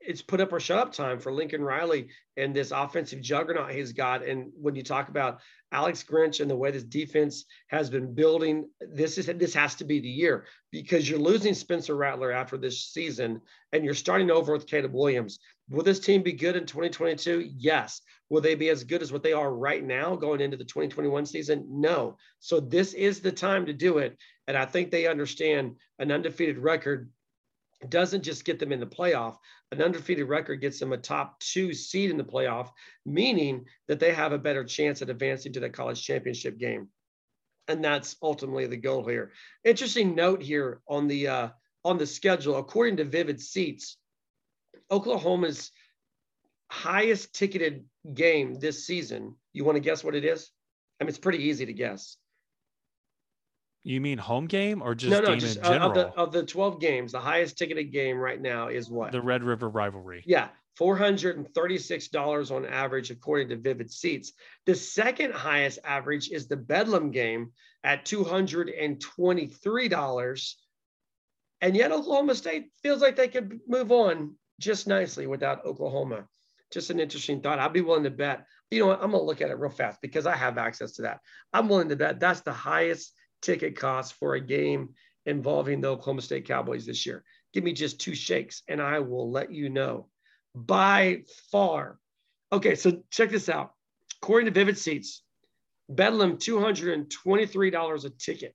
it's 0.00 0.22
put 0.22 0.40
up 0.40 0.52
or 0.52 0.60
shut 0.60 0.78
up 0.78 0.92
time 0.92 1.18
for 1.18 1.32
Lincoln 1.32 1.62
Riley 1.62 2.08
and 2.36 2.54
this 2.54 2.70
offensive 2.70 3.20
juggernaut 3.20 3.70
he's 3.70 3.92
got. 3.92 4.24
And 4.24 4.50
when 4.54 4.74
you 4.74 4.82
talk 4.82 5.08
about 5.08 5.40
Alex 5.72 6.04
Grinch 6.04 6.40
and 6.40 6.50
the 6.50 6.56
way 6.56 6.70
this 6.70 6.84
defense 6.84 7.44
has 7.68 7.88
been 7.88 8.14
building, 8.14 8.68
this 8.80 9.16
is 9.16 9.26
this 9.26 9.54
has 9.54 9.74
to 9.76 9.84
be 9.84 10.00
the 10.00 10.08
year 10.08 10.46
because 10.70 11.08
you're 11.08 11.18
losing 11.18 11.54
Spencer 11.54 11.96
Rattler 11.96 12.32
after 12.32 12.58
this 12.58 12.84
season 12.84 13.40
and 13.72 13.84
you're 13.84 13.94
starting 13.94 14.30
over 14.30 14.52
with 14.52 14.66
Caleb 14.66 14.92
Williams. 14.92 15.38
Will 15.70 15.84
this 15.84 16.00
team 16.00 16.22
be 16.22 16.32
good 16.32 16.56
in 16.56 16.66
2022? 16.66 17.50
Yes. 17.56 18.02
Will 18.28 18.40
they 18.40 18.54
be 18.54 18.68
as 18.68 18.84
good 18.84 19.02
as 19.02 19.12
what 19.12 19.22
they 19.22 19.32
are 19.32 19.54
right 19.54 19.84
now 19.84 20.16
going 20.16 20.40
into 20.40 20.56
the 20.56 20.64
2021 20.64 21.24
season? 21.24 21.66
No. 21.68 22.16
So 22.40 22.60
this 22.60 22.92
is 22.92 23.20
the 23.20 23.32
time 23.32 23.66
to 23.66 23.72
do 23.72 23.98
it. 23.98 24.18
And 24.46 24.56
I 24.56 24.66
think 24.66 24.90
they 24.90 25.06
understand 25.06 25.76
an 25.98 26.10
undefeated 26.10 26.58
record 26.58 27.10
doesn't 27.88 28.22
just 28.22 28.44
get 28.44 28.58
them 28.58 28.72
in 28.72 28.80
the 28.80 28.86
playoff. 28.86 29.36
An 29.70 29.82
undefeated 29.82 30.28
record 30.28 30.60
gets 30.60 30.78
them 30.78 30.92
a 30.92 30.98
top 30.98 31.40
two 31.40 31.72
seed 31.72 32.10
in 32.10 32.16
the 32.16 32.24
playoff, 32.24 32.70
meaning 33.04 33.66
that 33.88 34.00
they 34.00 34.12
have 34.12 34.32
a 34.32 34.38
better 34.38 34.64
chance 34.64 35.02
at 35.02 35.10
advancing 35.10 35.52
to 35.54 35.60
the 35.60 35.70
college 35.70 36.02
championship 36.02 36.58
game. 36.58 36.88
And 37.68 37.82
that's 37.82 38.16
ultimately 38.22 38.66
the 38.66 38.76
goal 38.76 39.06
here. 39.06 39.32
Interesting 39.64 40.14
note 40.14 40.42
here 40.42 40.80
on 40.88 41.08
the 41.08 41.28
uh, 41.28 41.48
on 41.84 41.98
the 41.98 42.06
schedule, 42.06 42.56
according 42.56 42.98
to 42.98 43.04
Vivid 43.04 43.40
Seats, 43.40 43.96
Oklahoma's 44.90 45.70
highest 46.70 47.34
ticketed 47.34 47.84
game 48.14 48.54
this 48.54 48.86
season. 48.86 49.34
You 49.52 49.64
want 49.64 49.76
to 49.76 49.80
guess 49.80 50.02
what 50.02 50.14
it 50.14 50.24
is? 50.24 50.50
I 51.00 51.04
mean, 51.04 51.08
it's 51.08 51.18
pretty 51.18 51.44
easy 51.44 51.66
to 51.66 51.72
guess. 51.72 52.16
You 53.84 54.00
mean 54.00 54.18
home 54.18 54.46
game 54.46 54.80
or 54.80 54.94
just 54.94 55.10
no, 55.10 55.20
no, 55.20 55.36
just 55.36 55.58
uh, 55.58 55.78
of 55.78 55.94
the 55.94 56.08
of 56.14 56.32
the 56.32 56.44
twelve 56.44 56.80
games, 56.80 57.12
the 57.12 57.20
highest 57.20 57.58
ticketed 57.58 57.92
game 57.92 58.16
right 58.16 58.40
now 58.40 58.68
is 58.68 58.88
what 58.88 59.10
the 59.10 59.20
Red 59.20 59.42
River 59.42 59.68
rivalry. 59.68 60.22
Yeah, 60.24 60.48
four 60.76 60.96
hundred 60.96 61.36
and 61.36 61.52
thirty 61.52 61.78
six 61.78 62.06
dollars 62.06 62.52
on 62.52 62.64
average, 62.64 63.10
according 63.10 63.48
to 63.48 63.56
Vivid 63.56 63.90
Seats. 63.90 64.32
The 64.66 64.76
second 64.76 65.34
highest 65.34 65.80
average 65.84 66.30
is 66.30 66.46
the 66.46 66.56
Bedlam 66.56 67.10
game 67.10 67.50
at 67.82 68.04
two 68.04 68.22
hundred 68.22 68.68
and 68.68 69.00
twenty 69.00 69.48
three 69.48 69.88
dollars, 69.88 70.58
and 71.60 71.76
yet 71.76 71.90
Oklahoma 71.90 72.36
State 72.36 72.70
feels 72.84 73.02
like 73.02 73.16
they 73.16 73.28
could 73.28 73.58
move 73.66 73.90
on 73.90 74.36
just 74.60 74.86
nicely 74.86 75.26
without 75.26 75.64
Oklahoma. 75.66 76.28
Just 76.72 76.90
an 76.90 77.00
interesting 77.00 77.40
thought. 77.40 77.58
I'd 77.58 77.72
be 77.72 77.80
willing 77.80 78.04
to 78.04 78.10
bet. 78.10 78.46
You 78.70 78.78
know 78.78 78.86
what? 78.86 79.02
I'm 79.02 79.10
gonna 79.10 79.24
look 79.24 79.40
at 79.42 79.50
it 79.50 79.58
real 79.58 79.70
fast 79.70 80.00
because 80.00 80.24
I 80.24 80.36
have 80.36 80.56
access 80.56 80.92
to 80.92 81.02
that. 81.02 81.18
I'm 81.52 81.68
willing 81.68 81.88
to 81.88 81.96
bet 81.96 82.20
that's 82.20 82.42
the 82.42 82.52
highest 82.52 83.12
ticket 83.42 83.76
costs 83.76 84.12
for 84.12 84.34
a 84.34 84.40
game 84.40 84.90
involving 85.26 85.80
the 85.80 85.88
Oklahoma 85.88 86.22
State 86.22 86.46
Cowboys 86.46 86.86
this 86.86 87.04
year. 87.04 87.24
Give 87.52 87.64
me 87.64 87.72
just 87.72 88.00
two 88.00 88.14
shakes 88.14 88.62
and 88.68 88.80
I 88.80 89.00
will 89.00 89.30
let 89.30 89.52
you 89.52 89.68
know. 89.68 90.08
By 90.54 91.22
far. 91.50 91.98
Okay, 92.52 92.74
so 92.74 93.02
check 93.10 93.30
this 93.30 93.48
out. 93.48 93.72
According 94.22 94.46
to 94.46 94.58
Vivid 94.58 94.78
Seats, 94.78 95.22
Bedlam, 95.88 96.36
$223 96.36 98.04
a 98.04 98.10
ticket. 98.10 98.54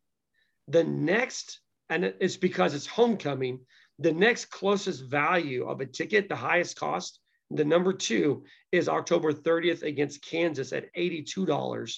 The 0.68 0.84
next, 0.84 1.60
and 1.90 2.06
it's 2.06 2.38
because 2.38 2.74
it's 2.74 2.86
homecoming, 2.86 3.60
the 4.00 4.12
next 4.12 4.46
closest 4.46 5.06
value 5.06 5.68
of 5.68 5.82
a 5.82 5.86
ticket, 5.86 6.30
the 6.30 6.36
highest 6.36 6.78
cost, 6.78 7.20
the 7.50 7.66
number 7.66 7.94
two 7.94 8.44
is 8.72 8.90
October 8.90 9.32
30th 9.32 9.84
against 9.84 10.22
Kansas 10.22 10.74
at 10.74 10.94
$82 10.96 11.98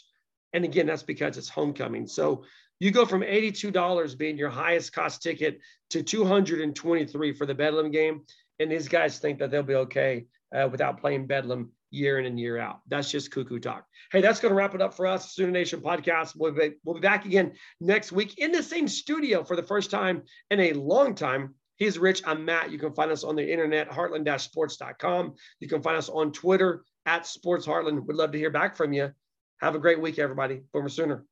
And 0.53 0.65
again, 0.65 0.88
that's 0.88 1.03
because 1.03 1.38
it's 1.38 1.49
homecoming. 1.49 2.07
So 2.07 2.43
you 2.80 2.91
go 2.91 3.05
from 3.05 3.21
$82 3.21 4.17
being 4.17 4.38
your 4.38 4.49
highest 4.49 4.93
cost 4.93 5.21
ticket 5.21 5.59
to 5.91 6.01
223 6.01 7.34
for 7.34 7.45
the 7.45 7.53
Bedlam 7.53 7.91
game. 7.91 8.21
And 8.59 8.71
these 8.71 8.88
guys 8.88 9.19
think 9.19 9.39
that 9.39 9.51
they'll 9.51 9.63
be 9.63 9.76
okay 9.76 10.26
uh, 10.55 10.67
without 10.71 10.99
playing 10.99 11.27
Bedlam 11.27 11.71
year 11.91 12.19
in 12.19 12.26
and 12.26 12.39
year 12.39 12.57
out. 12.57 12.81
That's 12.88 13.11
just 13.11 13.31
cuckoo 13.31 13.59
talk. 13.59 13.85
Hey, 14.11 14.21
that's 14.21 14.39
going 14.39 14.51
to 14.51 14.55
wrap 14.55 14.76
it 14.76 14.81
up 14.81 14.93
for 14.93 15.07
us, 15.07 15.34
Sooner 15.34 15.51
Nation 15.51 15.81
podcast. 15.81 16.35
We'll 16.38 16.51
be, 16.51 16.73
we'll 16.84 16.95
be 16.95 17.01
back 17.01 17.26
again 17.26 17.53
next 17.80 18.11
week 18.11 18.38
in 18.38 18.51
the 18.51 18.63
same 18.63 18.88
studio 18.88 19.43
for 19.43 19.55
the 19.55 19.63
first 19.63 19.91
time 19.91 20.23
in 20.51 20.59
a 20.59 20.73
long 20.73 21.15
time. 21.15 21.55
He's 21.77 21.97
Rich. 21.97 22.23
I'm 22.26 22.43
Matt. 22.43 22.71
You 22.71 22.77
can 22.77 22.93
find 22.93 23.09
us 23.09 23.23
on 23.23 23.35
the 23.35 23.51
internet, 23.51 23.89
heartland-sports.com. 23.89 25.35
You 25.59 25.67
can 25.67 25.81
find 25.81 25.97
us 25.97 26.09
on 26.09 26.31
Twitter 26.34 26.84
at 27.05 27.26
Sports 27.26 27.65
Heartland. 27.65 28.05
We'd 28.05 28.17
love 28.17 28.34
to 28.34 28.38
hear 28.38 28.49
back 28.49 28.76
from 28.76 28.91
you. 28.91 29.11
Have 29.60 29.76
a 29.76 29.80
great 29.80 30.02
week, 30.02 30.19
everybody. 30.19 30.61
Boomer 30.72 30.90
Sooner. 30.90 31.26